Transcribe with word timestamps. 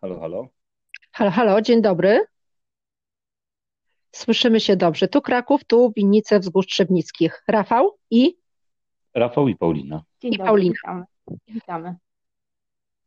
Halo, 0.00 0.20
halo. 0.20 0.48
Halo, 1.12 1.30
halo, 1.30 1.62
dzień 1.62 1.82
dobry. 1.82 2.24
Słyszymy 4.12 4.60
się 4.60 4.76
dobrze. 4.76 5.08
Tu 5.08 5.20
Kraków, 5.20 5.64
tu 5.64 5.92
Winnice 5.96 6.40
Wzgórz 6.40 6.66
Trzebnickich. 6.66 7.42
Rafał 7.48 7.98
i, 8.10 8.38
Rafał 9.14 9.48
i 9.48 9.56
Paulina. 9.56 10.02
Dzień 10.22 10.34
i 10.34 10.36
dobry, 10.36 10.46
Paulina. 10.48 10.74
witamy. 10.74 11.04
Witamy. 11.48 11.96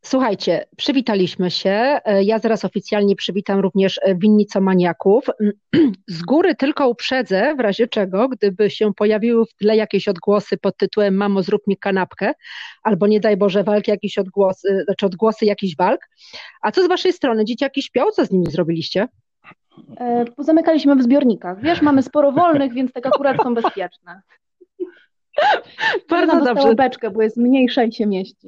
Słuchajcie, 0.03 0.65
przywitaliśmy 0.77 1.51
się. 1.51 1.69
E, 2.05 2.23
Ja 2.23 2.39
zaraz 2.39 2.65
oficjalnie 2.65 3.15
przywitam 3.15 3.59
również 3.59 3.99
e, 4.03 4.15
winnicomaniaków. 4.15 5.25
Z 6.07 6.21
góry 6.21 6.55
tylko 6.55 6.89
uprzedzę, 6.89 7.55
w 7.55 7.59
razie 7.59 7.87
czego, 7.87 8.29
gdyby 8.29 8.69
się 8.69 8.93
pojawiły 8.93 9.45
w 9.45 9.53
tle 9.53 9.75
jakieś 9.75 10.07
odgłosy 10.07 10.57
pod 10.57 10.77
tytułem 10.77 11.15
Mamo, 11.15 11.43
zrób 11.43 11.67
mi 11.67 11.77
kanapkę, 11.77 12.33
albo 12.83 13.07
nie 13.07 13.19
daj 13.19 13.37
Boże, 13.37 13.63
walki, 13.63 13.91
jakieś 13.91 14.17
odgłosy, 14.17 14.83
znaczy 14.85 15.05
odgłosy 15.05 15.45
jakichś 15.45 15.75
walk. 15.75 16.01
A 16.61 16.71
co 16.71 16.83
z 16.83 16.87
waszej 16.87 17.13
strony? 17.13 17.45
Dzieciaki 17.45 17.81
śpią? 17.81 18.03
Co 18.15 18.25
z 18.25 18.31
nimi 18.31 18.51
zrobiliście? 18.51 19.07
E, 19.97 20.25
pozamykaliśmy 20.35 20.95
w 20.95 21.03
zbiornikach. 21.03 21.61
Wiesz, 21.61 21.81
mamy 21.81 22.03
sporo 22.03 22.31
wolnych, 22.31 22.73
więc 22.73 22.91
tak 22.93 23.05
akurat 23.05 23.37
są 23.43 23.53
bezpieczne. 23.53 24.21
Bardzo 26.09 26.41
dobrze. 26.45 26.75
beczkę, 26.75 27.11
bo 27.11 27.21
jest 27.21 27.37
mniejsza 27.37 27.83
i 27.83 27.93
się 27.93 28.05
mieści. 28.05 28.47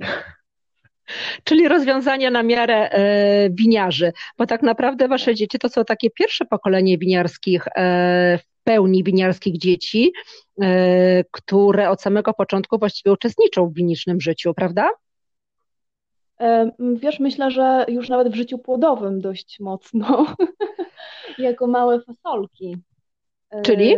Czyli 1.44 1.68
rozwiązania 1.68 2.32
na 2.32 2.44
miarę 2.44 2.90
e, 2.90 3.50
winiarzy, 3.50 4.14
bo 4.38 4.46
tak 4.46 4.62
naprawdę 4.62 5.08
wasze 5.08 5.36
dzieci 5.36 5.60
to 5.60 5.70
są 5.70 5.86
takie 5.86 6.10
pierwsze 6.10 6.46
pokolenie 6.46 6.98
winiarskich, 6.98 7.68
e, 7.68 8.38
w 8.38 8.64
pełni 8.64 9.04
winiarskich 9.04 9.58
dzieci, 9.58 10.14
e, 10.62 11.24
które 11.32 11.90
od 11.90 12.02
samego 12.02 12.34
początku 12.34 12.80
właściwie 12.80 13.12
uczestniczą 13.14 13.70
w 13.70 13.74
winicznym 13.74 14.22
życiu, 14.22 14.54
prawda? 14.54 14.90
Wiesz, 16.80 17.20
myślę, 17.20 17.52
że 17.52 17.86
już 17.88 18.10
nawet 18.10 18.30
w 18.30 18.36
życiu 18.36 18.58
płodowym 18.58 19.22
dość 19.22 19.60
mocno, 19.60 20.36
jako 21.38 21.68
małe 21.68 22.02
fasolki. 22.02 22.78
Czyli? 23.64 23.96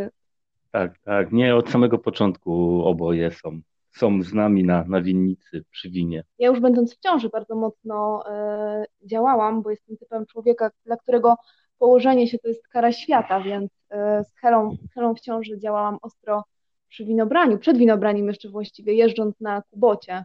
Tak, 0.72 1.00
tak. 1.00 1.31
Nie, 1.31 1.56
od 1.56 1.70
samego 1.70 1.98
początku 1.98 2.83
oboje 2.86 3.31
są, 3.31 3.61
są 3.96 4.24
z 4.24 4.34
nami 4.34 4.64
na, 4.64 4.84
na 4.88 5.02
winnicy 5.02 5.64
przy 5.72 5.90
winie. 5.90 6.24
Ja 6.40 6.48
już 6.48 6.60
będąc 6.60 6.96
w 6.96 7.00
ciąży 7.00 7.30
bardzo 7.30 7.56
mocno 7.56 8.24
e, 8.30 8.86
działałam, 9.04 9.62
bo 9.62 9.70
jestem 9.70 9.98
typem 9.98 10.26
człowieka, 10.26 10.72
dla 10.86 10.98
którego 10.98 11.36
położenie 11.78 12.28
się 12.28 12.40
to 12.40 12.48
jest 12.48 12.68
kara 12.68 12.92
świata, 12.92 13.40
więc 13.40 13.72
e, 13.90 14.23
z 14.23 14.36
Helą, 14.36 14.78
Helą 14.94 15.16
w 15.16 15.20
ciąży 15.20 15.60
działałam 15.60 15.98
ostro 16.02 16.44
przy 16.88 17.06
winobraniu, 17.06 17.58
przed 17.58 17.78
winobraniem 17.78 18.28
jeszcze 18.28 18.50
właściwie, 18.50 18.94
jeżdżąc 18.94 19.40
na 19.40 19.62
kubocie, 19.62 20.23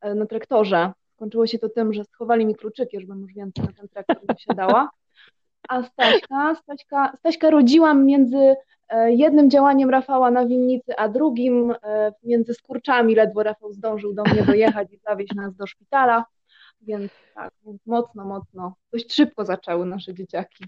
e, 0.00 0.14
na 0.14 0.26
traktorze. 0.26 0.92
Skończyło 1.14 1.46
się 1.46 1.58
to 1.58 1.68
tym, 1.68 1.92
że 1.92 2.04
schowali 2.04 2.46
mi 2.46 2.54
kluczyki, 2.54 3.00
żebym 3.00 3.20
już 3.20 3.34
więcej 3.34 3.64
na 3.64 3.72
ten 3.72 3.88
traktor 3.88 4.18
nie 4.28 4.34
wsiadała. 4.34 4.90
A 5.68 5.82
Staśka, 5.82 6.54
Staśka, 6.54 7.12
Staśka 7.16 7.50
rodziłam 7.50 8.06
między 8.06 8.54
jednym 9.06 9.50
działaniem 9.50 9.90
Rafała 9.90 10.30
na 10.30 10.46
winnicy, 10.46 10.96
a 10.96 11.08
drugim 11.08 11.74
e, 11.82 12.12
między 12.22 12.54
skurczami. 12.54 13.14
Ledwo 13.14 13.42
Rafał 13.42 13.72
zdążył 13.72 14.14
do 14.14 14.22
mnie 14.22 14.42
dojechać 14.42 14.92
i 14.92 14.98
zawieźć 14.98 15.34
nas 15.34 15.56
do 15.56 15.66
szpitala. 15.66 16.24
Więc 16.80 17.12
tak, 17.34 17.52
więc 17.66 17.86
mocno, 17.86 18.24
mocno, 18.24 18.74
dość 18.92 19.14
szybko 19.14 19.44
zaczęły 19.44 19.86
nasze 19.86 20.14
dzieciaki. 20.14 20.64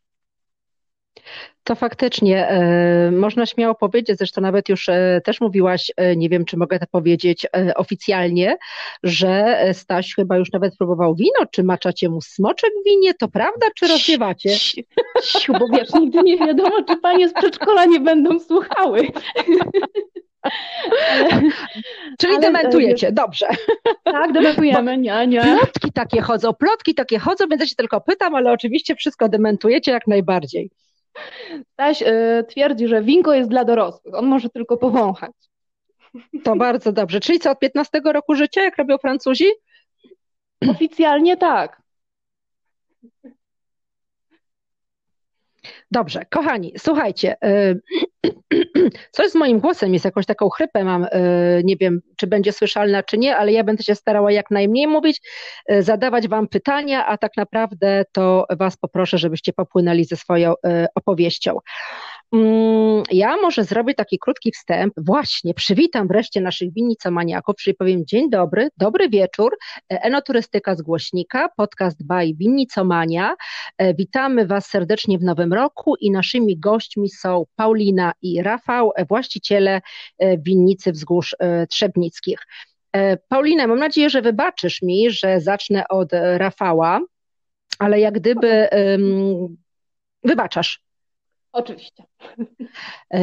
To 1.64 1.74
faktycznie 1.74 2.48
e, 2.48 3.10
można 3.10 3.46
śmiało 3.46 3.74
powiedzieć, 3.74 4.18
zresztą 4.18 4.40
nawet 4.40 4.68
już 4.68 4.88
e, 4.88 5.20
też 5.24 5.40
mówiłaś, 5.40 5.92
e, 5.96 6.16
nie 6.16 6.28
wiem 6.28 6.44
czy 6.44 6.56
mogę 6.56 6.78
to 6.78 6.86
powiedzieć 6.86 7.46
e, 7.56 7.74
oficjalnie, 7.74 8.56
że 9.02 9.58
Staś 9.72 10.14
chyba 10.14 10.36
już 10.36 10.52
nawet 10.52 10.76
próbował 10.76 11.14
wino, 11.14 11.46
czy 11.50 11.64
maczacie 11.64 12.08
mu 12.08 12.20
smoczek 12.20 12.70
w 12.82 12.88
winie, 12.88 13.14
to 13.14 13.28
prawda, 13.28 13.66
czy 13.76 13.88
rozwiewacie? 13.88 14.50
Siu, 14.50 14.82
siu, 15.22 15.52
bo 15.52 15.68
wiesz, 15.68 15.92
nigdy 15.94 16.22
nie 16.22 16.38
wiadomo, 16.38 16.82
czy 16.88 16.96
panie 16.96 17.28
z 17.28 17.32
przedszkola 17.32 17.84
nie 17.84 18.00
będą 18.00 18.40
słuchały. 18.40 19.00
Ale, 21.10 21.40
Czyli 22.18 22.32
ale, 22.32 22.40
dementujecie, 22.40 23.12
dobrze. 23.12 23.46
tak, 24.04 24.32
dementujemy, 24.32 24.98
nie, 25.06 25.26
nie. 25.26 25.40
Plotki 25.40 25.92
takie 25.92 26.20
chodzą, 26.20 26.54
plotki 26.54 26.94
takie 26.94 27.18
chodzą, 27.18 27.44
więc 27.50 27.60
ja 27.60 27.66
się 27.66 27.74
tylko 27.76 28.00
pytam, 28.00 28.34
ale 28.34 28.52
oczywiście 28.52 28.94
wszystko 28.94 29.28
dementujecie 29.28 29.92
jak 29.92 30.06
najbardziej. 30.06 30.70
Staś 31.72 32.02
y, 32.02 32.44
twierdzi, 32.48 32.88
że 32.88 33.02
winko 33.02 33.34
jest 33.34 33.50
dla 33.50 33.64
dorosłych, 33.64 34.14
on 34.14 34.26
może 34.26 34.48
tylko 34.48 34.76
powąchać. 34.76 35.32
To 36.44 36.56
bardzo 36.56 36.92
dobrze. 36.92 37.20
Czyli 37.20 37.40
co, 37.40 37.50
od 37.50 37.58
15 37.58 38.00
roku 38.04 38.34
życia, 38.34 38.62
jak 38.62 38.76
robią 38.76 38.98
Francuzi? 38.98 39.46
Oficjalnie 40.70 41.36
tak. 41.36 41.82
Dobrze, 45.90 46.22
kochani, 46.30 46.72
słuchajcie, 46.78 47.36
y, 47.44 47.80
coś 49.16 49.30
z 49.30 49.34
moim 49.34 49.60
głosem 49.60 49.92
jest, 49.92 50.04
jakąś 50.04 50.26
taką 50.26 50.48
chrypę 50.48 50.84
mam, 50.84 51.04
y, 51.04 51.08
nie 51.64 51.76
wiem, 51.76 52.00
czy 52.16 52.26
będzie 52.26 52.52
słyszalna, 52.52 53.02
czy 53.02 53.18
nie, 53.18 53.36
ale 53.36 53.52
ja 53.52 53.64
będę 53.64 53.82
się 53.82 53.94
starała 53.94 54.32
jak 54.32 54.50
najmniej 54.50 54.86
mówić, 54.86 55.20
y, 55.72 55.82
zadawać 55.82 56.28
wam 56.28 56.48
pytania, 56.48 57.06
a 57.06 57.18
tak 57.18 57.36
naprawdę 57.36 58.04
to 58.12 58.46
was 58.58 58.76
poproszę, 58.76 59.18
żebyście 59.18 59.52
popłynęli 59.52 60.04
ze 60.04 60.16
swoją 60.16 60.54
opowieścią. 60.94 61.58
Mm, 62.32 63.02
Ja 63.10 63.36
może 63.36 63.64
zrobię 63.64 63.94
taki 63.94 64.18
krótki 64.18 64.52
wstęp. 64.52 64.94
Właśnie, 64.96 65.54
przywitam 65.54 66.08
wreszcie 66.08 66.40
naszych 66.40 66.72
winnicomaniaków, 66.72 67.56
czyli 67.56 67.76
powiem 67.76 68.06
dzień 68.06 68.30
dobry, 68.30 68.68
dobry 68.76 69.08
wieczór, 69.08 69.56
e, 69.92 70.02
Enoturystyka 70.02 70.74
z 70.74 70.82
Głośnika, 70.82 71.48
podcast 71.56 72.06
by 72.06 72.34
Winnicomania. 72.34 73.34
E, 73.78 73.94
Witamy 73.94 74.46
Was 74.46 74.66
serdecznie 74.66 75.18
w 75.18 75.22
nowym 75.22 75.52
roku 75.52 75.96
i 76.00 76.10
naszymi 76.10 76.58
gośćmi 76.58 77.08
są 77.10 77.44
Paulina 77.56 78.12
i 78.22 78.42
Rafał, 78.42 78.92
e, 78.96 79.04
właściciele 79.04 79.80
winnicy 80.38 80.92
wzgórz 80.92 81.36
Trzebnickich. 81.70 82.38
Paulina, 83.28 83.66
mam 83.66 83.78
nadzieję, 83.78 84.10
że 84.10 84.22
wybaczysz 84.22 84.82
mi, 84.82 85.10
że 85.10 85.40
zacznę 85.40 85.88
od 85.88 86.08
Rafała, 86.36 87.00
ale 87.78 88.00
jak 88.00 88.14
gdyby 88.14 88.68
wybaczasz. 90.24 90.85
Oczywiście. 91.56 92.04
E, 93.10 93.20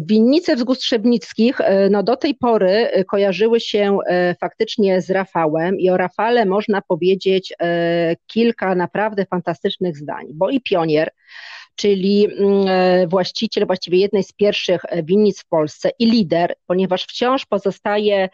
Winnice 0.00 0.56
wzgórz 0.56 0.78
Trzebnickich 0.78 1.60
e, 1.60 1.90
no 1.90 2.02
do 2.02 2.16
tej 2.16 2.34
pory 2.34 2.70
e, 2.70 3.04
kojarzyły 3.04 3.60
się 3.60 3.98
faktycznie 4.40 5.00
z 5.00 5.10
Rafałem 5.10 5.80
i 5.80 5.90
o 5.90 5.96
Rafale 5.96 6.46
można 6.46 6.82
powiedzieć 6.82 7.54
kilka 8.26 8.74
naprawdę 8.74 9.26
fantastycznych 9.26 9.96
zdań, 9.96 10.26
bo 10.34 10.50
i 10.50 10.60
pionier, 10.60 11.10
czyli 11.76 12.26
mm, 12.26 13.08
właściciel 13.08 13.66
właściwie 13.66 13.98
jednej 13.98 14.22
z 14.22 14.32
pierwszych 14.32 14.82
winnic 15.04 15.40
w 15.40 15.48
Polsce 15.48 15.90
i 15.98 16.06
lider, 16.06 16.54
ponieważ 16.66 17.04
wciąż 17.04 17.46
pozostaje 17.46 18.28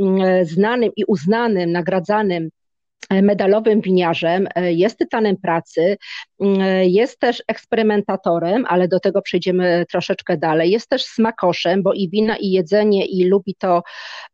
mm, 0.00 0.44
znanym 0.44 0.90
i 0.96 1.04
uznanym, 1.04 1.72
nagradzanym 1.72 2.50
medalowym 3.10 3.80
winiarzem, 3.80 4.48
e, 4.54 4.72
jest 4.72 4.98
tytanem 4.98 5.36
pracy, 5.36 5.96
mm, 6.40 6.60
jest 6.84 7.18
też 7.18 7.42
eksperymentatorem, 7.48 8.64
ale 8.68 8.88
do 8.88 9.00
tego 9.00 9.22
przejdziemy 9.22 9.84
troszeczkę 9.90 10.36
dalej. 10.36 10.70
Jest 10.70 10.88
też 10.88 11.04
smakoszem, 11.04 11.82
bo 11.82 11.92
i 11.92 12.08
wina, 12.08 12.36
i 12.36 12.50
jedzenie, 12.50 13.06
i 13.06 13.24
lubi 13.24 13.54
to 13.58 13.82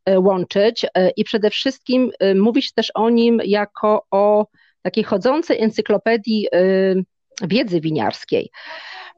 e, 0.05 0.19
łączyć. 0.19 0.85
E, 0.85 1.09
I 1.09 1.23
przede 1.23 1.49
wszystkim 1.49 2.11
e, 2.19 2.35
mówi 2.35 2.61
się 2.61 2.71
też 2.75 2.91
o 2.95 3.09
nim 3.09 3.41
jako 3.45 4.05
o 4.11 4.47
takiej 4.81 5.03
chodzącej 5.03 5.61
encyklopedii 5.61 6.47
e, 6.53 6.59
wiedzy 7.47 7.81
winiarskiej. 7.81 8.49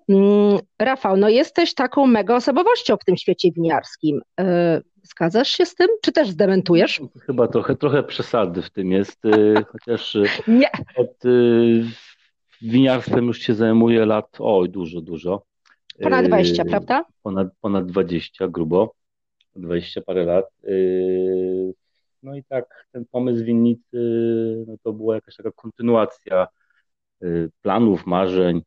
Mm, 0.09 0.59
Rafał, 0.79 1.17
no 1.17 1.29
jesteś 1.29 1.73
taką 1.73 2.07
mega 2.07 2.35
osobowością 2.35 2.97
w 2.97 3.05
tym 3.05 3.17
świecie 3.17 3.51
winiarskim. 3.51 4.21
E, 4.39 4.81
Zgadzasz 5.03 5.49
się 5.49 5.65
z 5.65 5.75
tym, 5.75 5.87
czy 6.01 6.11
też 6.11 6.29
zdementujesz? 6.29 7.01
Chyba 7.25 7.47
trochę, 7.47 7.75
trochę 7.75 8.03
przesady 8.03 8.61
w 8.61 8.69
tym 8.69 8.91
jest, 8.91 9.25
y, 9.25 9.53
chociaż 9.71 10.15
y, 10.15 10.23
Nie. 10.47 10.69
od 10.95 11.23
winiarstwem 12.61 13.25
już 13.25 13.39
się 13.39 13.53
zajmuję 13.53 14.05
lat, 14.05 14.37
oj, 14.39 14.69
dużo, 14.69 15.01
dużo. 15.01 15.43
Ponad 16.01 16.25
20, 16.25 16.63
Y, 16.63 16.65
prawda? 16.65 17.05
Ponad, 17.23 17.47
ponad 17.61 17.85
20, 17.85 18.47
grubo, 18.47 18.93
20 19.55 20.01
parę 20.01 20.25
lat. 20.25 20.45
No 22.23 22.35
i 22.35 22.43
tak, 22.43 22.87
ten 22.91 23.05
pomysł 23.11 23.45
winnicy, 23.45 23.97
no 24.67 24.75
to 24.83 24.93
była 24.93 25.15
jakaś 25.15 25.35
taka 25.35 25.51
kontynuacja 25.51 26.47
planów, 27.61 28.05
marzeń, 28.05 28.61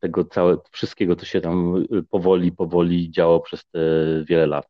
tego 0.00 0.24
całe, 0.24 0.56
wszystkiego, 0.70 1.16
co 1.16 1.26
się 1.26 1.40
tam 1.40 1.84
y, 1.92 2.02
powoli, 2.02 2.52
powoli 2.52 3.10
działo 3.10 3.40
przez 3.40 3.66
te 3.66 3.80
wiele 4.24 4.46
lat. 4.46 4.66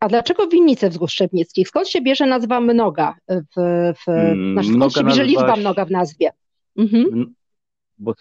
A 0.00 0.08
dlaczego 0.08 0.48
winnice 0.48 0.90
wzgórz 0.90 1.12
Trzebnickich? 1.12 1.68
Skąd 1.68 1.88
się 1.88 2.00
bierze 2.00 2.26
nazwa 2.26 2.60
mnoga? 2.60 3.14
W, 3.28 3.94
w, 4.04 4.08
Mm, 4.08 4.52
znaczy, 4.52 4.68
skąd 4.72 4.92
się 4.94 5.04
bierze 5.04 5.24
liczba 5.24 5.56
mnoga 5.56 5.84
w 5.84 5.90
nazwie? 5.90 6.30
Mhm. 6.76 7.34
Bo, 7.98 8.14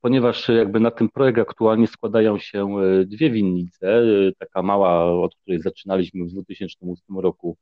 ponieważ 0.00 0.48
jakby 0.48 0.80
na 0.80 0.90
tym 0.90 1.08
projekt 1.08 1.38
aktualnie 1.38 1.86
składają 1.86 2.38
się 2.38 2.66
e, 2.78 3.04
dwie 3.04 3.30
winnice, 3.30 4.02
taka 4.38 4.62
mała, 4.62 5.04
od 5.22 5.34
której 5.34 5.60
zaczynaliśmy 5.60 6.24
w 6.24 6.32
2008 6.32 7.18
roku, 7.18 7.56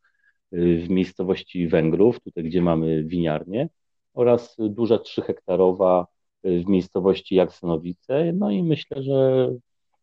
w 0.53 0.89
miejscowości 0.89 1.69
Węgrów, 1.69 2.21
tutaj 2.21 2.45
gdzie 2.45 2.63
mamy 2.63 3.05
winiarnię, 3.05 3.69
oraz 4.15 4.57
duża 4.59 4.97
3-hektarowa 4.97 6.05
w 6.45 6.67
miejscowości 6.67 7.35
Jaksynowice. 7.35 8.33
No 8.33 8.51
i 8.51 8.62
myślę, 8.62 9.03
że 9.03 9.49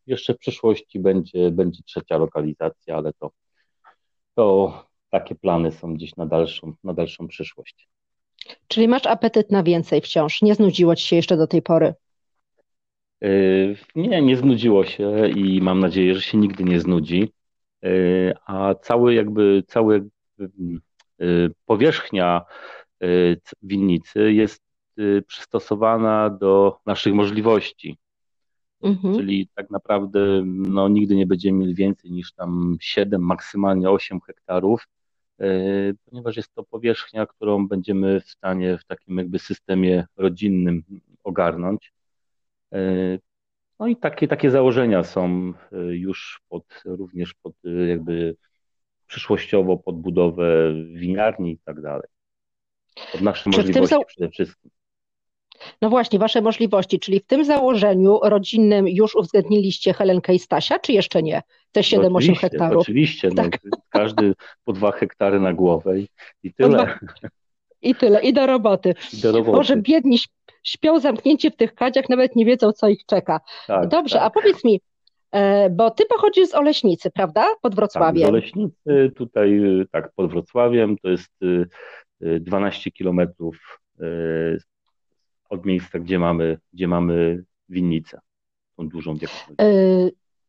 jeszcze 0.06 0.34
w 0.34 0.38
przyszłości 0.38 1.00
będzie, 1.00 1.50
będzie 1.50 1.82
trzecia 1.82 2.16
lokalizacja, 2.16 2.96
ale 2.96 3.12
to, 3.12 3.30
to 4.34 4.72
takie 5.10 5.34
plany 5.34 5.72
są 5.72 5.94
gdzieś 5.94 6.16
na 6.16 6.26
dalszą, 6.26 6.72
na 6.84 6.94
dalszą 6.94 7.28
przyszłość. 7.28 7.88
Czyli 8.68 8.88
masz 8.88 9.06
apetyt 9.06 9.50
na 9.50 9.62
więcej 9.62 10.00
wciąż? 10.00 10.42
Nie 10.42 10.54
znudziło 10.54 10.96
ci 10.96 11.06
się 11.06 11.16
jeszcze 11.16 11.36
do 11.36 11.46
tej 11.46 11.62
pory? 11.62 11.94
Yy, 13.20 13.76
nie, 13.94 14.22
nie 14.22 14.36
znudziło 14.36 14.84
się 14.84 15.28
i 15.28 15.60
mam 15.62 15.80
nadzieję, 15.80 16.14
że 16.14 16.20
się 16.20 16.38
nigdy 16.38 16.64
nie 16.64 16.80
znudzi. 16.80 17.32
Yy, 17.82 18.34
a 18.46 18.74
cały 18.74 19.14
jakby, 19.14 19.62
cały 19.66 20.08
yy, 21.18 21.50
powierzchnia 21.66 22.44
winnicy 23.62 24.32
jest 24.32 24.62
przystosowana 25.26 26.30
do 26.30 26.78
naszych 26.86 27.14
możliwości. 27.14 27.98
Mhm. 28.82 29.14
Czyli 29.16 29.48
tak 29.54 29.70
naprawdę 29.70 30.42
no, 30.46 30.88
nigdy 30.88 31.16
nie 31.16 31.26
będziemy 31.26 31.58
mieli 31.58 31.74
więcej 31.74 32.10
niż 32.10 32.32
tam 32.32 32.76
7, 32.80 33.22
maksymalnie 33.22 33.90
8 33.90 34.20
hektarów, 34.20 34.88
ponieważ 36.04 36.36
jest 36.36 36.54
to 36.54 36.64
powierzchnia, 36.64 37.26
którą 37.26 37.68
będziemy 37.68 38.20
w 38.20 38.30
stanie 38.30 38.78
w 38.78 38.84
takim 38.84 39.18
jakby 39.18 39.38
systemie 39.38 40.06
rodzinnym 40.16 40.82
ogarnąć. 41.24 41.92
No 43.78 43.86
i 43.86 43.96
takie, 43.96 44.28
takie 44.28 44.50
założenia 44.50 45.04
są 45.04 45.52
y, 45.72 45.76
już 45.96 46.40
pod, 46.48 46.82
również 46.84 47.34
pod 47.34 47.64
y, 47.64 47.86
jakby 47.88 48.36
przyszłościowo 49.06 49.76
pod 49.76 50.00
budowę 50.00 50.74
winiarni 50.92 51.52
i 51.52 51.58
tak 51.58 51.80
dalej. 51.80 52.08
Pod 53.12 53.20
nasze 53.20 53.50
Czy 53.50 53.58
możliwości 53.58 53.88
za... 53.88 54.04
przede 54.04 54.28
wszystkim. 54.28 54.70
No 55.82 55.90
właśnie, 55.90 56.18
wasze 56.18 56.40
możliwości, 56.40 57.00
czyli 57.00 57.20
w 57.20 57.26
tym 57.26 57.44
założeniu 57.44 58.20
rodzinnym 58.22 58.88
już 58.88 59.14
uwzględniliście 59.14 59.92
Helenkę 59.92 60.34
i 60.34 60.38
Stasia, 60.38 60.78
czy 60.78 60.92
jeszcze 60.92 61.22
nie? 61.22 61.42
Te 61.72 61.80
7-8 61.80 62.36
hektarów. 62.36 62.82
Oczywiście, 62.82 63.28
no, 63.28 63.42
tak. 63.42 63.58
no, 63.64 63.78
każdy 63.90 64.34
po 64.64 64.72
dwa 64.72 64.92
hektary 64.92 65.40
na 65.40 65.52
głowę 65.52 65.98
i, 66.00 66.08
i 66.42 66.54
tyle. 66.54 66.98
I 67.82 67.94
tyle, 67.94 68.22
i 68.22 68.32
do 68.32 68.46
roboty. 68.46 68.94
I 69.12 69.16
do 69.16 69.32
roboty. 69.32 69.56
Może 69.56 69.76
biedni 69.76 70.18
śpią 70.62 71.00
zamknięci 71.00 71.50
w 71.50 71.56
tych 71.56 71.74
kadziach, 71.74 72.08
nawet 72.08 72.36
nie 72.36 72.44
wiedzą, 72.44 72.72
co 72.72 72.88
ich 72.88 73.06
czeka. 73.06 73.40
Tak, 73.66 73.88
Dobrze, 73.88 74.18
tak. 74.18 74.26
a 74.26 74.30
powiedz 74.30 74.64
mi, 74.64 74.80
e, 75.30 75.70
bo 75.70 75.90
ty 75.90 76.04
pochodzisz 76.06 76.48
z 76.48 76.54
Oleśnicy, 76.54 77.10
prawda? 77.10 77.46
Pod 77.62 77.74
Wrocławiem. 77.74 78.22
Tak, 78.22 78.26
z 78.26 78.28
Oleśnicy, 78.28 79.12
tutaj 79.16 79.60
tak, 79.92 80.12
pod 80.16 80.30
Wrocławiem, 80.30 80.96
to 81.02 81.08
jest 81.08 81.32
12 82.20 82.80
y, 82.80 82.88
y, 82.88 82.92
kilometrów 82.92 83.80
y, 84.00 84.58
od 85.50 85.66
miejsca, 85.66 85.98
gdzie 85.98 86.18
mamy, 86.18 86.58
gdzie 86.72 86.88
mamy 86.88 87.44
winnicę, 87.68 88.20
tą 88.76 88.88
dużą 88.88 89.14
diakonę. 89.16 89.70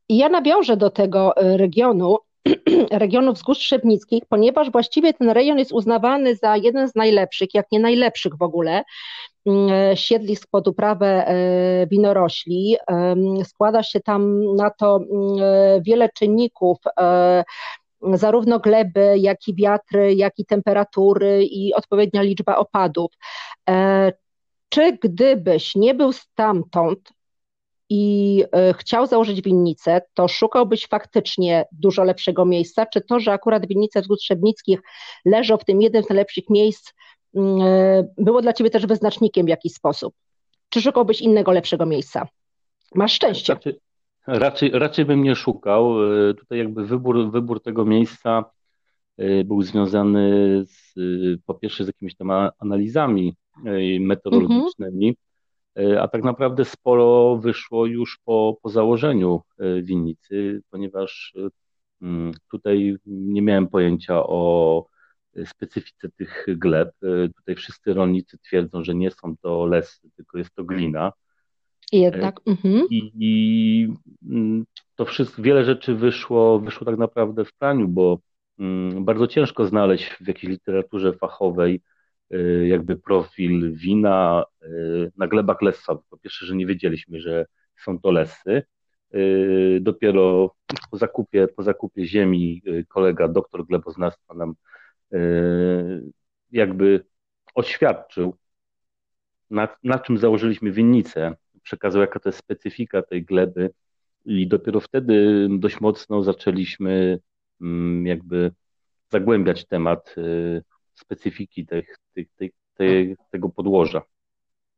Ja 0.10 0.30
nawiążę 0.30 0.78
do 0.78 0.90
tego 0.90 1.34
regionu, 1.38 2.18
regionów 2.92 3.36
wzgórz 3.36 3.58
Trzebnickich, 3.58 4.24
ponieważ 4.30 4.72
właściwie 4.72 5.14
ten 5.14 5.30
rejon 5.30 5.60
jest 5.60 5.72
uznawany 5.72 6.36
za 6.36 6.58
jeden 6.58 6.88
z 6.88 6.96
najlepszych, 6.96 7.54
jak 7.54 7.72
nie 7.72 7.80
najlepszych 7.80 8.38
w 8.38 8.42
ogóle 8.42 8.84
siedlisk 9.96 10.48
pod 10.52 10.68
uprawę 10.68 11.28
e, 11.28 11.88
winorośli. 11.88 12.78
Składa 13.44 13.84
się 13.84 14.00
tam 14.00 14.56
na 14.56 14.70
to 14.70 14.96
mm, 14.98 15.84
wiele 15.84 16.10
czynników, 16.10 16.78
e, 17.00 17.44
zarówno 18.14 18.60
gleby, 18.60 19.16
jak 19.18 19.48
i 19.48 19.56
wiatry, 19.56 20.16
jak 20.16 20.34
i 20.40 20.46
temperatury 20.46 21.46
i 21.46 21.74
odpowiednia 21.74 22.22
liczba 22.22 22.56
opadów. 22.56 23.12
E, 23.70 24.12
czy 24.70 24.98
gdybyś 25.02 25.76
nie 25.76 25.96
był 25.96 26.14
stamtąd, 26.14 27.14
i 27.90 28.44
e, 28.52 28.74
chciał 28.74 29.08
założyć 29.08 29.42
winnicę, 29.42 30.02
to 30.14 30.28
szukałbyś 30.28 30.88
faktycznie 30.88 31.66
dużo 31.72 32.04
lepszego 32.04 32.46
miejsca, 32.46 32.86
czy 32.86 33.02
to, 33.02 33.20
że 33.20 33.32
akurat 33.32 33.68
winnice 33.68 34.02
wzgórz 34.02 34.20
Trzebnickich 34.20 34.80
leżą 35.26 35.58
w 35.58 35.66
tym 35.66 35.82
jednym 35.82 36.04
z 36.04 36.10
najlepszych 36.10 36.50
miejsc, 36.50 36.94
mm, 37.36 37.62
e, 37.62 38.08
było 38.18 38.42
dla 38.42 38.54
ciebie 38.54 38.70
też 38.70 38.86
wyznacznikiem 38.86 39.46
w 39.46 39.50
jakiś 39.50 39.74
sposób? 39.74 40.14
Czy 40.70 40.82
szukałbyś 40.82 41.22
innego, 41.22 41.52
lepszego 41.52 41.86
miejsca? 41.86 42.28
Masz 42.96 43.14
szczęście. 43.14 43.54
Raczej, 43.54 43.80
raczej, 44.30 44.72
raczej 44.74 45.06
bym 45.06 45.24
nie 45.24 45.36
szukał. 45.36 46.14
E, 46.30 46.34
tutaj 46.34 46.58
jakby 46.58 46.86
wybór, 46.86 47.32
wybór 47.32 47.62
tego 47.62 47.86
miejsca 47.86 48.46
był 49.46 49.62
związany 49.62 50.30
z, 50.66 50.94
po 51.46 51.54
pierwsze 51.54 51.84
z 51.84 51.88
jakimiś 51.88 52.16
tam 52.16 52.32
analizami 52.60 53.36
metodologicznymi, 54.00 55.08
mhm. 55.10 55.16
E, 55.80 56.02
a 56.02 56.08
tak 56.08 56.24
naprawdę 56.24 56.66
sporo 56.66 57.38
wyszło 57.38 57.86
już 57.86 58.20
po, 58.26 58.58
po 58.62 58.70
założeniu 58.70 59.42
e, 59.60 59.82
winnicy, 59.82 60.62
ponieważ 60.70 61.34
e, 61.38 61.50
mm, 62.02 62.32
tutaj 62.52 62.98
nie 63.06 63.42
miałem 63.42 63.68
pojęcia 63.68 64.24
o 64.24 64.86
specyfice 65.46 66.10
tych 66.10 66.46
gleb. 66.48 66.96
Tutaj 67.36 67.56
wszyscy 67.56 67.94
rolnicy 67.94 68.38
twierdzą, 68.38 68.84
że 68.84 68.96
nie 68.96 69.12
są 69.12 69.38
to 69.38 69.66
lesy, 69.66 70.10
tylko 70.16 70.38
jest 70.38 70.56
to 70.56 70.64
glina. 70.64 71.12
Jednak. 71.92 72.40
Mhm. 72.46 72.88
I, 72.90 73.12
i 73.20 73.94
mm, 74.30 74.66
to 74.96 75.06
wszystko, 75.06 75.42
wiele 75.42 75.64
rzeczy 75.66 75.96
wyszło, 75.96 76.60
wyszło 76.60 76.86
tak 76.86 76.98
naprawdę 76.98 77.46
w 77.46 77.54
praniu, 77.54 77.88
bo 77.88 78.20
mm, 78.60 79.06
bardzo 79.06 79.28
ciężko 79.28 79.66
znaleźć 79.66 80.10
w 80.10 80.28
jakiejś 80.28 80.52
literaturze 80.52 81.14
fachowej 81.14 81.82
Y, 82.34 82.68
jakby 82.68 82.98
profil 82.98 83.74
wina 83.76 84.46
y, 84.64 85.12
na 85.18 85.28
glebach 85.28 85.62
lessowych. 85.62 86.06
Po 86.10 86.18
pierwsze, 86.18 86.46
że 86.46 86.56
nie 86.56 86.66
wiedzieliśmy, 86.66 87.20
że 87.20 87.46
są 87.78 88.00
to 88.00 88.12
lesy. 88.12 88.64
Y, 89.16 89.80
dopiero 89.82 90.56
po 90.92 90.98
zakupie, 90.98 91.48
po 91.48 91.64
zakupie 91.64 92.06
ziemi 92.06 92.64
kolega 92.88 93.28
doktor 93.28 93.66
gleboznawstwa 93.66 94.34
nam 94.34 94.54
jakby 96.52 97.06
oświadczył, 97.56 98.36
na, 99.50 99.68
na 99.84 100.00
czym 100.00 100.18
założyliśmy 100.18 100.72
winnicę, 100.72 101.36
przekazał 101.70 102.02
jaka 102.02 102.20
to 102.20 102.30
jest 102.30 102.40
specyfika 102.40 103.02
tej 103.02 103.26
gleby 103.26 103.70
i 104.26 104.48
dopiero 104.48 104.80
wtedy 104.80 105.48
dość 105.50 105.82
mocno 105.82 106.24
zaczęliśmy 106.24 107.20
mm, 107.62 108.08
jakby 108.08 108.52
zagłębiać 109.12 109.66
temat 109.66 110.16
specyfiki 110.94 111.66
tych, 111.66 111.98
tych, 112.14 112.28
tych, 112.36 112.52
tych, 112.78 113.18
tego 113.32 113.50
podłoża 113.50 114.02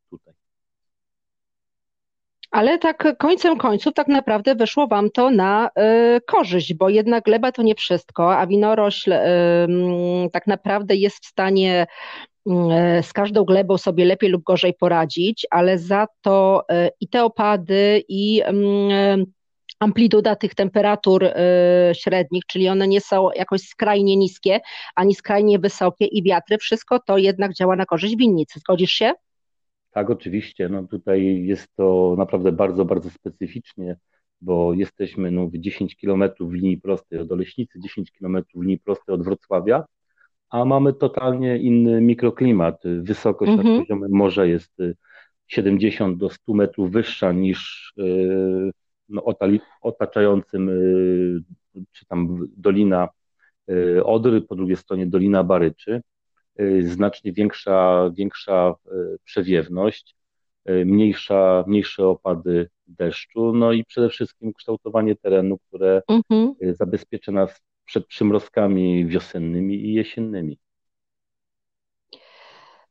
tutaj. 0.10 0.34
Ale 2.52 2.80
tak 2.80 3.18
końcem 3.18 3.58
końców 3.58 3.94
tak 3.94 4.08
naprawdę 4.08 4.56
wyszło 4.56 4.88
Wam 4.88 5.12
to 5.12 5.30
na 5.30 5.70
y, 6.18 6.22
korzyść, 6.22 6.74
bo 6.74 6.90
jednak 6.90 7.24
gleba 7.24 7.52
to 7.52 7.62
nie 7.62 7.76
wszystko, 7.76 8.38
a 8.38 8.48
winorośl 8.48 9.12
y, 9.14 9.20
tak 10.34 10.48
naprawdę 10.48 10.96
jest 10.96 11.24
w 11.24 11.28
stanie 11.28 11.84
y, 11.84 12.31
z 13.02 13.14
każdą 13.14 13.44
glebą 13.44 13.78
sobie 13.78 14.06
lepiej 14.06 14.30
lub 14.30 14.44
gorzej 14.44 14.74
poradzić, 14.74 15.48
ale 15.52 15.78
za 15.78 16.08
to 16.22 16.64
y, 16.72 16.90
i 17.00 17.08
te 17.08 17.24
opady, 17.24 18.04
i 18.10 18.42
y, 18.42 19.26
amplituda 19.80 20.36
tych 20.36 20.56
temperatur 20.56 21.26
średnich, 21.94 22.44
czyli 22.46 22.70
one 22.70 22.88
nie 22.88 23.02
są 23.02 23.30
jakoś 23.36 23.62
skrajnie 23.62 24.18
niskie, 24.18 24.60
ani 24.96 25.16
skrajnie 25.16 25.60
wysokie 25.60 26.06
i 26.06 26.24
wiatry, 26.24 26.58
wszystko 26.58 27.00
to 27.00 27.18
jednak 27.18 27.54
działa 27.54 27.76
na 27.76 27.86
korzyść 27.86 28.16
winnicy. 28.16 28.60
Zgodzisz 28.60 28.92
się? 28.92 29.14
Tak, 29.92 30.10
oczywiście. 30.10 30.70
No 30.70 30.84
tutaj 30.84 31.46
jest 31.46 31.68
to 31.76 32.16
naprawdę 32.18 32.52
bardzo, 32.52 32.86
bardzo 32.86 33.10
specyficznie, 33.10 33.98
bo 34.42 34.74
jesteśmy 34.74 35.32
no, 35.32 35.48
w 35.48 35.58
10 35.58 35.96
kilometrów 35.96 36.54
linii 36.54 36.78
prostej 36.78 37.20
od 37.20 37.32
Oleśnicy, 37.32 37.80
10 37.80 38.12
kilometrów 38.12 38.64
linii 38.64 38.80
prostej 38.80 39.16
od 39.16 39.24
Wrocławia, 39.24 39.86
a 40.52 40.66
mamy 40.66 40.94
totalnie 40.94 41.58
inny 41.58 42.02
mikroklimat. 42.02 42.82
Wysokość 43.02 43.52
mhm. 43.52 43.70
nad 43.70 43.82
poziomem 43.82 44.12
morza 44.12 44.46
jest 44.46 44.78
70 45.48 46.16
y, 46.16 46.20
do 46.20 46.30
100 46.30 46.54
metrów 46.54 46.92
wyższa 46.92 47.32
niż 47.32 47.94
y, 48.00 48.72
no, 49.10 49.24
otaczającym, 49.82 50.70
y, 50.70 51.44
czy 51.92 52.06
tam 52.06 52.48
Dolina 52.58 53.10
Odry, 54.04 54.42
po 54.42 54.56
drugiej 54.56 54.78
stronie 54.78 55.08
Dolina 55.08 55.44
Baryczy, 55.44 56.02
znacznie 56.82 57.34
większa, 57.34 58.10
większa 58.18 58.76
przewiewność, 59.24 60.16
mniejsza, 60.86 61.64
mniejsze 61.68 62.08
opady 62.08 62.70
deszczu, 62.88 63.54
no 63.54 63.72
i 63.72 63.86
przede 63.86 64.10
wszystkim 64.10 64.54
kształtowanie 64.54 65.16
terenu, 65.16 65.58
które 65.58 66.02
mhm. 66.08 66.54
zabezpiecza 66.74 67.32
nas 67.32 67.62
przed 67.92 68.08
przymrozkami 68.08 69.06
wiosennymi 69.06 69.76
i 69.76 69.94
jesiennymi. 69.94 70.60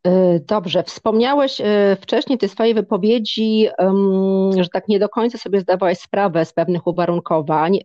Y, 0.06 0.44
dobrze, 0.48 0.82
wspomniałeś 0.82 1.60
y, 1.60 1.64
wcześniej 2.00 2.38
tej 2.38 2.48
swojej 2.48 2.74
wypowiedzi, 2.74 3.68
że 4.60 4.68
tak 4.68 4.88
nie 4.88 4.98
do 4.98 5.08
końca 5.08 5.38
sobie 5.38 5.60
zdawałeś 5.60 5.98
sprawę 5.98 6.44
z 6.44 6.52
pewnych 6.52 6.86
uwarunkowań. 6.86 7.76
Y, 7.76 7.80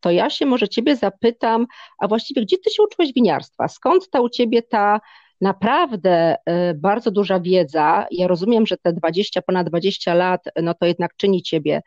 to 0.00 0.10
ja 0.10 0.30
się 0.30 0.46
może 0.46 0.68
ciebie 0.68 0.96
zapytam, 0.96 1.66
a 1.98 2.08
właściwie 2.08 2.42
gdzie 2.42 2.56
ty 2.58 2.70
się 2.70 2.82
uczyłeś 2.82 3.12
winiarstwa? 3.12 3.68
Skąd 3.68 4.10
ta 4.10 4.20
u 4.20 4.28
ciebie 4.28 4.62
ta 4.62 5.00
naprawdę 5.40 6.36
bardzo 6.74 7.10
duża 7.10 7.40
wiedza? 7.40 8.06
Ja 8.10 8.26
rozumiem, 8.26 8.66
że 8.66 8.76
te 8.76 8.92
20, 8.92 9.42
ponad 9.42 9.68
20 9.68 10.14
lat, 10.14 10.44
no 10.62 10.74
to 10.74 10.86
jednak 10.86 11.16
czyni 11.16 11.42
ciebie, 11.42 11.82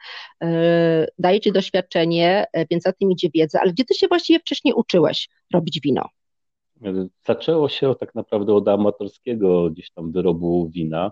daje 1.19 1.39
ci 1.39 1.51
doświadczenie, 1.51 2.45
więc 2.71 2.83
za 2.83 2.93
tym 2.93 3.11
idzie 3.11 3.29
wiedza, 3.33 3.59
ale 3.61 3.73
gdzie 3.73 3.85
ty 3.85 3.93
się 3.93 4.07
właściwie 4.07 4.39
wcześniej 4.39 4.73
uczyłeś 4.73 5.29
robić 5.53 5.79
wino? 5.79 6.05
Zaczęło 7.25 7.69
się 7.69 7.95
tak 7.99 8.15
naprawdę 8.15 8.53
od 8.53 8.67
amatorskiego 8.67 9.69
gdzieś 9.69 9.91
tam 9.91 10.11
wyrobu 10.11 10.69
wina. 10.69 11.11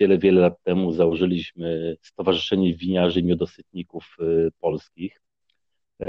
Wiele, 0.00 0.18
wiele 0.18 0.40
lat 0.40 0.62
temu 0.62 0.92
założyliśmy 0.92 1.96
Stowarzyszenie 2.02 2.74
Winiarzy 2.74 3.22
Miodosytników 3.22 4.16
Polskich, 4.60 5.20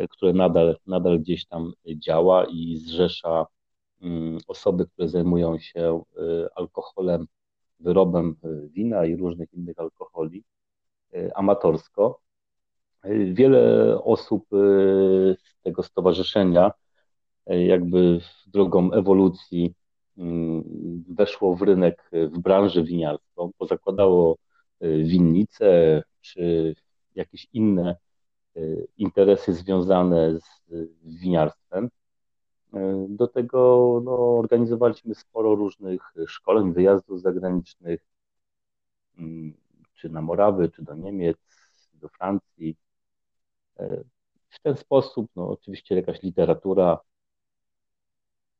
które 0.09 0.33
nadal, 0.33 0.77
nadal 0.87 1.19
gdzieś 1.19 1.45
tam 1.45 1.73
działa 1.95 2.45
i 2.45 2.77
zrzesza 2.77 3.45
osoby, 4.47 4.85
które 4.85 5.09
zajmują 5.09 5.59
się 5.59 6.01
alkoholem, 6.55 7.27
wyrobem 7.79 8.35
wina 8.69 9.05
i 9.05 9.15
różnych 9.15 9.53
innych 9.53 9.79
alkoholi 9.79 10.43
amatorsko. 11.35 12.19
Wiele 13.33 13.95
osób 14.03 14.45
z 14.51 15.61
tego 15.63 15.83
stowarzyszenia 15.83 16.71
jakby 17.49 18.19
drogą 18.47 18.91
ewolucji 18.91 19.73
mm, 20.17 20.63
weszło 21.09 21.55
w 21.55 21.61
rynek, 21.61 22.09
w 22.11 22.39
branżę 22.39 22.83
winiarską, 22.83 23.51
pozakładało 23.57 24.37
y, 24.83 25.03
winnice 25.03 26.03
czy 26.21 26.75
jakieś 27.15 27.47
inne 27.53 27.95
y, 28.57 28.87
interesy 28.97 29.53
związane 29.53 30.39
z 30.39 30.71
winiarstwem. 31.03 31.89
Do 33.09 33.27
tego 33.27 34.01
no, 34.05 34.37
organizowaliśmy 34.37 35.15
sporo 35.15 35.55
różnych 35.55 36.13
szkoleń, 36.27 36.73
wyjazdów 36.73 37.21
zagranicznych, 37.21 38.05
mm, 39.17 39.53
czy 39.93 40.09
na 40.09 40.21
Morawy, 40.21 40.69
czy 40.69 40.83
do 40.83 40.95
Niemiec, 40.95 41.37
do 41.93 42.09
Francji. 42.09 42.75
W 44.49 44.59
ten 44.63 44.77
sposób, 44.77 45.31
no, 45.35 45.49
oczywiście 45.49 45.95
jakaś 45.95 46.21
literatura, 46.21 46.99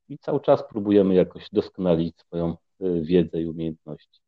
i 0.10 0.18
cały 0.18 0.40
czas 0.40 0.64
próbujemy 0.70 1.16
jakoś 1.16 1.50
doskonalić 1.52 2.18
swoją 2.18 2.56
y, 2.82 3.02
wiedzę 3.02 3.42
i 3.42 3.48
umiejętności. 3.48 4.22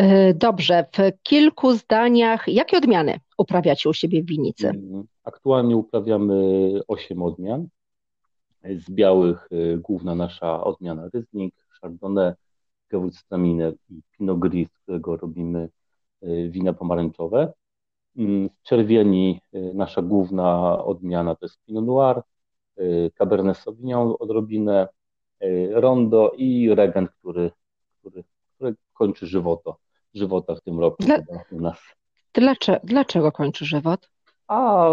Y, 0.00 0.34
dobrze, 0.34 0.86
w 0.92 1.22
kilku 1.22 1.74
zdaniach, 1.74 2.48
jakie 2.48 2.76
odmiany 2.76 3.20
uprawiacie 3.38 3.88
u 3.88 3.92
siebie 3.92 4.22
w 4.22 4.26
winnicy? 4.26 4.68
Mm, 4.68 5.04
aktualnie 5.24 5.76
uprawiamy 5.76 6.34
8 6.88 7.22
odmian. 7.22 7.68
Z 8.78 8.90
białych 8.90 9.48
y, 9.52 9.78
główna 9.78 10.14
nasza 10.14 10.64
odmiana 10.64 11.08
Ryzling, 11.14 11.54
Chardonnay, 11.80 12.32
Gewürztraminer 12.90 13.74
i 13.90 14.00
Pinot 14.18 14.38
Gris, 14.38 14.68
z 14.68 14.78
którego 14.82 15.16
robimy 15.16 15.68
wina 16.48 16.72
pomarańczowe. 16.72 17.52
Mm, 18.16 18.48
z 18.48 18.62
czerwieni 18.62 19.40
nasza 19.74 20.02
główna 20.02 20.78
odmiana 20.84 21.34
to 21.34 21.46
jest 21.46 21.64
Pinot 21.66 21.84
Noir, 21.84 22.22
Y, 22.78 23.10
Cabernet 23.18 23.56
Sauvignon 23.56 24.14
odrobinę, 24.18 24.88
y, 25.42 25.68
Rondo 25.72 26.32
i 26.36 26.74
Regent, 26.74 27.10
który, 27.10 27.50
który, 27.98 28.24
który 28.54 28.74
kończy 28.92 29.26
żywoto, 29.26 29.76
żywota 30.14 30.54
w 30.54 30.60
tym 30.60 30.80
roku 30.80 31.02
Dla, 31.02 31.18
u 31.50 31.60
nas. 31.60 31.78
Dlaczego, 32.32 32.80
dlaczego 32.84 33.32
kończy 33.32 33.64
żywot? 33.64 34.10
A 34.48 34.90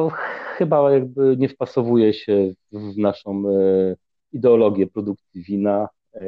chyba 0.58 0.91
jakby 0.91 1.36
nie 1.38 1.50
wpasowuje 1.50 2.13
się 2.13 2.51
w 2.72 2.98
naszą 2.98 3.43
e, 3.50 3.96
ideologię 4.31 4.88
produkcji 4.88 5.43
wina 5.43 5.88
e, 6.13 6.22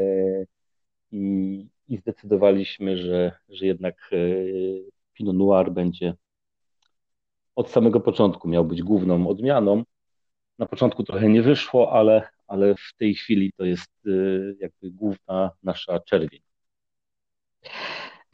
i, 1.11 1.67
i 1.87 1.97
zdecydowaliśmy, 1.97 2.97
że, 2.97 3.31
że 3.49 3.65
jednak 3.65 3.95
e, 4.11 4.17
Pinot 5.13 5.35
Noir 5.35 5.71
będzie 5.71 6.13
od 7.55 7.69
samego 7.69 7.99
początku 7.99 8.47
miał 8.47 8.65
być 8.65 8.83
główną 8.83 9.27
odmianą, 9.27 9.83
na 10.59 10.65
początku 10.65 11.03
trochę 11.03 11.29
nie 11.29 11.41
wyszło, 11.41 11.91
ale, 11.91 12.27
ale 12.47 12.75
w 12.75 12.93
tej 12.97 13.15
chwili 13.15 13.51
to 13.57 13.65
jest 13.65 13.91
jakby 14.59 14.91
główna 14.91 15.51
nasza 15.63 15.99
czerwień. 15.99 16.41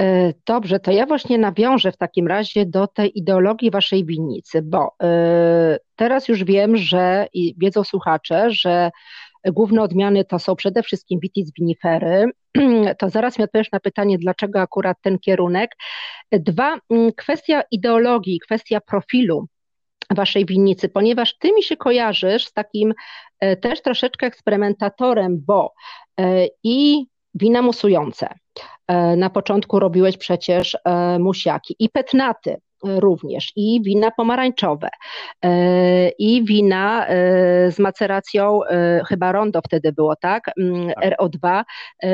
E, 0.01 0.33
dobrze, 0.45 0.79
to 0.79 0.91
ja 0.91 1.05
właśnie 1.05 1.37
nawiążę 1.37 1.91
w 1.91 1.97
takim 1.97 2.27
razie 2.27 2.65
do 2.65 2.87
tej 2.87 3.19
ideologii 3.19 3.71
waszej 3.71 4.05
winnicy, 4.05 4.61
bo 4.61 4.95
e, 5.03 5.77
teraz 5.95 6.27
już 6.27 6.43
wiem, 6.43 6.77
że 6.77 7.27
i 7.33 7.55
wiedzą 7.57 7.83
słuchacze, 7.83 8.51
że 8.51 8.91
główne 9.45 9.81
odmiany 9.81 10.25
to 10.25 10.39
są 10.39 10.55
przede 10.55 10.83
wszystkim 10.83 11.19
vitis 11.19 11.51
vinifery. 11.59 12.25
To 12.99 13.09
zaraz 13.09 13.39
mi 13.39 13.43
odpowiesz 13.43 13.71
na 13.71 13.79
pytanie, 13.79 14.17
dlaczego 14.17 14.61
akurat 14.61 14.97
ten 15.01 15.19
kierunek. 15.19 15.71
Dwa, 16.31 16.77
kwestia 17.17 17.63
ideologii, 17.71 18.39
kwestia 18.39 18.81
profilu 18.81 19.47
waszej 20.15 20.45
winnicy, 20.45 20.89
ponieważ 20.89 21.37
ty 21.37 21.53
mi 21.53 21.63
się 21.63 21.77
kojarzysz 21.77 22.45
z 22.45 22.53
takim 22.53 22.93
e, 23.39 23.55
też 23.55 23.81
troszeczkę 23.81 24.27
eksperymentatorem, 24.27 25.43
bo 25.45 25.73
e, 26.19 26.47
i 26.63 27.05
wina 27.35 27.61
musujące. 27.61 28.27
E, 28.87 29.15
na 29.15 29.29
początku 29.29 29.79
robiłeś 29.79 30.17
przecież 30.17 30.77
musiaki 31.19 31.75
i 31.79 31.89
petnaty 31.89 32.57
również 32.83 33.51
i 33.55 33.81
wina 33.83 34.11
pomarańczowe 34.11 34.89
e, 35.45 36.09
i 36.09 36.45
wina 36.45 37.07
e, 37.07 37.15
z 37.71 37.79
maceracją, 37.79 38.63
e, 38.63 39.01
chyba 39.07 39.31
rondo 39.31 39.61
wtedy 39.65 39.91
było, 39.91 40.15
tak? 40.15 40.43
Mm, 40.59 40.87
tak. 40.87 41.19
RO2, 41.19 41.63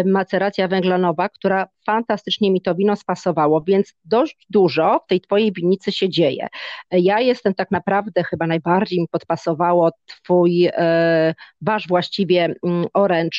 maceracja 0.06 0.68
węglanowa, 0.68 1.30
która 1.30 1.68
fantastycznie 1.86 2.52
mi 2.52 2.62
to 2.62 2.76
wino 2.76 2.96
spasowało, 2.96 3.64
więc 3.68 3.94
dość 4.06 4.46
dużo 4.50 5.00
w 5.06 5.08
tej 5.08 5.22
twojej 5.22 5.54
winnicy 5.54 5.92
się 5.92 6.10
dzieje. 6.10 6.48
Ja 6.92 7.20
jestem 7.20 7.54
tak 7.54 7.72
naprawdę, 7.72 8.24
chyba 8.24 8.48
najbardziej 8.48 9.00
mi 9.00 9.08
podpasowało 9.12 9.92
twój, 10.06 10.70
wasz 11.62 11.88
właściwie 11.88 12.56
mm, 12.64 12.86
orange, 12.94 13.38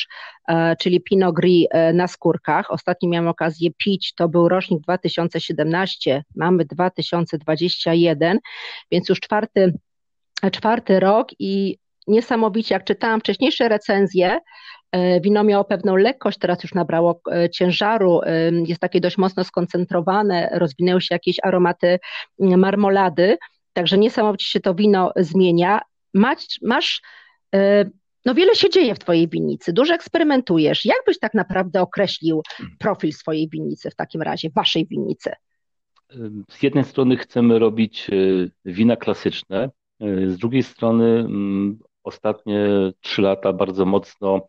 czyli 0.78 1.00
Pinot 1.00 1.34
Gris 1.34 1.66
na 1.94 2.08
skórkach. 2.08 2.70
Ostatnio 2.70 3.08
miałam 3.08 3.28
okazję 3.28 3.70
pić, 3.84 4.14
to 4.14 4.28
był 4.28 4.48
rocznik 4.48 4.80
2017, 4.80 6.24
mamy 6.36 6.64
2000 6.64 7.36
2021, 7.38 8.38
więc 8.90 9.08
już 9.08 9.20
czwarty, 9.20 9.72
czwarty 10.52 11.00
rok 11.00 11.28
i 11.38 11.78
niesamowicie, 12.06 12.74
jak 12.74 12.84
czytałam 12.84 13.20
wcześniejsze 13.20 13.68
recenzje, 13.68 14.30
e, 14.30 14.40
wino 15.20 15.44
miało 15.44 15.64
pewną 15.64 15.96
lekkość, 15.96 16.38
teraz 16.38 16.62
już 16.62 16.74
nabrało 16.74 17.20
e, 17.32 17.50
ciężaru, 17.50 18.20
e, 18.22 18.50
jest 18.52 18.80
takie 18.80 19.00
dość 19.00 19.18
mocno 19.18 19.44
skoncentrowane, 19.44 20.48
rozwinęły 20.52 21.00
się 21.00 21.14
jakieś 21.14 21.36
aromaty 21.42 21.98
marmolady, 22.38 23.38
także 23.72 23.98
niesamowicie 23.98 24.46
się 24.46 24.60
to 24.60 24.74
wino 24.74 25.12
zmienia. 25.16 25.80
Masz, 26.14 26.46
masz 26.62 27.02
no 28.24 28.34
wiele 28.34 28.54
się 28.54 28.70
dzieje 28.70 28.94
w 28.94 28.98
Twojej 28.98 29.28
winnicy, 29.28 29.72
dużo 29.72 29.94
eksperymentujesz. 29.94 30.84
Jak 30.84 30.98
byś 31.06 31.18
tak 31.18 31.34
naprawdę 31.34 31.80
określił 31.80 32.42
profil 32.78 33.12
swojej 33.12 33.48
winnicy 33.48 33.90
w 33.90 33.94
takim 33.94 34.22
razie, 34.22 34.50
Waszej 34.50 34.86
winnicy? 34.86 35.30
z 36.50 36.62
jednej 36.62 36.84
strony 36.84 37.16
chcemy 37.16 37.58
robić 37.58 38.10
e, 38.10 38.12
wina 38.64 38.96
klasyczne, 38.96 39.70
e, 40.00 40.28
z 40.28 40.38
drugiej 40.38 40.62
strony 40.62 41.04
mm, 41.04 41.78
ostatnie 42.04 42.68
trzy 43.00 43.22
lata 43.22 43.52
bardzo 43.52 43.84
mocno 43.84 44.36
e, 44.36 44.40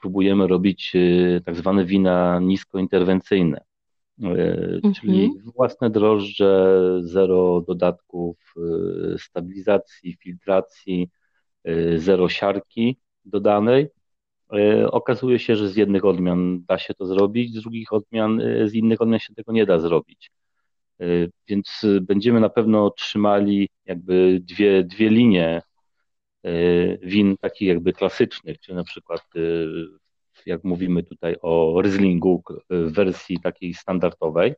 próbujemy 0.00 0.46
robić 0.46 0.92
tak 1.44 1.56
zwane 1.56 1.84
wina 1.84 2.40
niskointerwencyjne, 2.40 3.60
mhm. 4.20 4.94
czyli 4.94 5.30
własne 5.56 5.90
drożdże, 5.90 6.80
zero 7.00 7.60
dodatków 7.60 8.54
stabilizacji, 9.18 10.16
filtracji, 10.22 11.10
zero 11.96 12.28
siarki 12.28 12.96
dodanej. 13.24 13.88
Okazuje 14.90 15.38
się, 15.38 15.56
że 15.56 15.68
z 15.68 15.76
jednych 15.76 16.04
odmian 16.04 16.64
da 16.68 16.78
się 16.78 16.94
to 16.94 17.06
zrobić, 17.06 17.54
z 17.54 17.60
drugich 17.62 17.92
odmian, 17.92 18.40
z 18.64 18.74
innych 18.74 19.00
odmian 19.00 19.20
się 19.20 19.34
tego 19.34 19.52
nie 19.52 19.66
da 19.66 19.78
zrobić. 19.78 20.30
Y, 21.02 21.30
więc 21.48 21.86
będziemy 22.02 22.40
na 22.40 22.48
pewno 22.48 22.90
trzymali 22.90 23.68
jakby 23.84 24.40
dwie, 24.42 24.84
dwie 24.84 25.10
linie 25.10 25.58
y, 25.58 25.67
win 27.02 27.36
takich 27.36 27.68
jakby 27.68 27.92
klasycznych, 27.92 28.60
czyli 28.60 28.76
na 28.76 28.84
przykład 28.84 29.22
y, 29.36 29.66
jak 30.46 30.64
mówimy 30.64 31.02
tutaj 31.02 31.36
o 31.42 31.82
Ryzlingu 31.82 32.42
w 32.70 32.92
wersji 32.92 33.40
takiej 33.40 33.74
standardowej, 33.74 34.54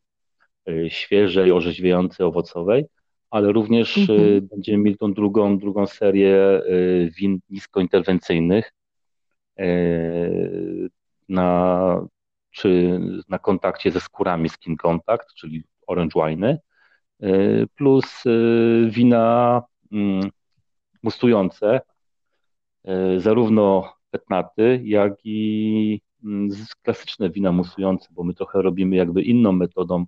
świeżej, 0.89 1.53
orzeźwiającej, 1.53 2.27
owocowej, 2.27 2.85
ale 3.31 3.53
również 3.53 3.99
mhm. 3.99 4.49
będziemy 4.49 4.79
mieli 4.79 4.97
tą 4.97 5.13
drugą, 5.13 5.59
drugą 5.59 5.87
serię 5.87 6.63
win 7.19 7.39
niskointerwencyjnych, 7.51 8.73
na, 11.29 12.07
czy 12.51 13.01
na 13.29 13.39
kontakcie 13.39 13.91
ze 13.91 14.01
skórami 14.01 14.49
skin 14.49 14.77
contact, 14.77 15.35
czyli 15.35 15.65
orange 15.87 16.21
wine, 16.27 16.59
plus 17.77 18.25
wina 18.89 19.63
mm, 19.93 20.31
mustujące, 21.03 21.81
zarówno 23.17 23.93
petnaty, 24.11 24.81
jak 24.85 25.13
i 25.25 26.01
mm, 26.25 26.49
klasyczne 26.83 27.31
wina 27.31 27.53
musujące, 27.53 28.09
bo 28.11 28.25
my 28.25 28.35
trochę 28.35 28.63
robimy 28.63 28.97
jakby 28.97 29.23
inną 29.23 29.53
metodą 29.53 30.05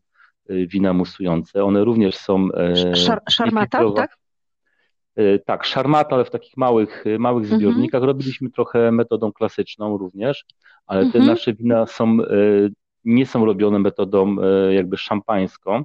wina 0.48 0.92
musujące. 0.92 1.64
One 1.64 1.84
również 1.84 2.16
są. 2.16 2.48
Szar, 2.94 3.22
szarmata, 3.30 3.92
tak? 3.96 4.16
E, 5.16 5.38
tak, 5.38 5.64
szarmata, 5.64 6.14
ale 6.14 6.24
w 6.24 6.30
takich 6.30 6.56
małych, 6.56 7.06
e, 7.06 7.18
małych 7.18 7.44
mhm. 7.44 7.60
zbiornikach. 7.60 8.02
Robiliśmy 8.02 8.50
trochę 8.50 8.92
metodą 8.92 9.32
klasyczną 9.32 9.98
również, 9.98 10.44
ale 10.86 11.00
te 11.00 11.18
mhm. 11.18 11.26
nasze 11.26 11.52
wina 11.52 11.86
są, 11.86 12.18
e, 12.22 12.26
nie 13.04 13.26
są 13.26 13.44
robione 13.44 13.78
metodą 13.78 14.36
jakby 14.70 14.96
szampańską, 14.96 15.82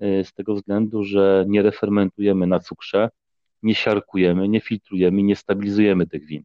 z 0.00 0.32
tego 0.32 0.54
względu, 0.54 1.04
że 1.04 1.44
nie 1.48 1.62
refermentujemy 1.62 2.46
na 2.46 2.58
cukrze, 2.58 3.08
nie 3.62 3.74
siarkujemy, 3.74 4.48
nie 4.48 4.60
filtrujemy, 4.60 5.22
nie 5.22 5.36
stabilizujemy 5.36 6.06
tych 6.06 6.26
win. 6.26 6.44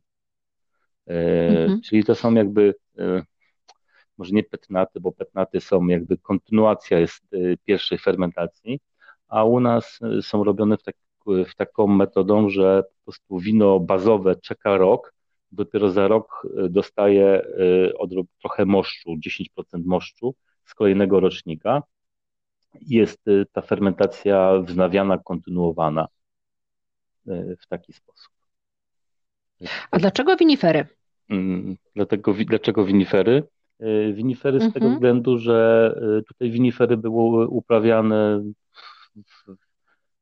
Mhm. 1.08 1.82
Czyli 1.82 2.04
to 2.04 2.16
są 2.16 2.34
jakby, 2.34 2.76
może 4.18 4.32
nie 4.32 4.44
petnaty, 4.44 5.00
bo 5.00 5.12
petnaty 5.12 5.62
są 5.62 5.88
jakby 5.88 6.18
kontynuacja 6.18 7.00
jest 7.00 7.24
pierwszej 7.66 7.98
fermentacji, 7.98 8.80
a 9.28 9.44
u 9.44 9.60
nas 9.60 10.00
są 10.22 10.44
robione 10.44 10.78
w 10.78 10.84
taki 10.84 11.04
w 11.26 11.56
taką 11.56 11.88
metodą, 11.88 12.50
że 12.50 12.84
po 12.84 13.04
prostu 13.04 13.40
wino 13.40 13.80
bazowe 13.80 14.36
czeka 14.36 14.78
rok, 14.78 15.14
dopiero 15.52 15.92
za 15.92 16.08
rok 16.08 16.48
e, 16.58 16.70
dostaje 16.70 17.26
e, 17.28 17.44
od, 17.98 18.10
trochę 18.42 18.66
moszczu, 18.66 19.16
10% 19.28 19.86
moszczu 19.86 20.36
z 20.66 20.74
kolejnego 20.74 21.20
rocznika. 21.20 21.84
Jest 22.82 23.28
e, 23.28 23.46
ta 23.52 23.62
fermentacja 23.62 24.54
wznawiana, 24.68 25.18
kontynuowana 25.18 26.08
w 27.26 27.68
taki 27.70 27.94
sposób. 27.94 28.34
A 29.92 30.00
dlaczego 30.00 30.36
winifery? 30.36 30.86
Mm, 31.30 31.78
dlatego, 31.96 32.34
dlaczego 32.34 32.86
winifery? 32.86 33.44
Winifery 34.14 34.60
z 34.60 34.74
tego 34.74 34.86
mhm. 34.86 34.94
względu, 34.94 35.38
że 35.38 35.96
tutaj 36.28 36.52
winifery 36.52 36.98
były 36.98 37.48
uprawiane 37.48 38.44
w, 39.16 39.56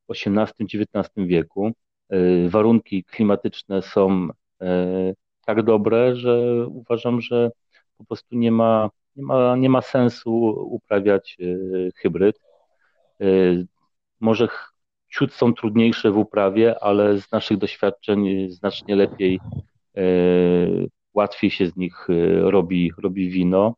XVIII-XIX 0.08 1.10
wieku. 1.16 1.72
E, 2.08 2.48
warunki 2.48 3.04
klimatyczne 3.04 3.82
są 3.82 4.28
e, 4.60 5.12
tak 5.46 5.62
dobre, 5.62 6.16
że 6.16 6.66
uważam, 6.66 7.20
że 7.20 7.50
po 7.98 8.04
prostu 8.04 8.36
nie 8.36 8.52
ma, 8.52 8.90
nie 9.16 9.22
ma, 9.22 9.56
nie 9.56 9.70
ma 9.70 9.82
sensu 9.82 10.34
uprawiać 10.70 11.36
e, 11.40 11.44
hybryd. 11.96 12.40
Może 14.20 14.48
ciut 15.12 15.32
są 15.32 15.54
trudniejsze 15.54 16.10
w 16.10 16.18
uprawie, 16.18 16.82
ale 16.82 17.20
z 17.20 17.32
naszych 17.32 17.58
doświadczeń 17.58 18.50
znacznie 18.50 18.96
lepiej, 18.96 19.40
łatwiej 21.14 21.50
się 21.50 21.66
z 21.66 21.76
nich 21.76 22.08
robi, 22.40 22.92
robi 22.98 23.30
wino. 23.30 23.74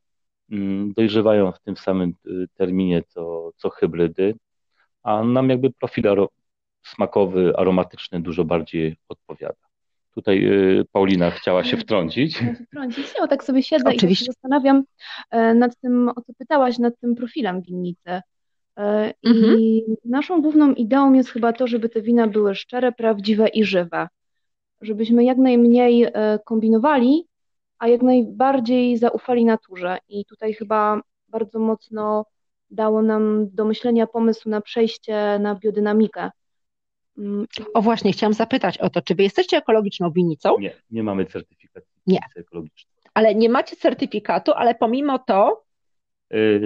Mm, 0.51 0.93
dojrzewają 0.93 1.53
w 1.53 1.61
tym 1.61 1.77
samym 1.77 2.15
terminie 2.57 3.03
co, 3.03 3.51
co 3.57 3.71
hybrydy 3.71 4.35
a 5.05 5.25
nam 5.25 5.51
jakby 5.51 5.71
profil 5.71 6.05
smakowy, 6.83 7.53
aromatyczny 7.57 8.23
dużo 8.23 8.45
bardziej 8.45 8.97
odpowiada. 9.09 9.65
Tutaj 10.15 10.49
Paulina 10.93 11.31
chciała 11.31 11.65
się 11.65 11.77
wtrącić. 11.77 12.43
Wtrącić, 12.67 13.15
no 13.21 13.29
tak 13.29 13.45
sobie 13.45 13.63
siedzę 13.63 13.85
Oczywiście. 13.89 14.07
i 14.07 14.11
tak 14.11 14.19
się 14.19 14.25
zastanawiam 14.25 14.85
e, 15.31 15.55
nad 15.55 15.77
tym, 15.77 16.09
o 16.09 16.21
co 16.21 16.33
pytałaś, 16.39 16.79
nad 16.79 17.01
tym 17.01 17.15
profilem 17.15 17.63
winnicy. 17.63 18.21
E, 18.79 19.15
mhm. 19.25 19.61
I 19.61 19.85
naszą 20.05 20.43
główną 20.43 20.75
ideą 20.75 21.13
jest 21.13 21.31
chyba 21.31 21.53
to, 21.53 21.67
żeby 21.67 21.89
te 21.89 22.03
wina 22.03 22.27
były 22.27 22.55
szczere, 22.55 22.93
prawdziwe 22.93 23.49
i 23.49 23.65
żywe. 23.65 24.09
Żebyśmy 24.81 25.25
jak 25.25 25.39
najmniej 25.39 26.05
e, 26.05 26.39
kombinowali, 26.45 27.27
a 27.79 27.89
jak 27.89 28.03
najbardziej 28.03 28.97
zaufali 28.97 29.45
naturze. 29.45 29.99
I 30.09 30.25
tutaj 30.25 30.55
chyba 30.55 31.01
bardzo 31.29 31.59
mocno 31.59 32.27
dało 32.71 33.03
nam 33.03 33.49
do 33.51 33.65
myślenia 33.65 34.07
pomysł 34.07 34.49
na 34.49 34.61
przejście 34.61 35.39
na 35.39 35.55
biodynamikę. 35.55 36.31
Mm, 37.19 37.47
o 37.75 37.83
właśnie, 37.83 38.13
chciałam 38.13 38.35
zapytać 38.35 38.79
o 38.79 38.91
to, 38.91 39.03
czy 39.03 39.15
wy 39.15 39.23
jesteście 39.23 39.57
ekologiczną 39.57 40.11
winnicą? 40.11 40.59
Nie, 40.59 40.75
nie 40.91 41.03
mamy 41.03 41.27
certyfikatu 41.27 41.87
nie. 42.07 42.19
ekologicznej. 42.37 42.95
Ale 43.15 43.35
nie 43.35 43.49
macie 43.49 43.77
certyfikatu, 43.77 44.53
ale 44.53 44.75
pomimo 44.75 45.19
to 45.19 45.64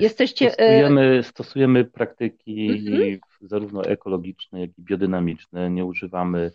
jesteście... 0.01 0.47
Y, 0.47 0.51
stosujemy, 0.51 1.23
stosujemy 1.23 1.85
praktyki 1.85 2.68
mhm. 2.71 3.18
zarówno 3.40 3.85
ekologiczne, 3.85 4.61
jak 4.61 4.71
i 4.79 4.83
biodynamiczne. 4.83 5.71
Nie 5.71 5.85
używamy 5.85 6.51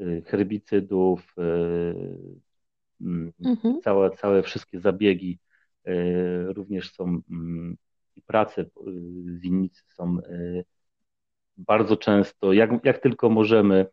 y, 0.00 0.22
herbicydów, 0.26 1.34
mm, 3.00 3.32
mhm. 3.44 3.80
całe, 3.80 4.10
całe 4.10 4.42
wszystkie 4.42 4.80
zabiegi 4.80 5.38
również 6.54 6.92
są 6.92 7.20
mm, 7.30 7.76
i 8.16 8.22
prace 8.22 8.64
winnicy 9.26 9.82
są 9.88 10.18
e, 10.18 10.64
bardzo 11.56 11.96
często, 11.96 12.52
jak, 12.52 12.70
jak 12.84 12.98
tylko 12.98 13.30
możemy, 13.30 13.86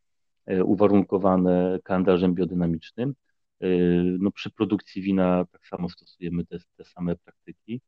e, 0.45 0.63
uwarunkowane 0.63 1.80
kalendarzem 1.84 2.34
biodynamicznym. 2.34 3.13
E, 3.60 3.67
no, 4.19 4.32
przy 4.32 4.52
produkcji 4.52 5.02
wina 5.02 5.45
tak 5.52 5.67
samo 5.67 5.89
stosujemy 5.89 6.45
te, 6.45 6.58
te 6.78 6.84
same 6.84 7.15
praktyki, 7.15 7.82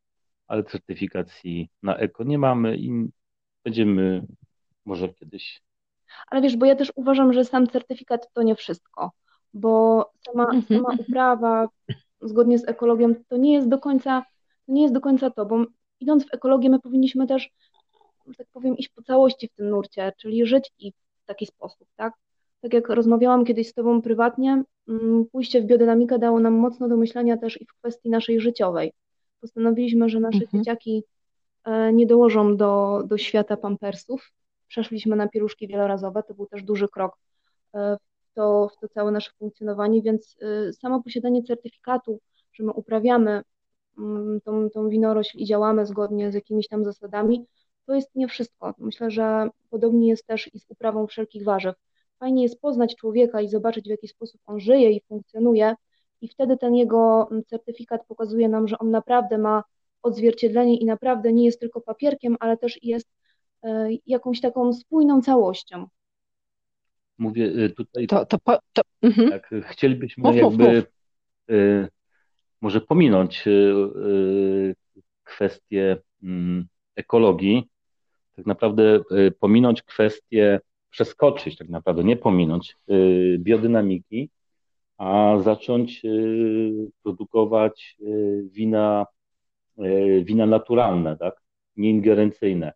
ale 0.47 0.63
certyfikacji 0.63 1.69
na 1.83 1.97
eko 1.97 2.23
nie 2.23 2.37
mamy 2.37 2.77
i 2.77 3.09
będziemy 3.63 4.25
może 4.85 5.09
kiedyś. 5.09 5.61
Ale 6.27 6.41
wiesz, 6.41 6.57
bo 6.57 6.65
ja 6.65 6.75
też 6.75 6.91
uważam, 6.95 7.33
że 7.33 7.45
sam 7.45 7.67
certyfikat 7.67 8.29
to 8.33 8.43
nie 8.43 8.55
wszystko, 8.55 9.11
bo 9.53 10.05
sama, 10.25 10.43
mhm. 10.43 10.63
sama 10.81 10.95
uprawa 10.99 11.67
zgodnie 12.21 12.59
z 12.59 12.67
ekologią 12.67 13.13
to 13.27 13.37
nie 13.37 13.53
jest 13.53 13.69
do 13.69 13.79
końca, 13.79 14.25
to 14.65 14.73
nie 14.73 14.81
jest 14.81 14.93
do 14.93 15.01
końca 15.01 15.29
to, 15.29 15.45
bo 15.45 15.65
idąc 15.99 16.25
w 16.25 16.33
ekologię, 16.33 16.69
my 16.69 16.79
powinniśmy 16.79 17.27
też, 17.27 17.49
że 18.27 18.35
tak 18.37 18.47
powiem, 18.53 18.77
iść 18.77 18.89
po 18.89 19.01
całości 19.03 19.47
w 19.47 19.55
tym 19.55 19.69
nurcie, 19.69 20.13
czyli 20.17 20.45
żyć 20.45 20.71
i 20.79 20.91
w 20.91 21.25
taki 21.25 21.45
sposób, 21.45 21.87
tak? 21.95 22.13
Tak 22.61 22.73
jak 22.73 22.89
rozmawiałam 22.89 23.45
kiedyś 23.45 23.69
z 23.69 23.73
Tobą 23.73 24.01
prywatnie, 24.01 24.63
mm, 24.87 25.25
pójście 25.31 25.61
w 25.61 25.65
biodynamikę 25.65 26.19
dało 26.19 26.39
nam 26.39 26.53
mocno 26.53 26.87
do 26.87 26.97
myślenia 26.97 27.37
też 27.37 27.61
i 27.61 27.65
w 27.65 27.73
kwestii 27.73 28.09
naszej 28.09 28.39
życiowej. 28.39 28.93
Postanowiliśmy, 29.43 30.09
że 30.09 30.19
nasze 30.19 30.43
mhm. 30.43 30.63
dzieciaki 30.63 31.03
e, 31.63 31.93
nie 31.93 32.07
dołożą 32.07 32.57
do, 32.57 33.03
do 33.05 33.17
świata 33.17 33.57
pampersów. 33.57 34.31
Przeszliśmy 34.67 35.15
na 35.15 35.27
pieluszki 35.27 35.67
wielorazowe, 35.67 36.23
to 36.23 36.33
był 36.33 36.45
też 36.45 36.63
duży 36.63 36.87
krok 36.87 37.17
e, 37.73 37.97
w 38.19 38.33
to, 38.33 38.69
w 38.77 38.79
to 38.79 38.87
całe 38.87 39.11
nasze 39.11 39.31
funkcjonowanie, 39.39 40.01
więc 40.01 40.37
e, 40.41 40.73
samo 40.73 41.03
posiadanie 41.03 41.43
certyfikatu, 41.43 42.19
że 42.53 42.63
my 42.63 42.71
uprawiamy 42.71 43.43
Mm, 43.97 44.41
tą, 44.41 44.69
tą 44.69 44.89
winorośl 44.89 45.37
i 45.37 45.45
działamy 45.45 45.85
zgodnie 45.85 46.31
z 46.31 46.35
jakimiś 46.35 46.67
tam 46.67 46.85
zasadami, 46.85 47.45
to 47.85 47.95
jest 47.95 48.15
nie 48.15 48.27
wszystko. 48.27 48.73
Myślę, 48.77 49.11
że 49.11 49.49
podobnie 49.69 50.07
jest 50.07 50.27
też 50.27 50.53
i 50.53 50.59
z 50.59 50.65
uprawą 50.69 51.07
wszelkich 51.07 51.43
warzyw. 51.43 51.75
Fajnie 52.19 52.43
jest 52.43 52.61
poznać 52.61 52.95
człowieka 52.95 53.41
i 53.41 53.47
zobaczyć, 53.47 53.85
w 53.85 53.89
jaki 53.89 54.07
sposób 54.07 54.41
on 54.45 54.59
żyje 54.59 54.91
i 54.91 55.01
funkcjonuje, 55.01 55.75
i 56.23 56.27
wtedy 56.27 56.57
ten 56.57 56.75
jego 56.75 57.27
mm, 57.31 57.43
certyfikat 57.45 58.05
pokazuje 58.07 58.49
nam, 58.49 58.67
że 58.67 58.77
on 58.79 58.91
naprawdę 58.91 59.37
ma 59.37 59.63
odzwierciedlenie 60.03 60.77
i 60.77 60.85
naprawdę 60.85 61.33
nie 61.33 61.45
jest 61.45 61.59
tylko 61.59 61.81
papierkiem, 61.81 62.35
ale 62.39 62.57
też 62.57 62.83
jest 62.83 63.07
e, 63.63 63.89
jakąś 64.05 64.41
taką 64.41 64.73
spójną 64.73 65.21
całością. 65.21 65.87
Mówię 67.17 67.45
y, 67.45 67.69
tutaj, 67.69 68.07
to, 68.07 68.25
to, 68.25 68.37
to, 68.73 68.81
mhm. 69.01 69.29
tak, 69.29 69.49
chcielibyśmy 69.69 70.23
mów, 70.23 70.35
jakby 70.35 70.63
mów, 70.63 70.73
mów. 70.73 70.83
Y, 71.49 71.87
może 72.61 72.81
pominąć 72.81 73.47
y, 73.47 73.51
y, 73.51 74.75
kwestię 75.23 75.97
mm, 76.23 76.67
ekologii, 76.95 77.69
tak 78.35 78.45
naprawdę 78.45 79.01
y, 79.11 79.31
pominąć 79.39 79.81
kwestię, 79.81 80.59
przeskoczyć 80.89 81.57
tak 81.57 81.69
naprawdę, 81.69 82.03
nie 82.03 82.17
pominąć 82.17 82.77
biodynamiki, 83.37 84.29
a 85.03 85.39
zacząć 85.39 86.01
produkować 87.03 87.97
wina, 88.51 89.05
wina 90.23 90.45
naturalne, 90.45 91.17
tak? 91.17 91.41
nieingerencyjne. 91.77 92.73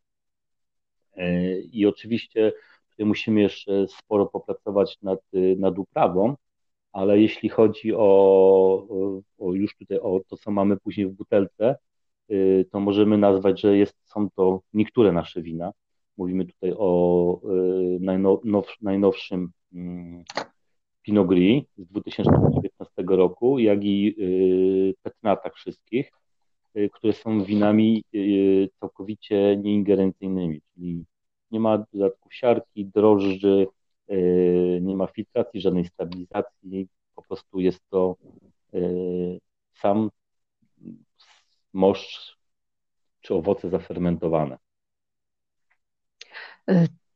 I 1.71 1.85
oczywiście 1.85 2.53
tutaj 2.89 3.05
musimy 3.05 3.41
jeszcze 3.41 3.87
sporo 3.87 4.25
popracować 4.25 4.97
nad, 5.01 5.19
nad 5.57 5.79
uprawą, 5.79 6.35
ale 6.91 7.19
jeśli 7.19 7.49
chodzi 7.49 7.93
o, 7.95 9.19
o, 9.37 9.53
już 9.53 9.77
tutaj 9.77 9.99
o 9.99 10.19
to, 10.27 10.37
co 10.37 10.51
mamy 10.51 10.77
później 10.77 11.07
w 11.07 11.11
butelce, 11.11 11.75
y, 12.31 12.65
to 12.71 12.79
możemy 12.79 13.17
nazwać, 13.17 13.61
że 13.61 13.77
jest, 13.77 13.95
są 14.05 14.29
to 14.29 14.61
niektóre 14.73 15.11
nasze 15.11 15.41
wina. 15.41 15.71
Mówimy 16.17 16.45
tutaj 16.45 16.73
o 16.77 17.41
y, 17.95 17.99
najnow, 17.99 18.41
najnowszym 18.81 19.51
mm, 19.73 20.23
Pinot 21.07 21.27
Gris 21.27 21.63
z 21.77 21.87
2019 21.87 22.93
tego 22.95 23.15
roku, 23.15 23.59
jak 23.59 23.79
i 23.83 24.15
petnatach 25.01 25.55
wszystkich, 25.55 26.11
które 26.93 27.13
są 27.13 27.43
winami 27.43 28.03
całkowicie 28.79 29.57
nieingerencyjnymi, 29.57 30.61
czyli 30.73 31.05
nie 31.51 31.59
ma 31.59 31.85
dodatków 31.93 32.33
siarki, 32.33 32.85
drożdży, 32.85 33.67
nie 34.81 34.95
ma 34.95 35.07
filtracji, 35.07 35.61
żadnej 35.61 35.85
stabilizacji, 35.85 36.87
po 37.15 37.21
prostu 37.21 37.59
jest 37.59 37.79
to 37.89 38.15
sam 39.73 40.09
moszcz 41.73 42.37
czy 43.21 43.33
owoce 43.33 43.69
zafermentowane. 43.69 44.57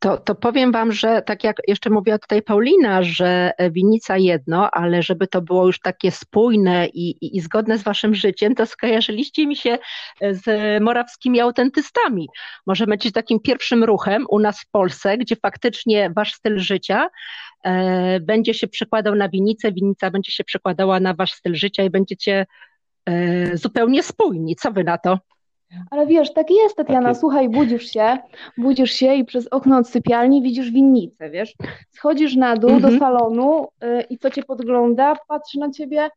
To, 0.01 0.17
to 0.17 0.35
powiem 0.35 0.71
Wam, 0.71 0.91
że 0.91 1.21
tak 1.21 1.43
jak 1.43 1.57
jeszcze 1.67 1.89
mówiła 1.89 2.17
tutaj 2.17 2.41
Paulina, 2.41 3.03
że 3.03 3.51
winnica 3.71 4.17
jedno, 4.17 4.71
ale 4.71 5.03
żeby 5.03 5.27
to 5.27 5.41
było 5.41 5.65
już 5.65 5.79
takie 5.79 6.11
spójne 6.11 6.87
i, 6.87 7.09
i, 7.09 7.37
i 7.37 7.41
zgodne 7.41 7.77
z 7.77 7.83
Waszym 7.83 8.15
życiem, 8.15 8.55
to 8.55 8.65
skojarzyliście 8.65 9.47
mi 9.47 9.55
się 9.55 9.77
z 10.31 10.43
morawskimi 10.83 11.39
autentystami. 11.39 12.27
Może 12.65 12.87
być 12.87 13.11
takim 13.11 13.39
pierwszym 13.39 13.83
ruchem 13.83 14.25
u 14.29 14.39
nas 14.39 14.61
w 14.61 14.69
Polsce, 14.71 15.17
gdzie 15.17 15.35
faktycznie 15.35 16.11
Wasz 16.15 16.33
styl 16.33 16.59
życia 16.59 17.09
e, 17.63 18.19
będzie 18.19 18.53
się 18.53 18.67
przekładał 18.67 19.15
na 19.15 19.29
winnicę, 19.29 19.71
winnica 19.71 20.11
będzie 20.11 20.31
się 20.31 20.43
przekładała 20.43 20.99
na 20.99 21.13
Wasz 21.13 21.33
styl 21.33 21.55
życia 21.55 21.83
i 21.83 21.89
będziecie 21.89 22.45
e, 23.05 23.57
zupełnie 23.57 24.03
spójni. 24.03 24.55
Co 24.55 24.71
Wy 24.71 24.83
na 24.83 24.97
to? 24.97 25.19
Ale 25.91 26.07
wiesz, 26.07 26.33
tak 26.33 26.49
jest, 26.49 26.75
Tatiana, 26.75 27.09
tak 27.09 27.17
słuchaj, 27.17 27.49
budzisz 27.49 27.91
się, 27.91 28.17
budzisz 28.57 28.91
się 28.91 29.13
i 29.13 29.25
przez 29.25 29.47
okno 29.47 29.77
od 29.77 29.89
sypialni 29.89 30.41
widzisz 30.41 30.71
winnicę, 30.71 31.29
wiesz, 31.29 31.53
schodzisz 31.89 32.35
na 32.35 32.55
dół 32.55 32.69
do 32.69 32.75
mhm. 32.75 32.99
salonu 32.99 33.67
y, 33.83 34.01
i 34.09 34.17
co 34.17 34.31
cię 34.31 34.43
podgląda, 34.43 35.15
patrzy 35.27 35.59
na 35.59 35.71
ciebie, 35.71 36.09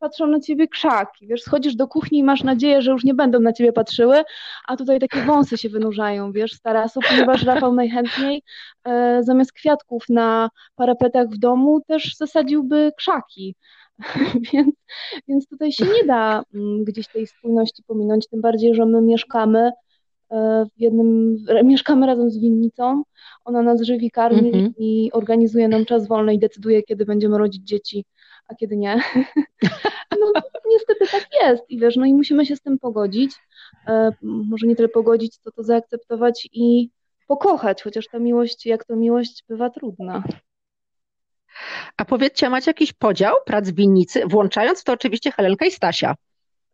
patrzą 0.00 0.26
na 0.26 0.40
ciebie 0.40 0.68
krzaki, 0.68 1.26
wiesz, 1.26 1.42
schodzisz 1.42 1.76
do 1.76 1.88
kuchni 1.88 2.18
i 2.18 2.24
masz 2.24 2.42
nadzieję, 2.42 2.82
że 2.82 2.90
już 2.90 3.04
nie 3.04 3.14
będą 3.14 3.40
na 3.40 3.52
ciebie 3.52 3.72
patrzyły, 3.72 4.22
a 4.68 4.76
tutaj 4.76 5.00
takie 5.00 5.22
wąsy 5.22 5.58
się 5.58 5.68
wynurzają, 5.68 6.32
wiesz, 6.32 6.52
z 6.52 6.60
tarasu, 6.60 7.00
ponieważ 7.08 7.42
Rafał 7.44 7.74
najchętniej 7.74 8.42
y, 8.88 8.90
zamiast 9.22 9.52
kwiatków 9.52 10.04
na 10.08 10.50
parapetach 10.74 11.28
w 11.28 11.38
domu 11.38 11.80
też 11.86 12.16
zasadziłby 12.16 12.92
krzaki, 12.96 13.54
więc, 14.52 14.74
więc 15.28 15.48
tutaj 15.48 15.72
się 15.72 15.84
nie 15.84 16.04
da 16.04 16.42
mm, 16.54 16.84
gdzieś 16.84 17.08
tej 17.08 17.26
spójności 17.26 17.82
pominąć, 17.86 18.28
tym 18.28 18.40
bardziej, 18.40 18.74
że 18.74 18.86
my 18.86 19.02
mieszkamy 19.02 19.70
e, 20.30 20.66
w 20.76 20.80
jednym, 20.80 21.36
mieszkamy 21.64 22.06
razem 22.06 22.30
z 22.30 22.38
winnicą, 22.38 23.02
ona 23.44 23.62
nas 23.62 23.82
żywi, 23.82 24.10
karmi 24.10 24.48
mhm. 24.48 24.72
i 24.78 25.10
organizuje 25.12 25.68
nam 25.68 25.84
czas 25.84 26.08
wolny 26.08 26.34
i 26.34 26.38
decyduje, 26.38 26.82
kiedy 26.82 27.04
będziemy 27.04 27.38
rodzić 27.38 27.62
dzieci, 27.62 28.04
a 28.48 28.54
kiedy 28.54 28.76
nie. 28.76 29.00
No 30.20 30.32
niestety 30.70 31.06
tak 31.12 31.26
jest 31.42 31.70
i 31.70 31.78
wiesz, 31.78 31.96
no 31.96 32.06
i 32.06 32.14
musimy 32.14 32.46
się 32.46 32.56
z 32.56 32.60
tym 32.60 32.78
pogodzić, 32.78 33.32
e, 33.86 34.12
może 34.22 34.66
nie 34.66 34.76
tyle 34.76 34.88
pogodzić, 34.88 35.36
co 35.36 35.50
to 35.50 35.62
zaakceptować 35.62 36.48
i 36.52 36.90
pokochać, 37.26 37.82
chociaż 37.82 38.06
ta 38.08 38.18
miłość, 38.18 38.66
jak 38.66 38.84
to 38.84 38.96
miłość, 38.96 39.44
bywa 39.48 39.70
trudna. 39.70 40.22
A 41.96 42.04
powiedzcie, 42.04 42.50
macie 42.50 42.70
jakiś 42.70 42.92
podział 42.92 43.34
prac 43.46 43.70
w 43.70 43.74
winnicy, 43.74 44.22
włączając 44.26 44.84
to 44.84 44.92
oczywiście 44.92 45.32
Helenka 45.32 45.66
i 45.66 45.70
Stasia? 45.70 46.14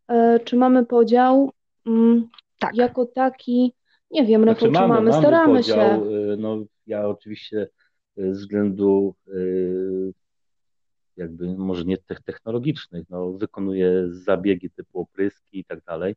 E, 0.09 0.41
czy 0.45 0.57
mamy 0.57 0.87
podział? 0.87 1.53
Mm, 1.87 2.29
tak. 2.59 2.77
Jako 2.77 3.07
taki, 3.07 3.73
nie 4.11 4.27
wiem, 4.27 4.43
znaczy, 4.43 4.71
mamy, 4.71 4.87
czy 4.87 5.03
mamy, 5.03 5.13
staramy 5.13 5.59
podział, 5.59 5.77
się. 5.77 5.83
E, 5.83 6.37
no, 6.37 6.65
ja 6.87 7.09
oczywiście 7.09 7.69
e, 8.19 8.23
ze 8.23 8.41
względu 8.41 9.15
jakby 11.17 11.57
może 11.57 11.85
nie 11.85 11.99
tych 11.99 12.21
technologicznych, 12.21 13.05
no, 13.11 13.33
wykonuję 13.33 14.05
zabiegi 14.09 14.71
typu 14.71 15.01
opryski 15.01 15.59
i 15.59 15.65
tak 15.65 15.85
dalej. 15.85 16.15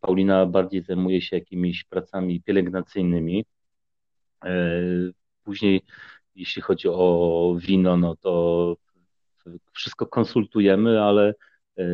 Paulina 0.00 0.46
bardziej 0.46 0.82
zajmuje 0.82 1.20
się 1.20 1.36
jakimiś 1.36 1.84
pracami 1.84 2.42
pielęgnacyjnymi. 2.42 3.44
Później 5.44 5.82
jeśli 6.34 6.62
chodzi 6.62 6.88
o 6.88 7.56
wino, 7.58 7.96
no 7.96 8.16
to 8.16 8.76
wszystko 9.72 10.06
konsultujemy, 10.06 11.02
ale 11.02 11.34
e, 11.78 11.84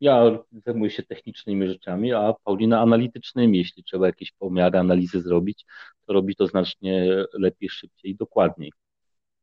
ja 0.00 0.38
zajmuję 0.66 0.90
się 0.90 1.02
technicznymi 1.02 1.68
rzeczami, 1.68 2.12
a 2.12 2.34
Paulina 2.44 2.80
analitycznymi. 2.80 3.58
Jeśli 3.58 3.84
trzeba 3.84 4.06
jakieś 4.06 4.32
pomiary, 4.32 4.78
analizy 4.78 5.20
zrobić, 5.20 5.64
to 6.06 6.12
robi 6.12 6.36
to 6.36 6.46
znacznie 6.46 7.24
lepiej, 7.32 7.68
szybciej 7.68 8.10
i 8.10 8.16
dokładniej. 8.16 8.72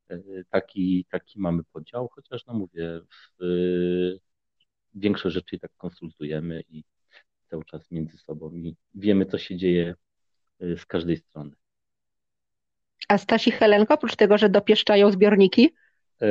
E, 0.09 0.19
taki, 0.49 1.05
taki 1.11 1.39
mamy 1.39 1.63
podział, 1.73 2.07
chociaż 2.07 2.45
no 2.45 2.53
mówię, 2.53 3.01
w, 3.39 3.45
większość 4.93 5.35
rzeczy 5.35 5.59
tak 5.59 5.71
konsultujemy 5.77 6.63
i 6.69 6.83
cały 7.49 7.65
czas 7.65 7.91
między 7.91 8.17
sobą 8.17 8.53
i 8.53 8.75
wiemy, 8.95 9.25
co 9.25 9.37
się 9.37 9.57
dzieje 9.57 9.95
e, 10.59 10.77
z 10.77 10.85
każdej 10.85 11.17
strony. 11.17 11.60
A 13.07 13.17
Stasi 13.17 13.51
Helenko, 13.51 13.93
oprócz 13.93 14.15
tego, 14.15 14.37
że 14.37 14.49
dopieszczają 14.49 15.11
zbiorniki? 15.11 15.69
E, 16.21 16.25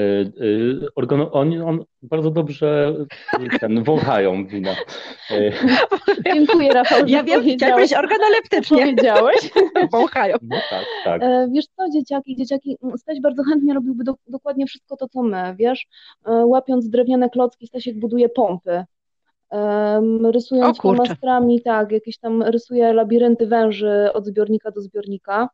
e, 0.96 1.30
oni 1.32 1.60
on 1.60 1.84
bardzo 2.02 2.30
dobrze 2.30 2.94
ten, 3.60 3.84
wąchają 3.84 4.46
wina. 4.46 4.70
E, 5.30 5.52
Dziękuję 6.34 6.72
Rafał, 6.72 7.06
Ja 7.06 7.22
wiem, 7.22 7.42
chciałeś 7.56 7.92
organoleptycznie. 7.92 8.78
Powiedziałeś. 8.78 9.50
Wąchają. 9.92 10.36
No 10.42 10.56
tak, 10.70 10.84
tak. 11.04 11.22
Wiesz 11.52 11.66
co, 11.66 11.90
dzieciaki, 11.92 12.36
dzieciaki, 12.36 12.76
Staś 12.96 13.20
bardzo 13.20 13.42
chętnie 13.42 13.74
robiłby 13.74 14.04
do, 14.04 14.14
dokładnie 14.26 14.66
wszystko 14.66 14.96
to, 14.96 15.08
co 15.08 15.22
my, 15.22 15.54
wiesz, 15.58 15.86
łapiąc 16.26 16.88
drewniane 16.88 17.30
klocki, 17.30 17.66
Stasiek 17.66 17.98
buduje 17.98 18.28
pompy, 18.28 18.84
rysując 20.32 20.78
mastrami, 20.84 21.62
tak, 21.62 21.92
jakieś 21.92 22.18
tam 22.18 22.42
rysuje 22.42 22.92
labirynty 22.92 23.46
węży 23.46 24.08
od 24.12 24.26
zbiornika 24.26 24.70
do 24.70 24.80
zbiornika. 24.80 25.48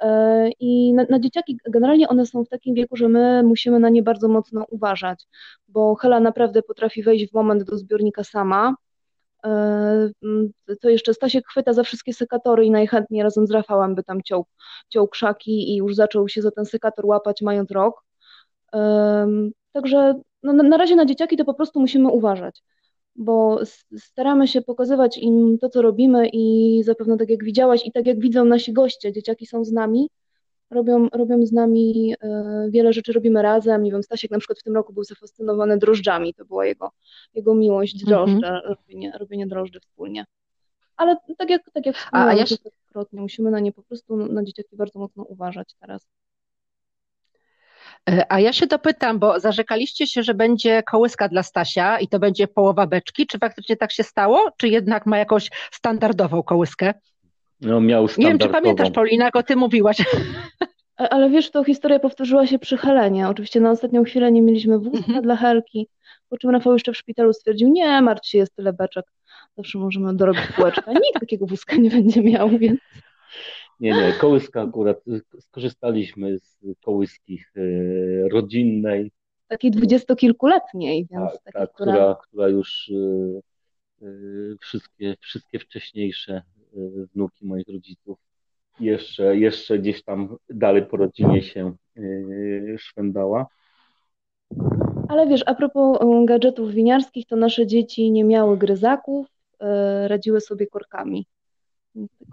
E, 0.00 0.48
I 0.60 0.92
na, 0.92 1.06
na, 1.10 1.20
dzieciaki 1.20 1.58
generalnie 1.68 2.08
one 2.08 2.26
są 2.26 2.44
w 2.44 2.48
takim 2.48 2.74
wieku, 2.74 2.96
że 2.96 3.08
my 3.08 3.42
musimy 3.42 3.78
na 3.78 3.88
nie 3.88 4.02
bardzo 4.02 4.28
mocno 4.28 4.64
uważać, 4.70 5.26
bo 5.68 5.94
Hela 5.94 6.20
naprawdę 6.20 6.62
potrafi 6.62 7.02
wejść 7.02 7.30
w 7.30 7.34
moment 7.34 7.62
do 7.62 7.76
zbiornika 7.76 8.24
sama. 8.24 8.74
E, 9.44 10.10
to 10.80 10.88
jeszcze 10.88 11.14
Stasiek 11.14 11.46
chwyta 11.46 11.72
za 11.72 11.82
wszystkie 11.82 12.12
sekatory 12.12 12.64
i 12.64 12.70
najchętniej 12.70 13.22
razem 13.22 13.46
z 13.46 13.50
Rafałem 13.50 13.94
by 13.94 14.02
tam 14.02 14.22
ciął, 14.22 14.46
ciął 14.88 15.08
krzaki 15.08 15.72
i 15.72 15.76
już 15.76 15.94
zaczął 15.94 16.28
się 16.28 16.42
za 16.42 16.50
ten 16.50 16.64
sekator 16.64 17.06
łapać 17.06 17.42
mając 17.42 17.70
rok. 17.70 18.04
Także 19.72 20.20
no, 20.42 20.52
na 20.52 20.76
razie 20.76 20.96
na 20.96 21.06
dzieciaki 21.06 21.36
to 21.36 21.44
po 21.44 21.54
prostu 21.54 21.80
musimy 21.80 22.08
uważać 22.08 22.62
bo 23.20 23.60
staramy 23.98 24.48
się 24.48 24.62
pokazywać 24.62 25.18
im 25.18 25.58
to, 25.58 25.68
co 25.68 25.82
robimy 25.82 26.28
i 26.32 26.82
zapewne 26.84 27.16
tak 27.16 27.30
jak 27.30 27.44
widziałaś 27.44 27.86
i 27.86 27.92
tak 27.92 28.06
jak 28.06 28.20
widzą 28.20 28.44
nasi 28.44 28.72
goście, 28.72 29.12
dzieciaki 29.12 29.46
są 29.46 29.64
z 29.64 29.72
nami, 29.72 30.10
robią, 30.70 31.08
robią 31.08 31.46
z 31.46 31.52
nami 31.52 32.14
e, 32.22 32.68
wiele 32.70 32.92
rzeczy, 32.92 33.12
robimy 33.12 33.42
razem. 33.42 33.82
Nie 33.82 33.92
wiem, 33.92 34.02
Stasiek 34.02 34.30
na 34.30 34.38
przykład 34.38 34.58
w 34.58 34.62
tym 34.62 34.74
roku 34.74 34.92
był 34.92 35.04
zafascynowany 35.04 35.78
drożdżami, 35.78 36.34
to 36.34 36.44
była 36.44 36.66
jego, 36.66 36.90
jego 37.34 37.54
miłość, 37.54 38.04
drożdże, 38.04 38.48
mm 38.48 38.60
-hmm. 38.60 38.68
robienie, 38.68 39.12
robienie 39.18 39.46
drożdży 39.46 39.80
wspólnie. 39.80 40.24
Ale 40.96 41.16
tak 41.38 41.50
jak, 41.50 41.70
tak 41.72 41.86
jak 41.86 41.96
wspomniałam, 41.96 42.36
ja 42.36 42.46
się... 42.46 42.56
musimy 43.12 43.50
na 43.50 43.60
nie 43.60 43.72
po 43.72 43.82
prostu, 43.82 44.16
na 44.16 44.44
dzieciaki 44.44 44.76
bardzo 44.76 44.98
mocno 44.98 45.22
uważać 45.22 45.74
teraz. 45.80 46.08
E, 48.08 48.32
a 48.32 48.40
ja 48.40 48.52
się 48.52 48.66
dopytam, 48.66 49.18
bo 49.18 49.40
zarzekaliście 49.40 50.06
się, 50.06 50.22
że 50.22 50.34
będzie 50.34 50.82
kołyska 50.82 51.28
dla 51.28 51.42
Stasia 51.42 51.98
i 51.98 52.08
to 52.08 52.18
będzie 52.18 52.48
połowa 52.48 52.86
beczki. 52.86 53.26
Czy 53.26 53.38
faktycznie 53.38 53.76
tak 53.76 53.92
się 53.92 54.02
stało? 54.02 54.50
Czy 54.56 54.68
jednak 54.68 55.06
ma 55.06 55.18
jakąś 55.18 55.50
standardową 55.72 56.42
kołyskę? 56.42 56.94
No, 57.60 57.80
miał 57.80 58.06
Nie 58.18 58.26
wiem, 58.26 58.38
czy 58.38 58.48
pamiętasz, 58.48 58.90
Paulina, 58.90 59.24
jak 59.24 59.36
o 59.36 59.42
tym 59.42 59.58
mówiłaś. 59.58 59.96
Ale 61.10 61.30
wiesz, 61.30 61.50
to 61.50 61.64
historia 61.64 61.98
powtórzyła 61.98 62.46
się 62.46 62.58
przy 62.58 62.76
Helenie. 62.76 63.28
Oczywiście 63.28 63.60
na 63.60 63.70
ostatnią 63.70 64.04
chwilę 64.04 64.32
nie 64.32 64.42
mieliśmy 64.42 64.78
wózka 64.78 64.98
mhm. 64.98 65.22
dla 65.22 65.36
Helki, 65.36 65.88
po 66.28 66.38
czym 66.38 66.50
Rafał 66.50 66.72
jeszcze 66.72 66.92
w 66.92 66.96
szpitalu 66.96 67.32
stwierdził, 67.32 67.68
nie 67.68 68.02
martw 68.02 68.28
się, 68.28 68.38
jest 68.38 68.56
tyle 68.56 68.72
beczek, 68.72 69.04
zawsze 69.56 69.78
możemy 69.78 70.14
dorobić 70.14 70.46
kółeczka. 70.56 70.92
Nikt 70.92 71.20
takiego 71.20 71.46
wózka 71.46 71.76
nie 71.76 71.90
będzie 71.90 72.22
miał, 72.22 72.48
więc... 72.48 72.80
Nie, 73.80 73.92
nie, 73.92 74.12
kołyska 74.12 74.62
akurat 74.62 75.00
skorzystaliśmy 75.40 76.38
z 76.38 76.58
kołyski 76.84 77.40
e, 77.56 78.28
rodzinnej. 78.28 79.12
Takiej 79.48 79.70
dwudziestokilkuletniej, 79.70 81.06
więc 81.10 81.32
tak, 81.32 81.54
tak, 81.54 81.72
która... 81.72 81.92
która... 81.92 82.14
która 82.14 82.48
już 82.48 82.92
e, 84.02 84.06
e, 84.06 84.10
wszystkie, 84.60 85.16
wszystkie 85.20 85.58
wcześniejsze 85.58 86.42
wnuki 87.14 87.46
moich 87.46 87.68
rodziców 87.68 88.18
jeszcze, 88.80 89.36
jeszcze 89.36 89.78
gdzieś 89.78 90.02
tam 90.02 90.36
dalej 90.50 90.86
po 90.86 90.96
rodzinie 90.96 91.42
się 91.42 91.74
szwendała. 92.78 93.46
Ale 95.08 95.26
wiesz, 95.26 95.42
a 95.46 95.54
propos 95.54 95.98
gadżetów 96.24 96.70
winiarskich, 96.70 97.26
to 97.26 97.36
nasze 97.36 97.66
dzieci 97.66 98.10
nie 98.10 98.24
miały 98.24 98.58
gryzaków, 98.58 99.26
radziły 100.06 100.40
sobie 100.40 100.66
korkami. 100.66 101.26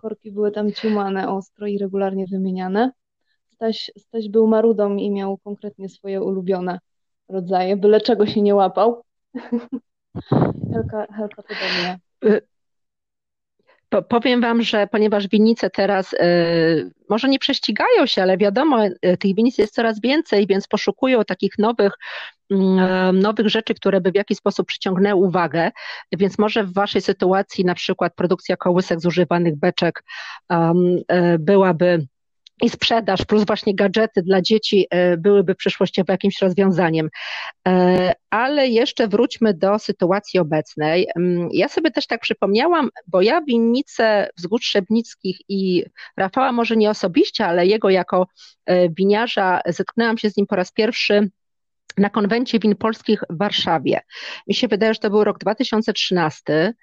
Korki 0.01 0.31
były 0.31 0.51
tam 0.51 0.71
ciumane 0.71 1.29
ostro 1.29 1.67
i 1.67 1.77
regularnie 1.77 2.25
wymieniane. 2.31 2.91
Staś, 3.53 3.91
Staś 3.97 4.29
był 4.29 4.47
marudą 4.47 4.95
i 4.95 5.11
miał 5.11 5.37
konkretnie 5.37 5.89
swoje 5.89 6.21
ulubione. 6.21 6.79
rodzaje, 7.29 7.77
byle 7.77 8.01
czego 8.01 8.25
się 8.25 8.41
nie 8.41 8.55
łapał. 8.55 9.03
Helka, 10.73 11.07
Helka 11.13 11.43
podobnie. 11.43 11.99
Y, 13.99 14.01
powiem 14.01 14.41
Wam, 14.41 14.61
że 14.61 14.87
ponieważ 14.87 15.27
winnice 15.27 15.69
teraz 15.69 16.13
y, 16.13 16.91
może 17.09 17.29
nie 17.29 17.39
prześcigają 17.39 18.05
się, 18.05 18.21
ale 18.21 18.37
wiadomo, 18.37 18.85
y, 18.85 19.17
tych 19.19 19.35
winnic 19.35 19.57
jest 19.57 19.73
coraz 19.73 20.01
więcej, 20.01 20.47
więc 20.47 20.67
poszukują 20.67 21.23
takich 21.23 21.57
nowych, 21.57 21.93
mm, 22.51 23.19
nowych 23.19 23.49
rzeczy, 23.49 23.73
które 23.73 24.01
by 24.01 24.11
w 24.11 24.15
jakiś 24.15 24.37
sposób 24.37 24.67
przyciągnęły 24.67 25.27
uwagę. 25.27 25.71
Więc 26.11 26.37
może 26.37 26.63
w 26.63 26.73
Waszej 26.73 27.01
sytuacji 27.01 27.65
na 27.65 27.75
przykład 27.75 28.15
produkcja 28.15 28.57
kołysek 28.57 28.99
zużywanych 28.99 29.59
beczek 29.59 30.03
um, 30.49 30.97
byłaby 31.39 32.07
i 32.61 32.69
sprzedaż 32.69 33.25
plus 33.25 33.43
właśnie 33.45 33.75
gadżety 33.75 34.21
dla 34.21 34.41
dzieci 34.41 34.87
e, 34.89 35.17
byłyby 35.17 35.55
przyszłościowo 35.55 36.13
jakimś 36.13 36.41
rozwiązaniem. 36.41 37.09
E, 37.67 38.13
ale 38.29 38.67
jeszcze 38.67 39.07
wróćmy 39.07 39.53
do 39.53 39.79
sytuacji 39.79 40.39
obecnej. 40.39 41.07
Mm, 41.15 41.49
ja 41.51 41.67
sobie 41.67 41.91
też 41.91 42.07
tak 42.07 42.21
przypomniałam, 42.21 42.89
bo 43.07 43.21
ja 43.21 43.41
winnicę 43.41 44.29
wzgórz 44.37 44.65
Szczebnickich 44.65 45.37
i 45.49 45.83
Rafała 46.17 46.51
może 46.51 46.77
nie 46.77 46.89
osobiście, 46.89 47.45
ale 47.45 47.67
jego 47.67 47.89
jako 47.89 48.27
e, 48.65 48.89
winiarza 48.89 49.61
zetknęłam 49.65 50.17
się 50.17 50.29
z 50.29 50.37
nim 50.37 50.47
po 50.47 50.55
raz 50.55 50.71
pierwszy 50.71 51.29
na 51.97 52.09
konwencie 52.09 52.59
win 52.59 52.75
polskich 52.75 53.23
w 53.29 53.37
Warszawie. 53.37 54.01
Mi 54.47 54.55
się 54.55 54.67
wydaje, 54.67 54.93
że 54.93 54.99
to 54.99 55.09
był 55.09 55.23
rok 55.23 55.37
2013. 55.37 56.73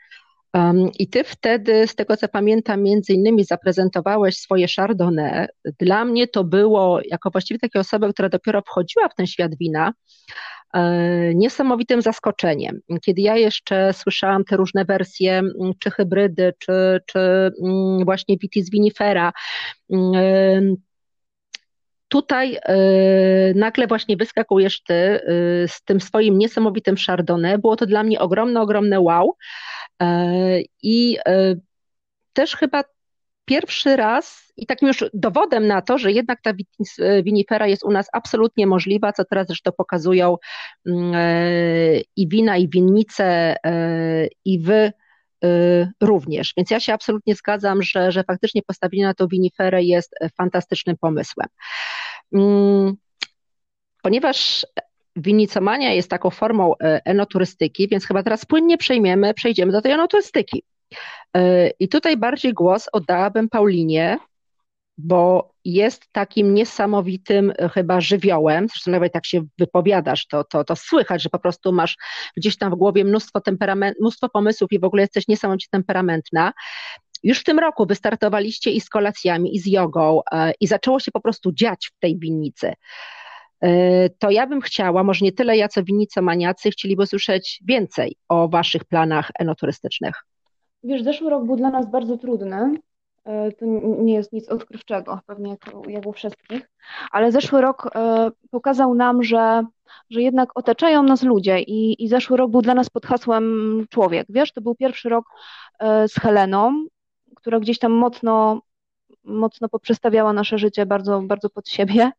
I 0.99 1.09
ty 1.09 1.25
wtedy, 1.25 1.87
z 1.87 1.95
tego 1.95 2.17
co 2.17 2.29
pamiętam, 2.29 2.83
między 2.83 3.13
innymi 3.13 3.45
zaprezentowałeś 3.45 4.37
swoje 4.37 4.67
Chardonnay. 4.77 5.47
Dla 5.79 6.05
mnie 6.05 6.29
to 6.29 6.45
było, 6.45 7.01
jako 7.05 7.31
właściwie 7.31 7.61
takiej 7.61 7.81
osoby, 7.81 8.13
która 8.13 8.29
dopiero 8.29 8.63
wchodziła 8.63 9.09
w 9.09 9.15
ten 9.15 9.27
świat 9.27 9.55
wina, 9.61 9.93
e, 10.75 11.35
niesamowitym 11.35 12.03
zaskoczeniem. 12.03 12.81
Kiedy 13.03 13.23
ja 13.23 13.37
jeszcze 13.37 13.93
słyszałam 13.93 14.45
te 14.45 14.57
różne 14.57 14.85
wersje, 14.85 15.43
czy 15.79 15.91
hybrydy, 15.91 16.53
czy, 16.59 17.01
czy 17.07 17.51
właśnie 18.05 18.37
Vitis 18.39 18.71
vinifera, 18.71 19.33
tutaj 22.09 22.59
e, 22.63 23.55
nagle 23.55 23.87
właśnie 23.87 24.17
wyskakujesz 24.17 24.83
ty 24.83 24.95
e, 24.95 25.21
z 25.69 25.83
tym 25.85 26.01
swoim 26.01 26.39
niesamowitym 26.39 26.97
Chardonnay. 27.07 27.59
Było 27.59 27.77
to 27.77 27.87
dla 27.87 28.03
mnie 28.03 28.21
ogromne, 28.21 28.61
ogromne 28.61 29.01
wow. 29.01 29.37
E, 30.03 30.61
I 30.83 31.19
e, 31.27 31.55
też 32.33 32.57
chyba 32.57 32.85
pierwszy 33.45 33.97
raz 33.97 34.53
i 34.57 34.67
takim 34.67 34.89
już 34.89 35.05
dowodem 35.15 35.67
na 35.67 35.83
to, 35.83 35.99
że 35.99 36.13
jednak 36.13 36.43
ta 36.43 36.53
winifera 37.23 37.67
jest 37.67 37.85
u 37.85 37.91
nas 37.91 38.07
absolutnie 38.13 38.67
możliwa, 38.67 39.13
co 39.13 39.25
teraz 39.25 39.47
zresztą 39.47 39.73
pokazują 39.73 40.37
mm, 40.87 41.15
e, 41.15 42.01
i 42.17 42.29
wina, 42.29 42.57
i 42.57 42.69
winnice, 42.69 43.57
i 44.45 44.61
wy 44.61 44.93
również. 46.01 46.53
Więc 46.57 46.71
ja 46.71 46.81
się 46.81 46.95
absolutnie 46.95 47.35
zgadzam, 47.35 47.83
że, 47.83 48.13
że 48.13 48.25
faktycznie 48.25 48.63
postawienie 48.63 49.05
na 49.05 49.15
tą 49.15 49.27
winiferę 49.27 49.83
jest 49.83 50.15
fantastycznym 50.37 50.97
pomysłem. 50.97 51.49
Mm, 52.33 52.97
ponieważ 54.03 54.67
winicomania 55.17 55.93
jest 55.93 56.11
taką 56.11 56.31
formą 56.31 56.75
e, 56.75 57.01
enoturystyki, 57.05 57.89
więc 57.89 58.07
chyba 58.07 58.23
teraz 58.23 58.45
płynnie 58.45 58.79
przejmiemy, 58.79 59.35
przejdziemy 59.35 59.73
do 59.73 59.83
tej 59.83 59.93
enoturystyki. 59.93 60.63
E, 61.37 61.69
I 61.69 61.89
tutaj 61.89 62.17
bardziej 62.17 62.53
głos 62.53 62.89
oddałabym 62.93 63.49
Paulinie, 63.49 64.19
bo 64.99 65.53
jest 65.65 66.05
takim 66.13 66.55
niesamowitym 66.55 67.53
e, 67.59 67.69
chyba 67.69 68.01
żywiołem, 68.01 68.69
zresztą 68.69 68.91
nawet 68.91 69.13
tak 69.13 69.27
się 69.27 69.45
wypowiadasz, 69.59 70.27
to, 70.27 70.45
to, 70.45 70.65
to 70.65 70.77
słychać, 70.77 71.23
że 71.23 71.29
po 71.29 71.39
prostu 71.39 71.73
masz 71.73 71.97
gdzieś 72.37 72.59
tam 72.59 72.73
w 72.73 72.75
głowie 72.75 73.05
mnóstwo, 73.05 73.41
temperament, 73.41 73.97
mnóstwo 74.01 74.29
pomysłów 74.29 74.73
i 74.73 74.79
w 74.79 74.85
ogóle 74.85 75.03
jesteś 75.03 75.29
niesamowicie 75.29 75.69
temperamentna. 75.71 76.53
Już 77.23 77.41
w 77.41 77.45
tym 77.45 77.59
roku 77.59 77.87
wystartowaliście 77.87 78.71
i 78.71 78.81
z 78.81 78.89
kolacjami, 78.89 79.57
i 79.57 79.61
z 79.61 79.67
jogą, 79.67 80.21
i 80.61 80.67
zaczęło 80.67 81.01
się 81.01 81.13
po 81.13 81.21
prostu 81.21 81.53
dziać 81.53 81.91
w 81.97 81.99
tej 82.01 82.19
winnicy. 82.19 82.73
E, 83.61 84.09
to 84.11 84.31
ja 84.31 84.47
bym 84.47 84.61
chciała, 84.61 85.03
może 85.03 85.25
nie 85.25 85.33
tyle 85.33 85.57
ja, 85.57 85.69
co 85.69 85.85
winni, 85.85 86.07
co 86.07 86.23
maniacy, 86.23 86.71
chcieliby 86.71 87.03
usłyszeć 87.03 87.61
więcej 87.67 88.17
o 88.29 88.49
Waszych 88.49 88.85
planach 88.85 89.31
enoturystycznych. 89.39 90.25
Wiesz, 90.83 91.03
zeszły 91.03 91.31
rok 91.31 91.45
był 91.45 91.57
dla 91.57 91.71
nas 91.71 91.91
bardzo 91.91 92.19
trudny. 92.19 92.79
E, 93.25 93.53
to 93.53 93.67
nie 93.99 94.15
jest 94.15 94.33
nic 94.33 94.49
odkrywczego, 94.49 95.21
pewnie 95.27 95.51
jak, 95.51 95.61
jak 95.89 96.07
u 96.07 96.13
wszystkich, 96.13 96.71
ale 97.11 97.33
zeszły 97.33 97.61
rok 97.61 97.91
e, 97.95 98.31
pokazał 98.51 98.95
nam, 98.95 99.23
że, 99.23 99.65
że 100.11 100.23
jednak 100.23 100.49
otaczają 100.55 101.03
nas 101.03 101.23
ludzie 101.23 101.61
i, 101.61 102.05
i 102.05 102.09
zeszły 102.09 102.37
rok 102.37 102.51
był 102.51 102.63
dla 102.63 102.75
nas 102.75 102.91
pod 102.91 103.07
hasłem 103.07 103.87
człowiek. 103.91 104.27
Wiesz, 104.29 104.53
to 104.53 104.61
był 104.61 104.75
pierwszy 104.75 105.09
rok 105.09 105.25
z 106.09 106.15
Heleną, 106.15 106.87
która 107.37 107.61
gdzieś 107.61 107.79
tam 107.79 107.93
mocno, 107.93 108.61
mocno 109.25 109.69
poprzestawiała 109.69 110.33
nasze 110.33 110.59
życie 110.59 110.87
bardzo, 110.87 111.23
bardzo 111.23 111.51
pod 111.51 111.69
siebie. 111.69 112.11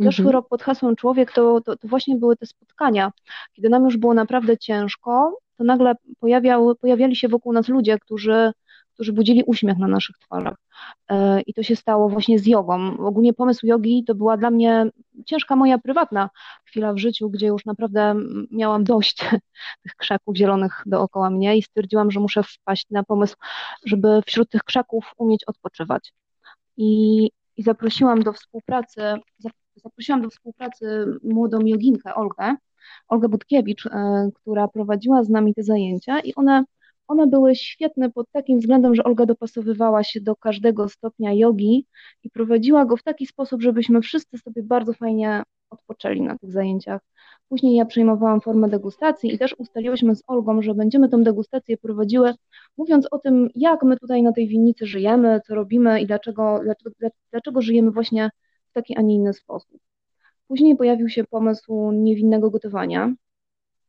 Zeszły 0.00 0.22
mhm. 0.22 0.32
rok 0.32 0.48
pod 0.48 0.62
hasłem 0.62 0.96
człowiek 0.96 1.32
to, 1.32 1.60
to, 1.60 1.76
to, 1.76 1.88
właśnie 1.88 2.16
były 2.16 2.36
te 2.36 2.46
spotkania. 2.46 3.12
Kiedy 3.52 3.68
nam 3.68 3.84
już 3.84 3.96
było 3.96 4.14
naprawdę 4.14 4.58
ciężko, 4.58 5.38
to 5.56 5.64
nagle 5.64 5.94
pojawiały, 6.20 6.74
pojawiali 6.74 7.16
się 7.16 7.28
wokół 7.28 7.52
nas 7.52 7.68
ludzie, 7.68 7.98
którzy, 7.98 8.52
którzy 8.94 9.12
budzili 9.12 9.42
uśmiech 9.46 9.78
na 9.78 9.88
naszych 9.88 10.18
twarzach. 10.18 10.54
E, 11.08 11.40
I 11.40 11.54
to 11.54 11.62
się 11.62 11.76
stało 11.76 12.08
właśnie 12.08 12.38
z 12.38 12.46
jogą. 12.46 12.98
Ogólnie 12.98 13.32
pomysł 13.32 13.66
jogi 13.66 14.04
to 14.04 14.14
była 14.14 14.36
dla 14.36 14.50
mnie 14.50 14.86
ciężka 15.26 15.56
moja 15.56 15.78
prywatna 15.78 16.30
chwila 16.64 16.92
w 16.92 16.98
życiu, 16.98 17.30
gdzie 17.30 17.46
już 17.46 17.64
naprawdę 17.64 18.14
miałam 18.50 18.84
dość 18.84 19.16
tych 19.82 19.94
krzaków 19.96 20.36
zielonych 20.36 20.82
dookoła 20.86 21.30
mnie 21.30 21.56
i 21.56 21.62
stwierdziłam, 21.62 22.10
że 22.10 22.20
muszę 22.20 22.42
wpaść 22.42 22.86
na 22.90 23.02
pomysł, 23.02 23.36
żeby 23.86 24.20
wśród 24.26 24.50
tych 24.50 24.64
krzaków 24.64 25.12
umieć 25.16 25.44
odpoczywać. 25.44 26.12
I, 26.76 27.30
i 27.56 27.62
zaprosiłam 27.62 28.22
do 28.22 28.32
współpracy, 28.32 29.00
zaprosiłam 29.76 30.22
do 30.22 30.30
współpracy 30.30 31.06
młodą 31.24 31.60
joginkę 31.60 32.14
Olgę, 32.14 32.56
Olgę 33.08 33.28
Budkiewicz, 33.28 33.86
e, 33.86 34.30
która 34.34 34.68
prowadziła 34.68 35.24
z 35.24 35.28
nami 35.28 35.54
te 35.54 35.62
zajęcia 35.62 36.20
i 36.20 36.34
one, 36.34 36.64
one 37.08 37.26
były 37.26 37.56
świetne 37.56 38.10
pod 38.10 38.30
takim 38.32 38.58
względem, 38.58 38.94
że 38.94 39.04
Olga 39.04 39.26
dopasowywała 39.26 40.04
się 40.04 40.20
do 40.20 40.36
każdego 40.36 40.88
stopnia 40.88 41.32
jogi 41.32 41.86
i 42.24 42.30
prowadziła 42.30 42.84
go 42.84 42.96
w 42.96 43.02
taki 43.02 43.26
sposób, 43.26 43.62
żebyśmy 43.62 44.00
wszyscy 44.00 44.38
sobie 44.38 44.62
bardzo 44.62 44.92
fajnie 44.92 45.42
odpoczęli 45.70 46.20
na 46.20 46.38
tych 46.38 46.52
zajęciach. 46.52 47.00
Później 47.48 47.76
ja 47.76 47.84
przejmowałam 47.84 48.40
formę 48.40 48.68
degustacji 48.68 49.34
i 49.34 49.38
też 49.38 49.54
ustaliłyśmy 49.58 50.16
z 50.16 50.22
Olgą, 50.26 50.62
że 50.62 50.74
będziemy 50.74 51.08
tę 51.08 51.22
degustację 51.22 51.76
prowadziły, 51.76 52.34
mówiąc 52.76 53.08
o 53.10 53.18
tym, 53.18 53.48
jak 53.54 53.82
my 53.82 53.96
tutaj 53.96 54.22
na 54.22 54.32
tej 54.32 54.48
winnicy 54.48 54.86
żyjemy, 54.86 55.40
co 55.46 55.54
robimy 55.54 56.00
i 56.00 56.06
dlaczego, 56.06 56.60
dlaczego, 56.64 56.90
dlaczego 57.30 57.62
żyjemy 57.62 57.90
właśnie 57.90 58.30
w 58.70 58.72
taki, 58.72 58.96
a 58.96 59.02
nie 59.02 59.14
inny 59.14 59.32
sposób. 59.32 59.80
Później 60.48 60.76
pojawił 60.76 61.08
się 61.08 61.24
pomysł 61.24 61.92
niewinnego 61.92 62.50
gotowania. 62.50 63.14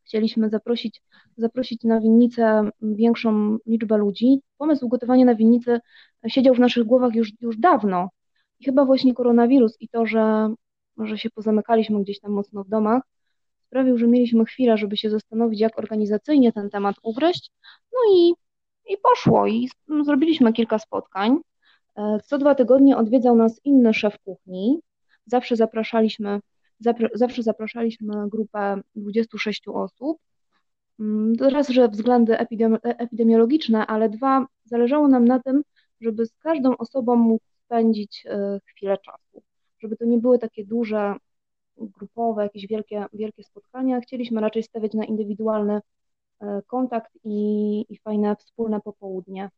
Chcieliśmy 0.06 0.50
zaprosić, 0.50 1.02
zaprosić 1.38 1.84
na 1.84 2.02
winnicę 2.02 2.70
większą 2.82 3.58
liczbę 3.66 3.98
ludzi. 3.98 4.42
Pomysł 4.58 4.88
gotowania 4.88 5.26
na 5.26 5.36
winnicy 5.36 5.80
siedział 6.28 6.56
w 6.56 6.60
naszych 6.60 6.84
głowach 6.84 7.16
już, 7.16 7.32
już 7.42 7.58
dawno. 7.58 8.10
I 8.60 8.66
chyba 8.66 8.86
właśnie 8.86 9.14
koronawirus 9.14 9.78
i 9.80 9.90
to, 9.90 10.06
że, 10.06 10.54
że 10.98 11.18
się 11.18 11.30
pozamykaliśmy 11.30 12.02
gdzieś 12.02 12.20
tam 12.20 12.32
mocno 12.32 12.64
w 12.64 12.70
domach, 12.70 13.04
sprawił, 13.74 13.98
że 13.98 14.08
mieliśmy 14.08 14.46
chwilę, 14.46 14.78
żeby 14.78 14.98
się 14.98 15.10
zastanowić, 15.10 15.60
jak 15.60 15.80
organizacyjnie 15.80 16.52
ten 16.52 16.70
temat 16.70 16.96
ugryźć. 17.04 17.52
No 17.94 18.00
i, 18.16 18.34
i 18.94 18.98
poszło. 18.98 19.48
I 19.48 19.70
zrobiliśmy 20.06 20.54
kilka 20.54 20.80
spotkań. 20.80 21.38
E, 21.96 22.20
co 22.26 22.38
dwa 22.38 22.56
tygodnie 22.56 22.98
odwiedzał 22.98 23.36
nas 23.36 23.62
inny 23.64 23.94
szef 23.94 24.20
kuchni. 24.20 24.80
Zawsze 25.26 25.56
zapraszaliśmy, 25.56 26.40
zapra 26.80 27.10
zawsze 27.14 27.44
zapraszaliśmy 27.44 28.30
grupę 28.30 28.82
26 28.96 29.68
osób. 29.68 30.18
Mm, 31.00 31.34
raz, 31.40 31.70
że 31.70 31.88
względy 31.88 32.38
epidemi 32.40 32.78
epidemiologiczne, 32.84 33.88
ale 33.88 34.10
dwa, 34.10 34.48
zależało 34.66 35.08
nam 35.08 35.26
na 35.26 35.40
tym, 35.40 35.64
żeby 36.02 36.26
z 36.26 36.38
każdą 36.38 36.78
osobą 36.78 37.16
móc 37.16 37.42
spędzić 37.66 38.24
e, 38.26 38.60
chwilę 38.66 38.98
czasu. 38.98 39.44
Żeby 39.80 39.98
to 39.98 40.06
nie 40.06 40.18
były 40.18 40.40
takie 40.40 40.66
duże, 40.66 41.16
grupowe, 41.78 42.44
jakieś 42.44 42.68
wielkie, 42.68 43.06
wielkie 43.14 43.44
spotkania. 43.44 44.02
Chcieliśmy 44.02 44.42
raczej 44.42 44.64
stawiać 44.64 44.94
na 44.94 45.06
indywidualny 45.06 45.80
e, 46.42 46.62
kontakt 46.68 47.12
i, 47.24 47.86
i 47.90 47.98
fajne 47.98 48.36
wspólne 48.36 48.82
popołudnie. 48.82 49.50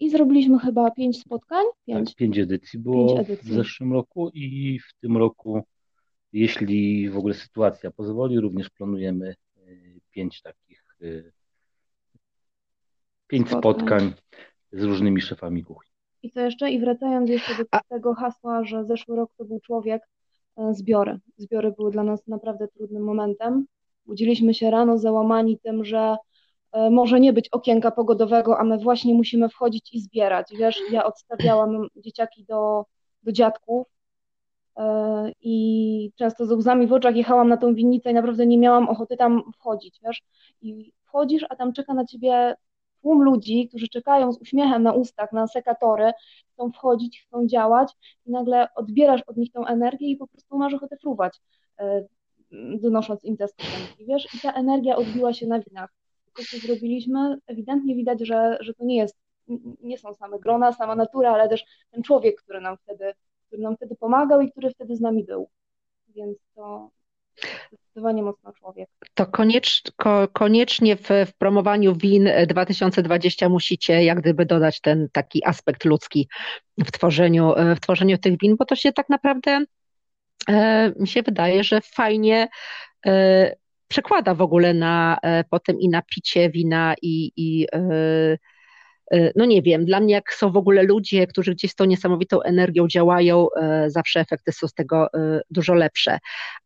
I 0.00 0.10
zrobiliśmy 0.10 0.58
chyba 0.58 0.90
pięć 0.90 1.20
spotkań. 1.20 1.64
Pięć, 1.86 2.08
tak, 2.08 2.16
pięć 2.16 2.38
edycji 2.38 2.78
było 2.78 3.06
pięć 3.06 3.20
edycji. 3.20 3.50
w 3.50 3.54
zeszłym 3.54 3.92
roku 3.92 4.30
i 4.34 4.78
w 4.78 5.00
tym 5.00 5.16
roku, 5.16 5.62
jeśli 6.32 7.10
w 7.10 7.18
ogóle 7.18 7.34
sytuacja 7.34 7.90
pozwoli, 7.90 8.40
również 8.40 8.70
planujemy 8.70 9.34
y, 9.56 10.00
pięć 10.10 10.42
takich, 10.42 10.84
y, 11.02 11.32
pięć 13.26 13.48
spotkań, 13.48 13.72
spotkań 13.72 14.12
z 14.72 14.82
różnymi 14.82 15.20
szefami 15.20 15.64
kuchni. 15.64 15.90
I 16.22 16.30
co 16.30 16.40
jeszcze? 16.40 16.70
I 16.70 16.80
wracając 16.80 17.30
jeszcze 17.30 17.54
do 17.54 17.64
tego 17.88 18.14
hasła, 18.14 18.64
że 18.64 18.84
zeszły 18.84 19.16
rok 19.16 19.30
to 19.36 19.44
był 19.44 19.60
człowiek, 19.60 20.02
e, 20.56 20.74
zbiory. 20.74 21.18
Zbiory 21.36 21.72
były 21.72 21.90
dla 21.90 22.02
nas 22.02 22.26
naprawdę 22.26 22.68
trudnym 22.68 23.02
momentem. 23.02 23.66
Budziliśmy 24.06 24.54
się 24.54 24.70
rano 24.70 24.98
załamani 24.98 25.58
tym, 25.58 25.84
że 25.84 26.16
e, 26.72 26.90
może 26.90 27.20
nie 27.20 27.32
być 27.32 27.48
okienka 27.48 27.90
pogodowego, 27.90 28.58
a 28.58 28.64
my 28.64 28.78
właśnie 28.78 29.14
musimy 29.14 29.48
wchodzić 29.48 29.94
i 29.94 30.00
zbierać. 30.00 30.46
Wiesz, 30.58 30.80
ja 30.92 31.04
odstawiałam 31.04 31.86
dzieciaki 31.96 32.44
do, 32.44 32.84
do 33.22 33.32
dziadków 33.32 33.86
i 35.40 36.12
często 36.16 36.46
z 36.46 36.52
łzami 36.52 36.86
w 36.86 36.92
oczach 36.92 37.16
jechałam 37.16 37.48
na 37.48 37.56
tą 37.56 37.74
winnicę 37.74 38.10
i 38.10 38.14
naprawdę 38.14 38.46
nie 38.46 38.58
miałam 38.58 38.88
ochoty 38.88 39.16
tam 39.16 39.42
wchodzić, 39.52 40.00
wiesz. 40.04 40.22
I 40.62 40.92
wchodzisz, 41.04 41.46
a 41.48 41.56
tam 41.56 41.72
czeka 41.72 41.94
na 41.94 42.04
ciebie 42.04 42.54
tłum 43.02 43.22
ludzi, 43.22 43.68
którzy 43.68 43.88
czekają 43.88 44.32
z 44.32 44.38
uśmiechem 44.40 44.82
na 44.82 44.92
ustach, 44.92 45.32
na 45.32 45.46
sekatory, 45.46 46.12
chcą 46.52 46.72
wchodzić, 46.72 47.22
chcą 47.22 47.46
działać 47.46 47.92
i 48.26 48.30
nagle 48.30 48.68
odbierasz 48.74 49.22
od 49.26 49.36
nich 49.36 49.52
tą 49.52 49.66
energię 49.66 50.10
i 50.10 50.16
po 50.16 50.26
prostu 50.26 50.58
masz 50.58 50.74
ochotę 50.74 50.96
fruwać, 50.96 51.40
e, 51.80 52.04
donosząc 52.80 53.24
im 53.24 53.36
te 53.36 53.48
skupenki, 53.48 54.06
wiesz, 54.06 54.34
i 54.34 54.40
ta 54.40 54.52
energia 54.52 54.96
odbiła 54.96 55.32
się 55.32 55.46
na 55.46 55.60
winach. 55.60 55.90
To, 56.36 56.42
co 56.50 56.66
zrobiliśmy, 56.66 57.36
ewidentnie 57.46 57.94
widać, 57.96 58.20
że, 58.20 58.58
że 58.60 58.74
to 58.74 58.84
nie 58.84 58.96
jest, 58.96 59.16
nie 59.82 59.98
są 59.98 60.14
same 60.14 60.38
grona, 60.38 60.72
sama 60.72 60.96
natura, 60.96 61.32
ale 61.32 61.48
też 61.48 61.64
ten 61.90 62.02
człowiek, 62.02 62.42
który 62.42 62.60
nam 62.60 62.76
wtedy, 62.76 63.12
który 63.50 63.62
nam 63.62 63.76
wtedy 63.76 63.96
pomagał 63.96 64.40
i 64.40 64.50
który 64.50 64.70
wtedy 64.70 64.96
z 64.96 65.00
nami 65.00 65.24
był. 65.24 65.48
Więc 66.08 66.38
to, 66.54 66.90
zdecydowanie 67.72 68.22
mocno 68.22 68.52
człowiek. 68.52 68.88
To 69.14 69.26
koniecz, 69.26 69.82
ko, 69.96 70.28
koniecznie 70.32 70.96
w, 70.96 71.08
w, 71.26 71.32
promowaniu 71.38 71.94
win 71.94 72.28
2020 72.46 73.48
musicie 73.48 74.04
jak 74.04 74.20
gdyby 74.20 74.46
dodać 74.46 74.80
ten 74.80 75.08
taki 75.12 75.46
aspekt 75.46 75.84
ludzki 75.84 76.28
w 76.78 76.90
tworzeniu, 76.90 77.54
w 77.76 77.80
tworzeniu 77.80 78.18
tych 78.18 78.38
win, 78.38 78.56
bo 78.56 78.64
to 78.64 78.76
się 78.76 78.92
tak 78.92 79.08
naprawdę 79.08 79.64
e, 80.48 80.92
mi 80.98 81.08
się 81.08 81.22
wydaje, 81.22 81.64
że 81.64 81.80
fajnie 81.80 82.48
e, 83.06 83.56
przekłada 83.88 84.34
w 84.34 84.42
ogóle 84.42 84.74
na 84.74 85.18
e, 85.22 85.44
potem 85.44 85.80
i 85.80 85.88
na 85.88 86.02
picie 86.02 86.50
wina 86.50 86.94
i, 87.02 87.32
i 87.36 87.66
e, 87.72 88.38
no 89.36 89.44
nie 89.44 89.62
wiem, 89.62 89.84
dla 89.84 90.00
mnie 90.00 90.14
jak 90.14 90.34
są 90.34 90.52
w 90.52 90.56
ogóle 90.56 90.82
ludzie, 90.82 91.26
którzy 91.26 91.52
gdzieś 91.52 91.70
z 91.70 91.74
tą 91.74 91.84
niesamowitą 91.84 92.42
energią 92.42 92.88
działają, 92.88 93.46
e, 93.56 93.90
zawsze 93.90 94.20
efekty 94.20 94.52
są 94.52 94.68
z 94.68 94.74
tego 94.74 95.06
e, 95.14 95.40
dużo 95.50 95.74
lepsze. 95.74 96.18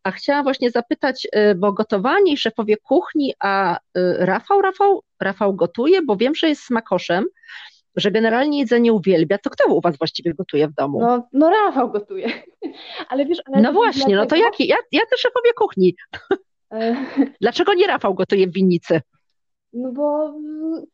A 0.02 0.10
chciałam 0.10 0.44
właśnie 0.44 0.70
zapytać, 0.70 1.28
bo 1.56 1.72
gotowanie 1.72 2.32
i 2.32 2.36
szefowie 2.36 2.76
kuchni, 2.76 3.34
a 3.40 3.78
Rafał, 4.18 4.62
Rafał, 4.62 5.02
Rafał 5.20 5.54
gotuje, 5.54 6.02
bo 6.02 6.16
wiem, 6.16 6.34
że 6.34 6.48
jest 6.48 6.62
smakoszem, 6.62 7.24
że 7.96 8.10
generalnie 8.10 8.58
jedzenie 8.58 8.92
uwielbia, 8.92 9.38
to 9.38 9.50
kto 9.50 9.74
u 9.74 9.80
was 9.80 9.98
właściwie 9.98 10.34
gotuje 10.34 10.68
w 10.68 10.74
domu? 10.74 11.00
No, 11.00 11.28
no 11.32 11.50
Rafał 11.50 11.90
gotuje. 11.90 12.28
Ale 13.08 13.26
wiesz, 13.26 13.38
ale 13.46 13.62
no 13.62 13.72
właśnie, 13.72 14.16
no 14.16 14.26
to 14.26 14.36
jaki? 14.36 14.66
Ja, 14.66 14.76
ja 14.92 15.00
też 15.10 15.20
szefowie 15.20 15.52
kuchni. 15.56 15.96
Dlaczego 17.40 17.74
nie 17.74 17.86
Rafał 17.86 18.14
gotuje 18.14 18.46
w 18.46 18.52
winnicy? 18.52 19.00
No 19.74 19.92
bo 19.92 20.34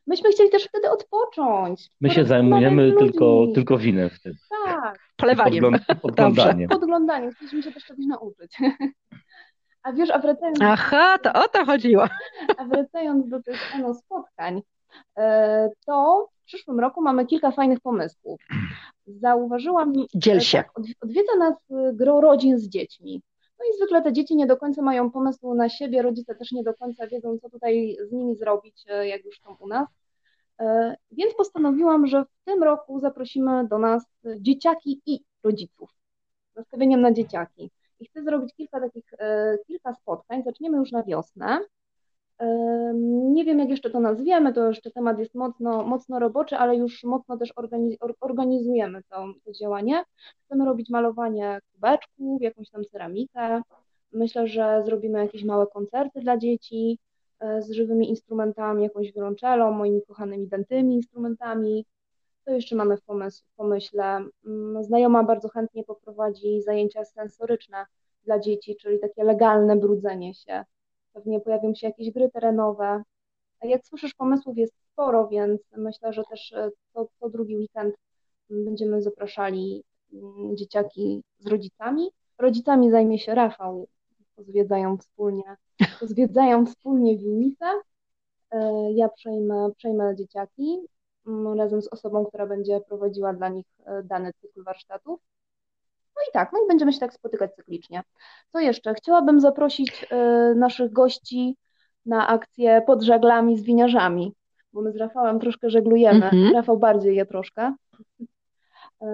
myśmy 0.07 0.31
chcieli 0.31 0.51
też 0.51 0.65
wtedy 0.65 0.91
odpocząć. 0.91 1.91
My 2.01 2.11
się 2.11 2.25
zajmujemy 2.25 2.93
tylko, 2.99 3.47
tylko 3.55 3.79
winem 3.79 4.11
wtedy. 4.11 4.37
Tak. 4.65 4.99
Polewaniem. 5.17 5.63
Podgląd, 5.63 5.87
podglądaniem. 6.03 6.69
Podglądaniem. 6.69 7.31
Chcieliśmy 7.31 7.63
się 7.63 7.73
też 7.73 7.85
czegoś 7.85 8.07
nauczyć. 8.07 8.57
A 9.83 9.93
wiesz, 9.93 10.11
a 10.11 10.19
wracając... 10.19 10.59
Aha, 10.63 11.19
to 11.19 11.33
o 11.33 11.49
to 11.49 11.65
chodziło. 11.65 12.05
A 12.59 12.65
wracając 12.65 13.29
do 13.29 13.43
tych 13.43 13.75
ano 13.75 13.95
spotkań, 13.95 14.63
e, 15.19 15.69
to 15.87 16.29
w 16.43 16.45
przyszłym 16.45 16.81
roku 16.81 17.03
mamy 17.03 17.27
kilka 17.27 17.51
fajnych 17.51 17.81
pomysłów. 17.81 18.41
Zauważyłam... 19.07 19.93
Dziel 20.15 20.41
się. 20.41 20.59
Tak, 20.59 20.73
odwiedza 21.03 21.37
nas 21.39 21.55
gro 21.93 22.21
rodzin 22.21 22.59
z 22.59 22.69
dziećmi. 22.69 23.23
No 23.61 23.67
i 23.67 23.77
zwykle 23.77 24.03
te 24.03 24.13
dzieci 24.13 24.37
nie 24.37 24.47
do 24.47 24.57
końca 24.57 24.83
mają 24.83 25.11
pomysłu 25.11 25.55
na 25.55 25.69
siebie, 25.69 26.03
rodzice 26.03 26.35
też 26.35 26.53
nie 26.53 26.63
do 26.63 26.75
końca 26.75 27.07
wiedzą, 27.07 27.39
co 27.39 27.51
tutaj 27.51 27.97
z 28.09 28.13
nimi 28.13 28.37
zrobić, 28.37 28.85
e, 28.89 29.09
jak 29.09 29.25
już 29.25 29.41
są 29.41 29.57
u 29.61 29.69
nas. 29.69 29.89
E, 30.61 30.97
więc 31.13 31.35
postanowiłam, 31.35 32.07
że 32.07 32.25
w 32.25 32.45
tym 32.45 32.63
roku 32.63 33.01
zaprosimy 33.01 33.69
do 33.69 33.79
nas 33.79 34.05
dzieciaki 34.41 35.03
i 35.07 35.21
rodziców. 35.45 35.91
Nastawieniem 36.57 37.01
na 37.01 37.13
dzieciaki. 37.13 37.71
I 38.01 38.07
chcę 38.07 38.23
zrobić 38.23 38.55
kilka 38.55 38.81
takich, 38.81 39.13
e, 39.19 39.59
kilka 39.67 39.95
spotkań. 39.95 40.43
Zaczniemy 40.43 40.77
już 40.77 40.93
na 40.93 41.03
wiosnę. 41.03 41.61
Nie 43.33 43.45
wiem, 43.45 43.59
jak 43.59 43.69
jeszcze 43.69 43.91
to 43.91 44.01
nazwiemy, 44.01 44.53
to 44.53 44.69
jeszcze 44.69 44.91
temat 44.91 45.19
jest 45.19 45.35
mocno, 45.35 45.83
mocno 45.83 46.19
roboczy, 46.19 46.57
ale 46.57 46.77
już 46.77 47.05
mocno 47.05 47.37
też 47.37 47.53
organizujemy 48.21 49.03
to, 49.03 49.27
to 49.45 49.53
działanie. 49.53 50.05
Chcemy 50.45 50.65
robić 50.65 50.91
malowanie 50.91 51.59
kubeczków, 51.73 52.43
jakąś 52.43 52.71
tam 52.71 52.85
ceramikę. 52.85 53.63
Myślę, 54.13 54.47
że 54.47 54.83
zrobimy 54.85 55.19
jakieś 55.19 55.45
małe 55.45 55.67
koncerty 55.67 56.21
dla 56.21 56.37
dzieci 56.37 56.99
e, 57.41 57.63
z 57.63 57.71
żywymi 57.71 58.11
instrumentami, 58.11 58.83
jakąś 58.83 59.13
wiolonczelą, 59.13 59.73
moimi 59.73 60.03
kochanymi 60.03 60.49
dentymi 60.49 60.95
instrumentami. 60.95 61.87
To 62.45 62.53
jeszcze 62.53 62.77
mamy 62.77 62.97
w, 62.97 63.01
w 63.31 63.57
pomyśle. 63.57 64.25
Mm, 64.47 64.85
znajoma 64.85 65.25
bardzo 65.25 65.49
chętnie 65.49 65.85
poprowadzi 65.85 66.63
zajęcia 66.63 67.05
sensoryczne 67.05 67.87
dla 68.25 68.39
dzieci, 68.39 68.77
czyli 68.77 68.99
takie 68.99 69.25
legalne 69.25 69.77
brudzenie 69.77 70.35
się 70.35 70.65
pewnie 71.21 71.41
pojawią 71.41 71.75
się 71.75 71.87
jakieś 71.87 72.11
gry 72.11 72.31
terenowe. 72.31 73.03
Jak 73.63 73.87
słyszysz, 73.87 74.15
pomysłów 74.15 74.59
jest 74.59 74.75
sporo, 74.93 75.29
więc 75.29 75.61
myślę, 75.77 76.13
że 76.13 76.23
też 76.31 76.53
e, 76.53 76.71
co, 76.93 77.07
co 77.21 77.31
drugi 77.31 77.57
weekend 77.57 77.95
będziemy 78.51 79.03
zapraszali 79.03 79.85
mm, 80.13 80.57
dzieciaki 80.57 81.23
z 81.39 81.47
rodzicami. 81.47 82.11
Rodzicami 82.39 82.91
zajmie 82.91 83.19
się 83.19 83.35
Rafał, 83.35 83.89
pozwiedzają 84.37 84.99
wspólnie, 84.99 85.57
pozwiedzają 86.01 86.67
wspólnie 86.67 87.19
winnicę. 87.19 87.67
E, 88.51 88.93
ja 88.93 89.09
przejmę, 89.09 89.71
przejmę 89.77 90.17
dzieciaki 90.17 90.79
mm, 91.27 91.59
razem 91.59 91.83
z 91.83 91.89
osobą, 91.89 92.27
która 92.27 92.47
będzie 92.47 92.81
prowadziła 92.81 93.33
dla 93.33 93.49
nich 93.49 93.67
e, 93.85 94.03
dany 94.03 94.33
cykl 94.33 94.65
warsztatów. 94.65 95.21
No 96.17 96.23
i 96.31 96.33
tak, 96.33 96.51
no 96.53 96.59
i 96.65 96.69
będziemy 96.69 96.93
się 96.93 97.01
tak 97.01 97.15
spotykać 97.15 97.55
cyklicznie. 97.55 98.03
Co 98.53 98.61
jeszcze? 98.61 98.95
Chciałabym 98.95 99.41
zaprosić 99.41 100.07
y, 100.13 100.55
naszych 100.55 100.93
gości 100.93 101.57
na 102.07 102.29
akcję 102.29 102.83
pod 102.87 103.03
żaglami 103.03 103.59
z 103.59 103.63
winiarzami, 103.63 104.33
bo 104.73 104.83
my 104.83 104.93
z 104.93 104.97
Rafałem 104.97 105.41
troszkę 105.41 105.71
żeglujemy. 105.71 106.25
Mhm. 106.25 106.55
Rafał 106.55 106.79
bardziej 106.79 107.17
je 107.17 107.27
troszkę. 107.27 107.75
Y, 108.21 109.07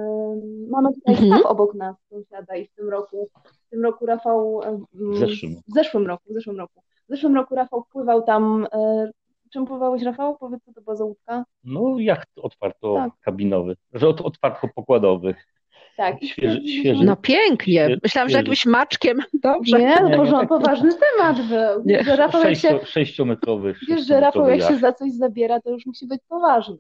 mamy 0.71 0.95
tutaj 0.95 1.15
mhm. 1.15 1.33
staw 1.33 1.51
obok 1.51 1.75
nas, 1.75 1.97
sąsiada 2.11 2.57
i 2.57 2.67
w 2.67 2.75
tym 2.75 2.89
roku, 2.89 3.29
w 3.67 3.71
tym 3.71 3.83
roku 3.83 4.07
Rafał, 4.07 4.61
w 4.93 5.19
zeszłym. 5.19 5.55
w 5.69 5.75
zeszłym 5.75 6.07
roku, 6.07 6.25
w 6.31 6.33
zeszłym 6.33 6.59
roku, 6.59 6.83
w 7.09 7.09
zeszłym 7.09 7.35
roku 7.35 7.55
Rafał 7.55 7.83
wpływał 7.83 8.23
tam, 8.23 8.67
y, 8.75 9.13
czym 9.53 9.67
pływałeś 9.67 10.03
Rafał? 10.03 10.37
Powiedz, 10.37 10.65
co 10.65 10.73
to 10.73 10.81
była 10.81 10.97
za 10.97 11.05
łódka? 11.05 11.45
No 11.65 11.99
jacht 11.99 12.29
otwarto-kabinowy, 12.39 13.77
tak. 13.77 14.01
że 14.01 14.09
otwarto-pokładowy. 14.09 15.35
Tak. 15.97 16.25
Świeży, 16.25 16.69
świeży. 16.69 17.05
No 17.05 17.17
pięknie. 17.17 17.97
Myślałam, 18.03 18.29
że 18.29 18.37
jakimś 18.37 18.67
maczkiem. 18.67 19.19
Dobrze. 19.35 19.79
Nie, 19.79 19.97
no, 20.01 20.47
poważny 20.47 20.91
temat 20.95 21.49
był. 21.49 21.83
Nie. 21.85 22.05
Że 22.05 22.17
Rafał, 22.17 22.43
Sześcio, 22.43 22.69
się, 22.69 22.87
sześciometrowy. 22.87 23.75
Wiesz, 23.89 24.07
że 24.07 24.21
Rafał 24.21 24.49
jak 24.49 24.69
się 24.69 24.77
za 24.79 24.93
coś 24.93 25.13
zabiera, 25.13 25.61
to 25.61 25.71
już 25.71 25.87
musi 25.87 26.07
być 26.07 26.21
poważne. 26.29 26.77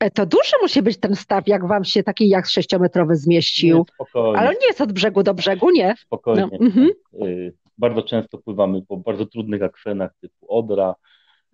E, 0.00 0.10
to 0.10 0.26
duży 0.26 0.52
musi 0.62 0.82
być 0.82 1.00
ten 1.00 1.16
staw, 1.16 1.48
jak 1.48 1.68
wam 1.68 1.84
się 1.84 2.02
taki 2.02 2.28
jak 2.28 2.46
sześciometrowy 2.46 3.16
zmieścił. 3.16 3.78
Nie, 3.78 3.84
spokojnie. 3.94 4.38
Ale 4.38 4.50
nie 4.50 4.66
jest 4.66 4.80
od 4.80 4.92
brzegu 4.92 5.22
do 5.22 5.34
brzegu, 5.34 5.70
nie? 5.70 5.94
Spokojnie. 5.98 6.48
No, 6.52 6.66
mhm. 6.66 6.90
Y, 7.22 7.54
bardzo 7.78 8.02
często 8.02 8.38
pływamy 8.38 8.82
po 8.82 8.96
bardzo 8.96 9.26
trudnych 9.26 9.62
akwenach 9.62 10.10
typu 10.20 10.46
Odra, 10.48 10.94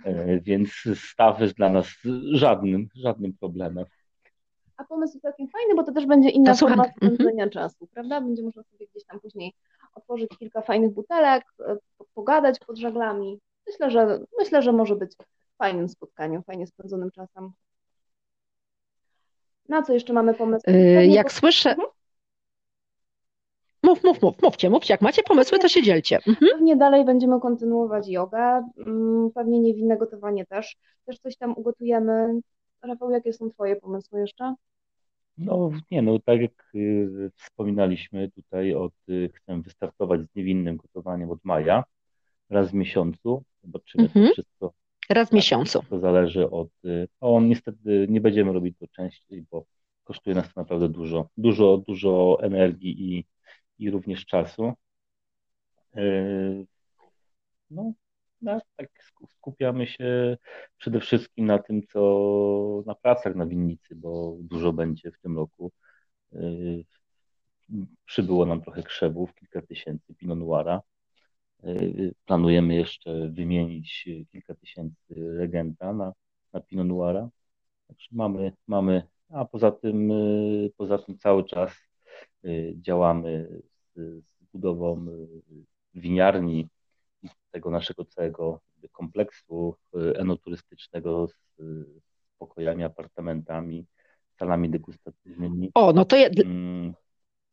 y, 0.06 0.40
więc 0.44 0.70
staw 0.94 1.40
jest 1.40 1.54
dla 1.54 1.68
nas 1.68 1.88
żadnym, 2.32 2.88
żadnym 2.94 3.32
problemem. 3.40 3.84
A 4.76 4.84
pomysł 4.84 5.20
całkiem 5.20 5.48
fajny, 5.48 5.74
bo 5.74 5.82
to 5.84 5.92
też 5.92 6.06
będzie 6.06 6.28
inna 6.28 6.52
to 6.52 6.58
forma 6.58 6.84
mhm. 6.84 6.92
spędzenia 6.96 7.42
mm 7.42 7.48
-hmm. 7.48 7.52
czasu, 7.52 7.86
prawda? 7.94 8.20
Będzie 8.20 8.42
można 8.42 8.62
sobie 8.62 8.86
gdzieś 8.86 9.04
tam 9.04 9.20
później 9.20 9.54
otworzyć 9.94 10.30
kilka 10.38 10.62
fajnych 10.62 10.90
butelek, 10.90 11.44
e, 11.60 11.76
pogadać 12.14 12.58
pod 12.66 12.78
żaglami. 12.78 13.40
Myślę, 13.66 13.90
że 13.90 14.20
myślę, 14.38 14.62
że 14.62 14.72
może 14.72 14.96
być 14.96 15.12
fajnym 15.58 15.88
spotkaniem, 15.88 16.42
fajnie 16.42 16.66
spędzonym 16.66 17.10
czasem. 17.10 17.52
Na 19.68 19.82
co 19.82 19.92
jeszcze 19.92 20.12
mamy 20.12 20.34
pomysł? 20.34 20.70
Yy, 20.70 21.06
jak 21.06 21.32
słyszę. 21.32 21.70
Mhm. 21.70 21.88
Mów, 23.82 24.04
mów, 24.04 24.22
mów, 24.22 24.42
mówcie, 24.42 24.70
mówcie. 24.70 24.94
Jak 24.94 25.00
macie 25.00 25.22
pomysły, 25.22 25.58
to 25.58 25.68
się 25.68 25.82
dzielcie. 25.82 26.16
Mhm. 26.16 26.52
Pewnie 26.52 26.76
dalej 26.76 27.04
będziemy 27.04 27.40
kontynuować 27.40 28.08
jogę, 28.08 28.68
mm, 28.86 29.30
pewnie 29.34 29.60
niewinne 29.60 29.96
gotowanie 29.96 30.46
też. 30.46 30.76
Też 31.04 31.18
coś 31.18 31.36
tam 31.36 31.54
ugotujemy. 31.56 32.40
Rafał, 32.82 33.10
jakie 33.10 33.32
są 33.32 33.50
Twoje 33.50 33.76
pomysły 33.76 34.20
jeszcze? 34.20 34.54
No 35.38 35.70
nie, 35.90 36.02
no 36.02 36.18
tak 36.18 36.40
jak 36.40 36.70
y, 36.74 37.30
wspominaliśmy 37.36 38.30
tutaj, 38.30 38.74
od, 38.74 38.92
y, 39.08 39.30
chcę 39.34 39.62
wystartować 39.62 40.20
z 40.20 40.34
niewinnym 40.34 40.76
gotowaniem 40.76 41.30
od 41.30 41.44
maja, 41.44 41.84
raz 42.50 42.70
w 42.70 42.74
miesiącu. 42.74 43.44
Zobaczymy 43.62 44.04
mhm. 44.04 44.26
to 44.26 44.32
wszystko. 44.32 44.72
Raz 45.10 45.30
w 45.30 45.32
miesiącu. 45.32 45.82
To 45.90 45.98
zależy 45.98 46.50
od. 46.50 46.68
Y, 46.84 47.08
no, 47.22 47.40
niestety 47.40 48.06
nie 48.08 48.20
będziemy 48.20 48.52
robić 48.52 48.78
to 48.78 48.86
częściej, 48.86 49.44
bo 49.50 49.64
kosztuje 50.04 50.36
nas 50.36 50.54
to 50.54 50.60
naprawdę 50.60 50.88
dużo, 50.88 51.28
dużo, 51.36 51.82
dużo 51.86 52.38
energii 52.42 53.14
i, 53.14 53.24
i 53.78 53.90
również 53.90 54.26
czasu. 54.26 54.72
No, 57.70 57.92
no, 58.42 58.60
tak 58.76 58.88
skupiamy 59.28 59.86
się 59.86 60.36
przede 60.76 61.00
wszystkim 61.00 61.46
na 61.46 61.58
tym, 61.58 61.82
co 61.86 62.82
na 62.86 62.94
pracach 62.94 63.34
na 63.34 63.46
winnicy, 63.46 63.94
bo 63.94 64.36
dużo 64.40 64.72
będzie 64.72 65.10
w 65.12 65.18
tym 65.18 65.36
roku. 65.36 65.72
Przybyło 68.04 68.46
nam 68.46 68.62
trochę 68.62 68.82
krzewów, 68.82 69.34
kilka 69.34 69.62
tysięcy 69.62 70.14
Pinot 70.14 70.38
Noira. 70.38 70.82
Planujemy 72.24 72.74
jeszcze 72.74 73.28
wymienić 73.28 74.08
kilka 74.32 74.54
tysięcy 74.54 75.14
regenta 75.38 75.92
na, 75.92 76.12
na 76.52 76.60
Pinot 76.60 76.86
Noira. 76.86 77.28
Mamy, 78.12 78.52
mamy, 78.66 79.02
a 79.28 79.44
poza 79.44 79.72
tym, 79.72 80.12
poza 80.76 80.98
tym 80.98 81.18
cały 81.18 81.44
czas 81.44 81.72
działamy 82.74 83.48
z, 83.94 84.24
z 84.24 84.44
budową 84.52 85.06
winiarni 85.94 86.68
tego 87.50 87.70
naszego 87.70 88.04
całego 88.04 88.60
kompleksu 88.92 89.76
enoturystycznego 90.14 91.28
z 91.28 91.34
pokojami, 92.38 92.84
apartamentami, 92.84 93.86
salami 94.38 94.70
degustacyjnymi. 94.70 95.70
O, 95.74 95.92
no 95.92 96.04
to, 96.04 96.16
je, 96.16 96.30
mm. 96.44 96.94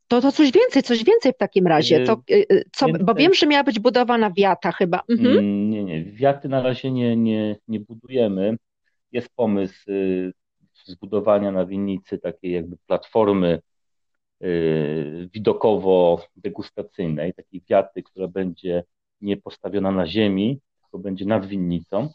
to, 0.08 0.22
to 0.22 0.32
coś 0.32 0.52
więcej, 0.52 0.84
coś 0.84 1.04
więcej 1.04 1.34
w 1.34 1.38
takim 1.38 1.68
razie. 1.68 2.04
To, 2.04 2.22
y, 2.32 2.46
y, 2.52 2.64
co, 2.72 2.88
bo 3.04 3.14
wiem, 3.14 3.34
że 3.34 3.48
miała 3.48 3.64
być 3.64 3.80
budowana 3.80 4.32
wiata 4.32 4.72
chyba. 4.72 5.02
Mhm. 5.10 5.38
Mm, 5.38 5.70
nie, 5.70 5.84
nie, 5.84 6.04
wiaty 6.04 6.50
na 6.50 6.62
razie 6.62 6.92
nie, 6.92 7.18
nie, 7.18 7.56
nie 7.68 7.80
budujemy. 7.80 8.58
Jest 9.12 9.30
pomysł 9.36 9.92
y, 9.92 10.34
zbudowania 10.86 11.52
na 11.52 11.66
winnicy 11.66 12.18
takiej 12.18 12.52
jakby 12.52 12.78
platformy 12.88 13.60
widokowo-degustacyjnej, 15.34 17.34
takiej 17.34 17.64
wiaty, 17.70 18.04
która 18.04 18.28
będzie 18.28 18.84
nie 19.24 19.38
postawiona 19.38 19.92
na 19.92 20.08
ziemi, 20.08 20.60
tylko 20.82 21.00
będzie 21.00 21.26
nad 21.26 21.46
winnicą. 21.46 22.10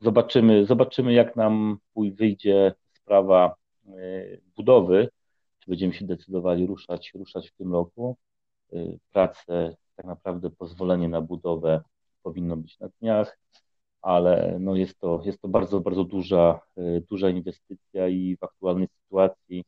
Zobaczymy, 0.00 0.66
zobaczymy 0.66 1.12
jak 1.12 1.36
nam 1.36 1.78
wyjdzie 1.96 2.74
sprawa 2.92 3.54
e, 3.86 3.92
budowy, 4.56 5.08
czy 5.58 5.70
będziemy 5.70 5.94
się 5.94 6.06
decydowali 6.06 6.66
ruszać, 6.66 7.12
ruszać 7.14 7.50
w 7.50 7.54
tym 7.54 7.72
roku. 7.72 8.16
E, 8.72 8.76
prace, 9.12 9.76
tak 9.96 10.06
naprawdę 10.06 10.50
pozwolenie 10.50 11.08
na 11.08 11.20
budowę 11.20 11.82
powinno 12.22 12.56
być 12.56 12.78
na 12.78 12.88
dniach, 13.00 13.38
ale 14.02 14.56
no 14.60 14.76
jest, 14.76 14.98
to, 14.98 15.22
jest 15.24 15.40
to 15.40 15.48
bardzo, 15.48 15.80
bardzo 15.80 16.04
duża, 16.04 16.60
e, 16.76 17.00
duża 17.00 17.30
inwestycja 17.30 18.08
i 18.08 18.36
w 18.36 18.44
aktualnej 18.44 18.88
sytuacji 19.02 19.64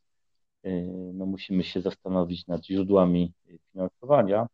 no 1.14 1.26
musimy 1.26 1.64
się 1.64 1.80
zastanowić 1.80 2.46
nad 2.46 2.64
źródłami 2.66 3.32
finansowania, 3.72 4.46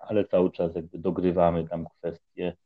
ale 0.00 0.24
cały 0.24 0.52
czas 0.52 0.74
jakby 0.74 0.98
dogrywamy 0.98 1.68
tam 1.68 1.86
kwestie 1.98 2.56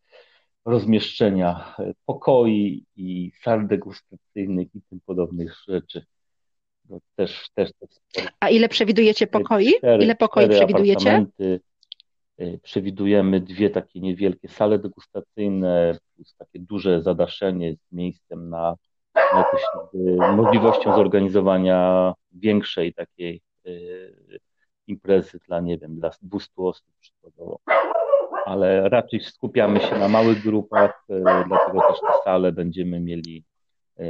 rozmieszczenia 0.65 1.77
pokoi 2.07 2.85
i 2.97 3.33
sal 3.43 3.67
degustacyjnych 3.67 4.75
i 4.75 4.83
tym 4.83 5.01
podobnych 5.07 5.57
rzeczy. 5.69 6.05
No 6.89 6.99
też, 7.17 7.49
też 7.55 7.71
A 8.41 8.51
ile 8.51 8.69
przewidujecie 8.69 9.27
pokoi? 9.27 9.75
Cztery, 9.79 10.05
ile 10.05 10.15
pokoi 10.15 10.49
przewidujecie? 10.49 11.27
Y, 12.41 12.61
przewidujemy 12.63 13.41
dwie 13.41 13.71
takie 13.71 14.01
niewielkie 14.01 14.49
sale 14.49 14.79
degustacyjne, 14.79 15.99
plus 16.15 16.35
takie 16.37 16.59
duże 16.59 17.03
zadaszenie 17.03 17.75
z 17.77 17.93
miejscem 17.93 18.51
na, 18.51 18.77
na 19.15 19.39
jakąś 19.39 19.63
możliwością 20.37 20.97
zorganizowania 20.97 22.13
większej 22.33 22.95
takiej 22.95 23.41
y, 23.67 24.41
imprezy 24.87 25.39
dla, 25.47 25.61
nie 25.61 25.79
wiem, 25.79 26.01
dla 26.01 26.11
200 26.23 26.53
osób 26.57 26.87
przykładowo 27.01 27.61
ale 28.45 28.89
raczej 28.89 29.21
skupiamy 29.21 29.81
się 29.81 29.99
na 29.99 30.09
małych 30.09 30.43
grupach, 30.43 31.05
e, 31.11 31.45
dlatego 31.49 31.81
też 31.81 32.01
te 32.01 32.23
sale 32.25 32.53
będziemy 32.53 33.01
mieli 33.01 33.45
e, 33.99 34.05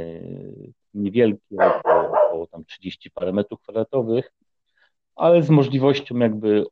niewielkie, 0.93 1.55
około, 1.59 2.47
tam 2.47 2.65
30 2.65 3.11
parę 3.11 3.33
metrów 3.33 3.61
kwadratowych, 3.61 4.33
ale 5.15 5.43
z 5.43 5.49
możliwością 5.49 6.17
jakby 6.17 6.65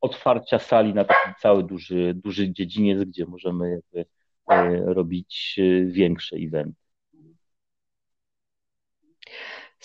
otwarcia 0.00 0.58
sali 0.58 0.94
na 0.94 1.04
taki 1.04 1.30
cały 1.40 1.64
duży, 1.64 2.14
duży 2.14 2.52
dziedziniec, 2.52 3.04
gdzie 3.04 3.26
możemy 3.26 3.70
jakby 3.70 4.10
e, 4.48 4.94
robić 4.94 5.60
większe 5.86 6.36
eventy. 6.36 6.83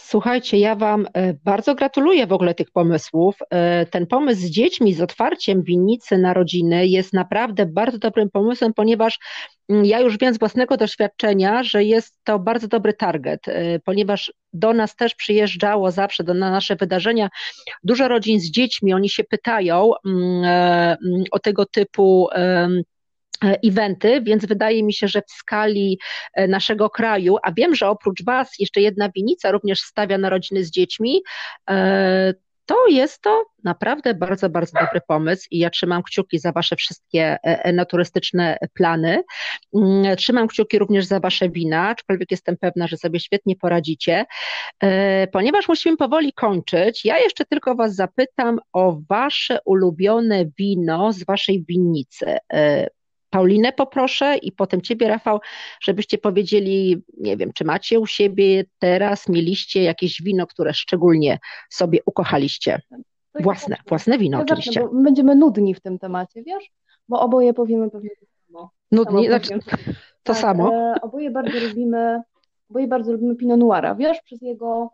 Słuchajcie, 0.06 0.58
ja 0.58 0.76
Wam 0.76 1.08
e, 1.14 1.34
bardzo 1.34 1.76
gratuluję 1.76 2.28
w 2.28 2.34
ogóle 2.34 2.56
tych 2.56 2.72
pomysłów. 2.72 3.36
E, 3.50 3.86
ten 3.86 4.08
pomysł 4.08 4.42
z 4.42 4.46
dziećmi, 4.46 4.94
z 4.94 5.02
otwarciem 5.02 5.64
winnicy 5.64 6.18
na 6.18 6.34
rodziny 6.34 6.88
jest 6.88 7.14
naprawdę 7.14 7.66
bardzo 7.66 7.98
dobrym 7.98 8.30
pomysłem, 8.30 8.74
ponieważ 8.74 9.20
mm, 9.70 9.86
ja 9.86 10.00
już 10.00 10.18
wiem 10.18 10.34
z 10.34 10.40
własnego 10.40 10.78
doświadczenia, 10.78 11.64
że 11.64 11.84
jest 11.84 12.16
to 12.24 12.40
bardzo 12.40 12.68
dobry 12.68 12.94
target, 12.94 13.48
e, 13.48 13.80
ponieważ 13.80 14.34
do 14.54 14.74
nas 14.74 14.96
też 14.96 15.16
przyjeżdżało 15.16 15.92
zawsze, 15.92 16.24
do, 16.24 16.34
na 16.34 16.52
nasze 16.52 16.76
wydarzenia 16.76 17.30
dużo 17.84 18.08
rodzin 18.08 18.40
z 18.40 18.52
dziećmi, 18.52 18.94
oni 18.94 19.10
się 19.10 19.24
pytają 19.24 19.92
mm, 20.06 20.44
mm, 20.44 21.24
o 21.32 21.40
tego 21.40 21.66
typu 21.66 22.28
eventy, 23.42 24.22
więc 24.22 24.46
wydaje 24.46 24.84
mi 24.84 24.94
się, 24.94 25.08
że 25.08 25.22
w 25.22 25.32
skali 25.32 26.00
e, 26.34 26.48
naszego 26.48 26.90
kraju, 26.90 27.38
a 27.44 27.52
wiem, 27.52 27.76
że 27.76 27.90
oprócz 27.90 28.24
Was 28.24 28.52
jeszcze 28.60 28.82
jedna 28.82 29.10
winica 29.16 29.52
również 29.52 29.80
stawia 29.80 30.18
na 30.18 30.30
rodziny 30.30 30.64
z 30.64 30.72
dziećmi, 30.72 31.22
e, 31.70 32.34
to 32.66 32.88
jest 32.88 33.22
to 33.22 33.46
naprawdę 33.64 34.14
bardzo, 34.14 34.50
bardzo 34.50 34.80
dobry 34.80 35.02
pomysł 35.08 35.48
i 35.52 35.60
ja 35.60 35.70
trzymam 35.70 36.04
kciuki 36.04 36.40
za 36.40 36.52
Wasze 36.52 36.76
wszystkie 36.76 37.38
enoturystyczne 37.44 38.58
plany. 38.74 39.24
Mm, 39.76 40.16
trzymam 40.16 40.48
kciuki 40.48 40.80
również 40.80 41.06
za 41.06 41.20
Wasze 41.20 41.50
wina, 41.50 41.88
aczkolwiek 41.88 42.32
jestem 42.32 42.58
pewna, 42.58 42.88
że 42.88 42.98
sobie 42.98 43.20
świetnie 43.20 43.56
poradzicie. 43.56 44.26
Ponieważ 45.32 45.68
musimy 45.68 45.98
powoli 45.98 46.34
kończyć, 46.34 47.06
ja 47.06 47.20
jeszcze 47.20 47.46
tylko 47.46 47.76
Was 47.76 47.96
zapytam 47.96 48.60
o 48.74 49.02
Wasze 49.10 49.60
ulubione 49.66 50.46
wino 50.58 51.14
z 51.14 51.24
Waszej 51.24 51.66
winnicy. 51.68 52.38
Paulinę 53.30 53.74
poproszę 53.74 54.38
i 54.38 54.52
potem 54.52 54.82
Ciebie, 54.82 55.08
Rafał, 55.08 55.40
żebyście 55.82 56.18
powiedzieli, 56.18 57.04
nie 57.18 57.38
wiem, 57.38 57.54
czy 57.54 57.66
macie 57.66 58.00
u 58.00 58.06
siebie 58.06 58.64
teraz, 58.80 59.30
mieliście 59.30 59.84
jakieś 59.84 60.22
wino, 60.22 60.48
które 60.48 60.74
szczególnie 60.74 61.40
sobie 61.70 62.00
ukochaliście? 62.06 62.82
Własne, 63.40 63.78
własne 63.88 64.18
wino 64.18 64.38
ja 64.38 64.44
oczywiście. 64.44 64.82
Zacznę, 64.82 65.04
będziemy 65.04 65.36
nudni 65.36 65.76
w 65.76 65.80
tym 65.80 66.00
temacie, 66.00 66.44
wiesz? 66.44 66.72
Bo 67.08 67.20
oboje 67.20 67.54
powiemy 67.54 67.90
pewnie 67.90 68.10
to 68.10 68.26
samo. 68.48 68.72
Nudni, 68.92 69.28
znaczy, 69.28 69.60
to 70.24 70.34
tak, 70.34 70.38
samo? 70.38 70.74
E, 70.74 70.96
oboje 71.02 71.32
bardzo 71.32 71.60
lubimy, 71.60 72.22
oboje 72.70 72.88
bardzo 72.88 73.12
lubimy 73.12 73.36
Pinot 73.36 73.60
Noira, 73.60 73.96
wiesz, 73.96 74.22
przez 74.22 74.42
jego, 74.42 74.90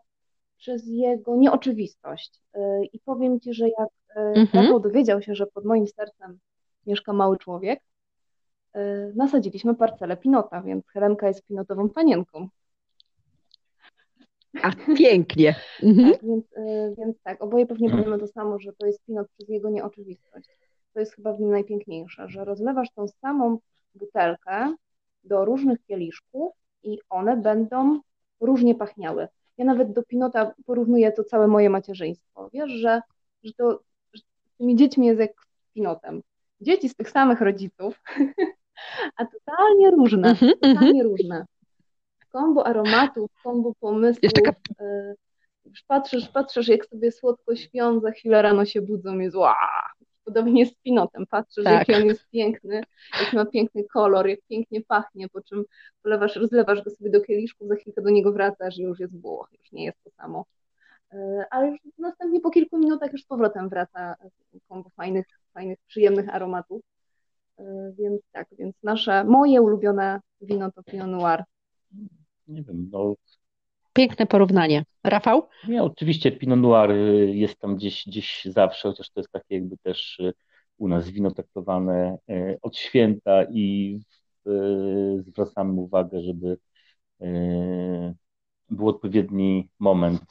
przez 0.58 0.86
jego 0.86 1.36
nieoczywistość. 1.36 2.40
E, 2.54 2.84
I 2.92 3.00
powiem 3.00 3.40
Ci, 3.40 3.54
że 3.54 3.68
jak 3.68 3.88
e, 4.16 4.20
mhm. 4.20 4.64
Rafał 4.64 4.80
dowiedział 4.80 5.22
się, 5.22 5.34
że 5.34 5.46
pod 5.46 5.64
moim 5.64 5.86
sercem 5.86 6.38
mieszka 6.86 7.12
mały 7.12 7.38
człowiek, 7.38 7.80
nasadziliśmy 9.14 9.74
parcelę 9.74 10.16
Pinota, 10.16 10.62
więc 10.62 10.88
Helenka 10.88 11.28
jest 11.28 11.46
pinotową 11.46 11.88
panienką. 11.88 12.48
A, 14.62 14.70
pięknie. 14.96 15.54
Mhm. 15.82 16.12
Tak, 16.12 16.22
więc, 16.22 16.44
y, 16.52 16.94
więc 16.98 17.16
tak, 17.22 17.42
oboje 17.42 17.66
pewnie 17.66 17.90
powiemy 17.90 18.18
to 18.18 18.26
samo, 18.26 18.58
że 18.58 18.72
to 18.72 18.86
jest 18.86 19.04
pinot 19.04 19.28
przez 19.36 19.48
jego 19.48 19.70
nieoczywistość. 19.70 20.48
To 20.92 21.00
jest 21.00 21.14
chyba 21.14 21.32
w 21.32 21.40
nim 21.40 21.50
najpiękniejsze, 21.50 22.28
że 22.28 22.44
rozlewasz 22.44 22.90
tą 22.90 23.08
samą 23.08 23.58
butelkę 23.94 24.74
do 25.24 25.44
różnych 25.44 25.84
kieliszków 25.84 26.52
i 26.82 26.98
one 27.08 27.36
będą 27.36 28.00
różnie 28.40 28.74
pachniały. 28.74 29.28
Ja 29.58 29.64
nawet 29.64 29.92
do 29.92 30.02
pinota 30.02 30.54
porównuję 30.66 31.12
to 31.12 31.24
całe 31.24 31.46
moje 31.48 31.70
macierzyństwo. 31.70 32.50
Wiesz, 32.52 32.70
że, 32.70 33.00
że 33.42 33.52
to 33.52 33.80
że 34.12 34.22
tymi 34.58 34.76
dziećmi 34.76 35.06
jest 35.06 35.20
jak 35.20 35.30
z 35.70 35.72
pinotem. 35.72 36.22
Dzieci 36.60 36.88
z 36.88 36.94
tych 36.94 37.10
samych 37.10 37.40
rodziców 37.40 38.00
a 39.16 39.24
totalnie 39.26 39.90
różne, 39.90 40.28
mm 40.28 40.36
-hmm, 40.36 40.52
totalnie 40.52 40.90
mm 40.90 41.06
-hmm. 41.06 41.10
różne. 41.10 41.44
Kombo 42.32 42.66
aromatów, 42.66 43.30
kombo 43.42 43.74
pomysłów. 43.80 44.32
Y, 44.80 45.14
już 45.64 45.82
patrzysz, 45.82 46.28
patrzysz, 46.28 46.68
jak 46.68 46.86
sobie 46.86 47.12
słodko 47.12 47.56
śpią, 47.56 48.00
za 48.00 48.10
chwilę 48.10 48.42
rano 48.42 48.64
się 48.64 48.80
budzą 48.80 49.18
i 49.18 49.30
zła. 49.30 49.56
Podobnie 50.24 50.66
z 50.66 50.74
pinotem. 50.74 51.26
Patrzysz, 51.30 51.64
tak. 51.64 51.88
jaki 51.88 52.02
on 52.02 52.08
jest 52.08 52.30
piękny, 52.30 52.82
jaki 53.20 53.36
ma 53.36 53.46
piękny 53.46 53.84
kolor, 53.84 54.28
jak 54.28 54.40
pięknie 54.48 54.80
pachnie, 54.88 55.28
po 55.28 55.42
czym 55.42 55.64
polewasz, 56.02 56.36
rozlewasz 56.36 56.82
go 56.82 56.90
sobie 56.90 57.10
do 57.10 57.20
kieliszku, 57.20 57.66
za 57.66 57.76
chwilkę 57.76 58.02
do 58.02 58.10
niego 58.10 58.32
wracasz 58.32 58.78
i 58.78 58.82
już 58.82 59.00
jest 59.00 59.20
Włoch, 59.20 59.48
już 59.52 59.72
nie 59.72 59.84
jest 59.84 59.98
to 60.04 60.10
samo. 60.10 60.44
Y, 61.14 61.44
ale 61.50 61.68
już 61.68 61.78
następnie 61.98 62.40
po 62.40 62.50
kilku 62.50 62.78
minutach 62.78 63.12
już 63.12 63.22
z 63.22 63.26
powrotem 63.26 63.68
wraca 63.68 64.14
kombo 64.68 64.90
fajnych, 64.90 65.26
fajnych, 65.54 65.78
przyjemnych 65.86 66.34
aromatów. 66.34 66.82
Y, 67.60 67.94
więc 67.98 68.22
tak, 68.32 68.48
więc 68.58 68.82
nasze, 68.82 69.24
moje 69.24 69.62
ulubione 69.62 70.20
wino 70.40 70.72
to 70.72 70.82
Pinot 70.82 71.08
Noir. 71.08 71.44
Nie 72.48 72.62
wiem, 72.62 72.88
no 72.92 73.14
Piękne 73.92 74.26
porównanie. 74.26 74.84
Rafał? 75.04 75.48
Nie, 75.68 75.82
oczywiście 75.82 76.32
Pinot 76.32 76.60
Noir 76.60 76.90
y, 76.90 77.34
jest 77.34 77.58
tam 77.58 77.76
gdzieś, 77.76 78.06
gdzieś 78.06 78.44
zawsze, 78.44 78.88
chociaż 78.88 79.10
to 79.10 79.20
jest 79.20 79.32
takie 79.32 79.54
jakby 79.54 79.76
też 79.76 80.18
y, 80.18 80.32
u 80.78 80.88
nas 80.88 81.10
wino 81.10 81.30
traktowane 81.30 82.18
od 82.62 82.76
święta 82.76 83.44
i 83.44 83.98
zwracamy 85.18 85.72
uwagę, 85.72 86.20
żeby 86.20 86.58
był 88.70 88.88
odpowiedni 88.88 89.68
moment 89.78 90.22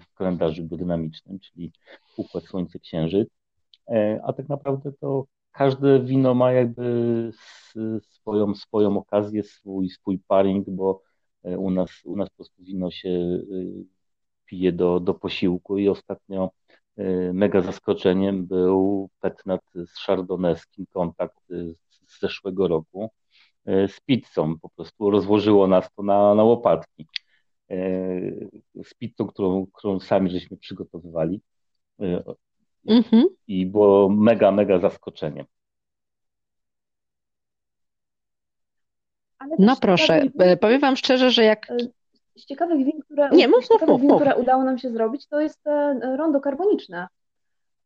w 0.00 0.14
kalendarzu 0.14 0.64
biodynamicznym, 0.64 1.38
czyli 1.40 1.72
układ 2.16 2.44
Słońce 2.44 2.78
Księżyc. 2.78 3.28
A 4.22 4.32
tak 4.32 4.48
naprawdę 4.48 4.92
to 4.92 5.24
każde 5.52 6.00
wino 6.00 6.34
ma 6.34 6.52
jakby 6.52 7.30
swoją, 8.00 8.54
swoją 8.54 8.98
okazję, 8.98 9.42
swój, 9.42 9.90
swój 9.90 10.18
paring, 10.28 10.70
bo 10.70 11.02
E, 11.44 11.58
u 11.58 11.70
nas, 11.70 11.90
u 12.04 12.16
nas 12.16 12.28
po 12.30 12.36
prostu 12.36 12.64
wino 12.64 12.90
się 12.90 13.08
y, 13.08 13.84
pije 14.46 14.72
do, 14.72 15.00
do 15.00 15.14
posiłku 15.14 15.78
i 15.78 15.88
ostatnio 15.88 16.50
y, 16.98 17.30
mega 17.34 17.60
zaskoczeniem 17.62 18.46
był 18.46 19.10
petnat 19.20 19.60
z 19.74 19.98
chardonnayski 20.06 20.86
kontakt 20.86 21.36
z 21.48 22.20
zeszłego 22.20 22.68
roku 22.68 23.10
e, 23.66 23.88
z 23.88 24.00
pizzą. 24.00 24.58
Po 24.58 24.68
prostu 24.68 25.10
rozłożyło 25.10 25.66
nas 25.66 25.94
to 25.96 26.02
na, 26.02 26.34
na 26.34 26.44
łopatki. 26.44 27.06
E, 27.70 27.76
z 28.84 28.94
pizzą, 28.98 29.26
którą, 29.26 29.66
którą 29.66 30.00
sami 30.00 30.30
żeśmy 30.30 30.56
przygotowywali. 30.56 31.40
Mhm. 32.86 33.24
I 33.46 33.66
było 33.66 34.08
mega, 34.08 34.50
mega 34.50 34.78
zaskoczeniem. 34.78 35.46
No 39.58 39.76
proszę, 39.76 40.20
win, 40.20 40.58
powiem 40.60 40.80
Wam 40.80 40.96
szczerze, 40.96 41.30
że 41.30 41.44
jak. 41.44 41.72
Z 42.36 42.46
ciekawych 42.46 42.84
win, 42.84 43.00
które, 43.00 43.30
Nie, 43.30 43.48
mów, 43.48 43.70
mów, 43.70 43.88
mów, 43.88 44.00
win, 44.00 44.10
które 44.14 44.36
udało 44.36 44.64
nam 44.64 44.78
się 44.78 44.90
zrobić, 44.90 45.26
to 45.26 45.40
jest 45.40 45.60
rondo 46.16 46.40
karboniczne. 46.40 47.06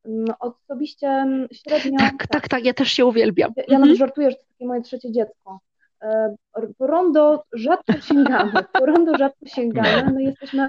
Mm, 0.04 0.34
osobiście 0.40 1.08
mm, 1.08 1.48
średnio. 1.52 1.98
Tak, 1.98 2.10
tak, 2.10 2.28
tak, 2.28 2.48
tak 2.48 2.64
ja 2.64 2.74
też 2.74 2.88
się 2.88 3.06
uwielbiam. 3.06 3.52
Ja, 3.56 3.62
ja 3.62 3.64
mhm. 3.64 3.80
nawet 3.80 3.98
żartuję, 3.98 4.30
że 4.30 4.36
to 4.36 4.42
takie 4.52 4.66
moje 4.66 4.82
trzecie 4.82 5.12
dziecko. 5.12 5.60
E, 6.02 6.34
po 6.78 6.86
rondo 6.86 7.44
rzadko 7.52 7.92
sięgamy. 8.00 8.52
Po 8.72 8.86
rondo 8.86 9.16
rzadko 9.18 9.46
sięgamy. 9.46 10.12
No 10.12 10.20
jesteśmy. 10.20 10.68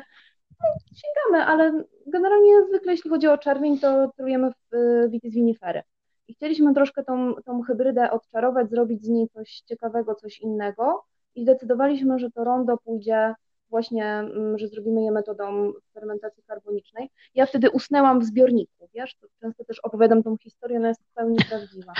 Sięgamy, 0.96 1.46
ale 1.46 1.84
generalnie 2.08 2.66
zwykle 2.70 2.92
jeśli 2.92 3.10
chodzi 3.10 3.28
o 3.28 3.38
czerwień, 3.38 3.80
to 3.80 4.12
trujemy 4.18 4.52
w 4.52 4.76
Vitis 5.10 5.34
Vinifere. 5.34 5.84
I 6.28 6.34
chcieliśmy 6.34 6.74
troszkę 6.74 7.04
tą, 7.04 7.34
tą 7.46 7.62
hybrydę 7.62 8.12
odczarować, 8.12 8.70
zrobić 8.70 9.06
z 9.06 9.10
niej 9.10 9.30
coś 9.30 9.62
ciekawego, 9.66 10.16
coś 10.16 10.40
innego 10.40 11.04
i 11.36 11.44
zdecydowaliśmy, 11.44 12.20
że 12.20 12.32
to 12.32 12.44
rondo 12.44 12.78
pójdzie 12.78 13.36
właśnie, 13.70 14.06
mm, 14.06 14.58
że 14.58 14.68
zrobimy 14.68 15.04
je 15.04 15.12
metodą 15.12 15.74
fermentacji 15.94 16.44
karbonicznej. 16.44 17.10
Ja 17.36 17.46
wtedy 17.46 17.70
usnęłam 17.70 18.20
w 18.20 18.26
zbiorniku, 18.26 18.90
wiesz, 18.94 19.16
to 19.16 19.28
często 19.42 19.66
też 19.66 19.80
opowiadam 19.80 20.24
tą 20.24 20.38
historię, 20.38 20.78
ona 20.78 20.88
jest 20.88 21.04
w 21.04 21.14
pełni 21.14 21.38
prawdziwa. 21.50 21.94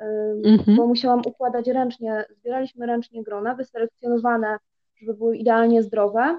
Mm-hmm. 0.00 0.76
Bo 0.76 0.86
musiałam 0.86 1.22
układać 1.26 1.68
ręcznie, 1.68 2.24
zbieraliśmy 2.30 2.86
ręcznie 2.86 3.22
grona, 3.22 3.54
wyselekcjonowane, 3.54 4.56
żeby 4.96 5.14
były 5.14 5.36
idealnie 5.36 5.82
zdrowe. 5.82 6.38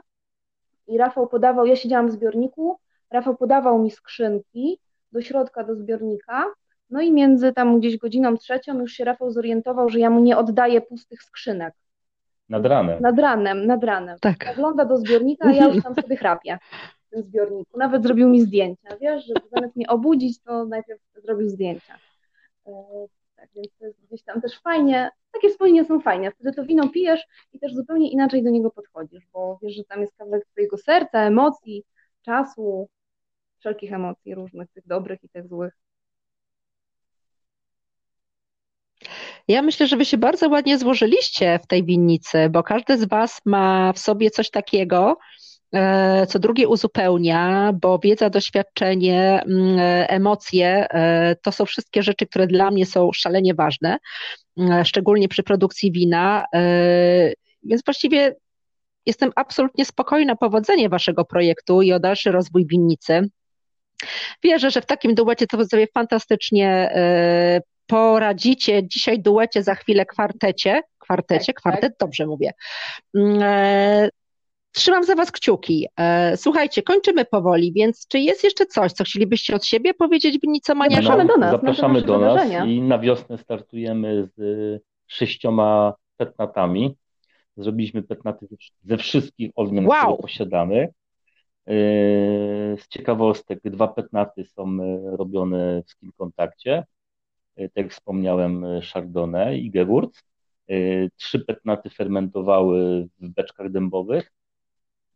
I 0.88 0.97
Rafał 0.97 1.27
podawał, 1.27 1.65
ja 1.65 1.75
siedziałam 1.75 2.07
w 2.07 2.11
zbiorniku, 2.11 2.79
Rafał 3.11 3.38
podawał 3.38 3.79
mi 3.79 3.91
skrzynki 3.91 4.79
do 5.11 5.21
środka, 5.21 5.63
do 5.63 5.75
zbiornika 5.75 6.45
no 6.89 7.01
i 7.01 7.11
między 7.11 7.53
tam 7.53 7.79
gdzieś 7.79 7.97
godziną 7.97 8.38
trzecią 8.38 8.79
już 8.79 8.91
się 8.91 9.05
Rafał 9.05 9.31
zorientował, 9.31 9.89
że 9.89 9.99
ja 9.99 10.09
mu 10.09 10.19
nie 10.19 10.38
oddaję 10.38 10.81
pustych 10.81 11.23
skrzynek. 11.23 11.73
Nad 12.49 12.65
ranem. 12.65 13.01
Nad 13.01 13.19
ranem, 13.19 13.65
nad 13.65 13.83
ranem. 13.83 14.17
Tak. 14.21 14.45
Zagląda 14.45 14.86
do 14.86 14.97
zbiornika, 14.97 15.47
a 15.47 15.51
ja 15.51 15.67
już 15.67 15.83
tam 15.83 15.95
sobie 16.01 16.15
chrapię 16.15 16.57
w 17.07 17.09
tym 17.09 17.23
zbiorniku. 17.23 17.77
Nawet 17.77 18.03
zrobił 18.03 18.29
mi 18.29 18.41
zdjęcia, 18.41 18.97
wiesz, 19.01 19.25
że 19.25 19.33
zamiast 19.51 19.75
mnie 19.75 19.88
obudzić, 19.88 20.39
to 20.39 20.65
najpierw 20.65 21.01
zrobił 21.15 21.49
zdjęcia. 21.49 21.97
Tak, 23.36 23.49
więc 23.55 23.67
to 23.79 23.86
jest 23.86 24.01
gdzieś 24.07 24.23
tam 24.23 24.41
też 24.41 24.59
fajnie, 24.59 25.09
takie 25.31 25.49
wspomnienia 25.49 25.83
są 25.83 25.99
fajne. 25.99 26.31
Wtedy 26.31 26.53
to 26.53 26.65
wino 26.65 26.89
pijesz 26.89 27.27
i 27.53 27.59
też 27.59 27.73
zupełnie 27.73 28.11
inaczej 28.11 28.43
do 28.43 28.49
niego 28.49 28.71
podchodzisz, 28.71 29.23
bo 29.33 29.59
wiesz, 29.61 29.75
że 29.75 29.83
tam 29.83 30.01
jest 30.01 30.15
kawałek 30.17 30.45
twojego 30.45 30.77
serca, 30.77 31.19
emocji, 31.19 31.83
czasu, 32.21 32.89
wszelkich 33.59 33.93
emocji 33.93 34.36
różnych, 34.36 34.71
tych 34.71 34.88
dobrych 34.88 35.23
i 35.23 35.29
tych 35.29 35.47
złych. 35.47 35.73
Ja 39.47 39.61
myślę, 39.61 39.88
że 39.88 39.97
wy 39.97 40.05
się 40.05 40.17
bardzo 40.17 40.49
ładnie 40.49 40.77
złożyliście 40.77 41.59
w 41.63 41.67
tej 41.67 41.83
winnicy, 41.83 42.49
bo 42.49 42.63
każdy 42.63 42.97
z 42.97 43.05
was 43.05 43.41
ma 43.45 43.93
w 43.93 43.99
sobie 43.99 44.29
coś 44.31 44.49
takiego, 44.49 45.17
co 46.28 46.39
drugie 46.39 46.68
uzupełnia, 46.68 47.74
bo 47.82 47.99
wiedza, 47.99 48.30
doświadczenie, 48.30 49.43
mm, 49.43 49.80
emocje 50.07 50.88
e, 50.89 51.36
to 51.36 51.51
są 51.51 51.66
wszystkie 51.66 52.03
rzeczy, 52.03 52.26
które 52.26 52.47
dla 52.47 52.72
mnie 52.72 52.86
są 52.86 53.09
szalenie 53.13 53.53
ważne, 53.53 53.97
e, 54.59 54.86
szczególnie 54.86 55.28
przy 55.28 55.43
produkcji 55.43 55.91
wina. 55.91 56.45
Więc 57.63 57.84
właściwie 57.86 58.36
jestem 59.05 59.32
absolutnie 59.36 59.86
spokojna 59.86 60.36
powodzenie 60.36 60.89
waszego 60.89 61.26
projektu 61.26 61.82
i 61.82 61.93
o 61.93 61.99
dalszy 61.99 62.32
rozwój 62.32 62.66
winnicy. 62.68 63.30
Wierzę, 64.43 64.72
że 64.72 64.82
w 64.82 64.86
takim 64.86 65.16
duecie 65.16 65.47
to 65.47 65.66
sobie 65.66 65.88
fantastycznie 65.93 66.91
poradzicie 67.88 68.88
dzisiaj 68.88 69.20
duecie, 69.20 69.63
za 69.63 69.76
chwilę 69.76 70.05
kwartecie. 70.05 70.82
Kwartecie, 70.97 71.53
tak, 71.53 71.55
kwartet, 71.55 71.93
tak. 71.97 71.99
dobrze 71.99 72.26
mówię. 72.26 72.51
Trzymam 74.76 75.03
za 75.03 75.15
Was 75.15 75.32
kciuki. 75.32 75.88
E, 75.99 76.38
słuchajcie, 76.38 76.84
kończymy 76.84 77.26
powoli, 77.26 77.73
więc 77.73 78.07
czy 78.07 78.19
jest 78.19 78.43
jeszcze 78.43 78.65
coś, 78.65 78.91
co 78.91 79.03
chcielibyście 79.03 79.55
od 79.55 79.65
siebie 79.65 79.93
powiedzieć 79.93 80.39
winnicomaniarzom? 80.39 81.03
Zapraszamy 81.03 81.28
do 81.28 81.38
nas. 81.38 81.51
Zapraszamy 81.51 82.01
do 82.01 82.19
nas 82.19 82.67
i 82.67 82.82
na 82.82 82.99
wiosnę 82.99 83.38
startujemy 83.38 84.30
z 84.38 84.82
sześcioma 85.07 85.93
petnatami. 86.17 86.95
Zrobiliśmy 87.57 88.03
petnaty 88.03 88.47
ze 88.84 88.97
wszystkich 88.97 89.51
odmian, 89.55 89.86
wow. 89.86 90.01
które 90.01 90.21
posiadamy. 90.21 90.78
E, 90.78 91.73
z 92.78 92.88
ciekawostek, 92.89 93.59
dwa 93.63 93.88
petnaty 93.88 94.45
są 94.45 94.78
robione 95.17 95.84
w 95.86 95.89
skin 95.89 96.11
kontakcie 96.17 96.84
tak 97.55 97.71
jak 97.76 97.91
wspomniałem, 97.91 98.65
Chardonnay 98.93 99.65
i 99.65 99.71
Gewurz. 99.71 100.23
Trzy 101.15 101.39
petnaty 101.39 101.89
fermentowały 101.89 103.07
w 103.19 103.30
beczkach 103.30 103.71
dębowych. 103.71 104.32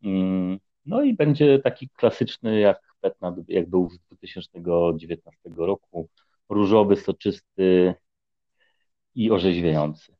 Mm, 0.04 0.60
no 0.86 1.04
i 1.04 1.14
będzie 1.14 1.60
taki 1.60 1.90
klasyczny 1.90 2.60
jak 2.60 2.80
petnat, 3.02 3.36
jak 3.48 3.70
był 3.70 3.90
z 3.90 4.00
2019 4.00 5.40
roku. 5.58 6.10
Różowy, 6.50 6.96
soczysty 6.96 7.94
i 9.16 9.32
orzeźwiający. 9.32 10.12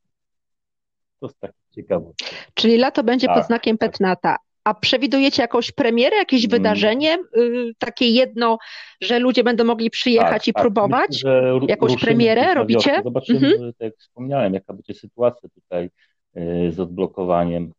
To 1.20 1.26
jest 1.26 1.40
taki 1.40 1.60
ciekawy. 1.72 2.06
Czyli 2.54 2.78
lato 2.78 3.04
będzie 3.04 3.28
tak, 3.28 3.36
pod 3.36 3.46
znakiem 3.46 3.78
tak. 3.78 3.92
petnata. 3.92 4.36
A 4.64 4.74
przewidujecie 4.74 5.42
jakąś 5.42 5.72
premierę, 5.72 6.18
jakieś 6.18 6.42
hmm. 6.42 6.60
wydarzenie, 6.60 7.18
y, 7.38 7.72
takie 7.78 8.10
jedno, 8.10 8.58
że 9.02 9.20
ludzie 9.20 9.44
będą 9.44 9.64
mogli 9.64 9.90
przyjechać 9.90 10.42
tak, 10.42 10.48
i 10.48 10.54
tak. 10.54 10.64
próbować? 10.64 11.10
Myślę, 11.10 11.60
jakąś 11.68 11.96
premierę 12.02 12.54
robicie? 12.54 13.02
Zobaczymy, 13.04 13.48
mhm. 13.48 13.74
tak 13.74 13.82
jak 13.82 13.98
wspomniałem, 13.98 14.54
jaka 14.54 14.74
będzie 14.74 14.94
sytuacja 14.94 15.50
tutaj 15.50 15.90
y, 16.38 16.72
z 16.72 16.80
odblokowaniem 16.80 17.72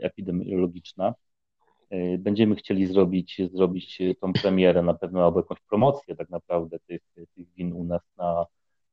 epidemiologiczna. 0.00 1.14
Będziemy 2.18 2.56
chcieli 2.56 2.86
zrobić, 2.86 3.40
zrobić 3.52 4.02
tą 4.20 4.32
premierę 4.32 4.82
na 4.82 4.94
pewno 4.94 5.24
albo 5.24 5.40
jakąś 5.40 5.60
promocję 5.60 6.16
tak 6.16 6.30
naprawdę 6.30 6.78
tych, 6.86 7.02
tych 7.34 7.54
win 7.54 7.72
u 7.72 7.84
nas 7.84 8.02
na, 8.16 8.46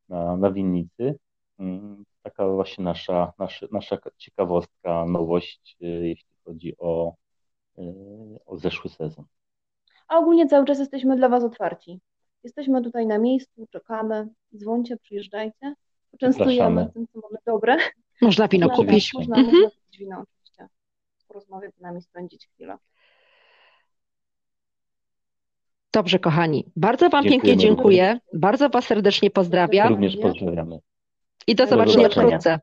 na, 0.09 0.37
na 0.37 0.51
winnicy. 0.51 1.15
Mm, 1.59 2.03
taka 2.23 2.47
właśnie 2.47 2.83
nasza, 2.83 3.33
nasza, 3.39 3.67
nasza 3.71 3.97
ciekawostka, 4.17 5.05
nowość, 5.05 5.77
jeśli 5.79 6.29
chodzi 6.45 6.75
o, 6.77 7.13
e, 7.77 7.83
o 8.45 8.57
zeszły 8.57 8.89
sezon. 8.89 9.25
A 10.07 10.17
ogólnie 10.17 10.47
cały 10.47 10.65
czas 10.65 10.79
jesteśmy 10.79 11.15
dla 11.15 11.29
Was 11.29 11.43
otwarci. 11.43 11.99
Jesteśmy 12.43 12.81
tutaj 12.81 13.07
na 13.07 13.17
miejscu, 13.17 13.67
czekamy, 13.71 14.27
dzwońcie, 14.55 14.97
przyjeżdżajcie, 14.97 15.73
poczęstujemy 16.11 16.89
tym, 16.93 17.07
co 17.13 17.19
mamy 17.19 17.37
dobre. 17.45 17.77
Można 18.21 18.47
wino 18.47 18.69
kupić. 18.69 19.13
Można, 19.13 19.35
mhm. 19.35 19.55
można 19.55 19.69
kupić 19.69 19.99
wino 19.99 20.23
oczywiście, 21.31 21.49
porozmawiać 21.49 21.75
z 21.75 21.81
nami, 21.81 22.01
spędzić 22.01 22.47
chwilę. 22.47 22.77
Dobrze, 25.93 26.19
kochani. 26.19 26.71
Bardzo 26.75 27.09
Wam 27.09 27.23
Dziękujemy 27.23 27.43
pięknie 27.43 27.67
dziękuję. 27.67 28.19
Bardzo 28.33 28.69
Was 28.69 28.85
serdecznie 28.85 29.31
pozdrawiam. 29.31 29.89
Również 29.89 30.17
pozdrawiamy. 30.17 30.79
I 31.47 31.55
do, 31.55 31.63
do 31.63 31.69
zobaczenia 31.69 32.09
wkrótce. 32.09 32.59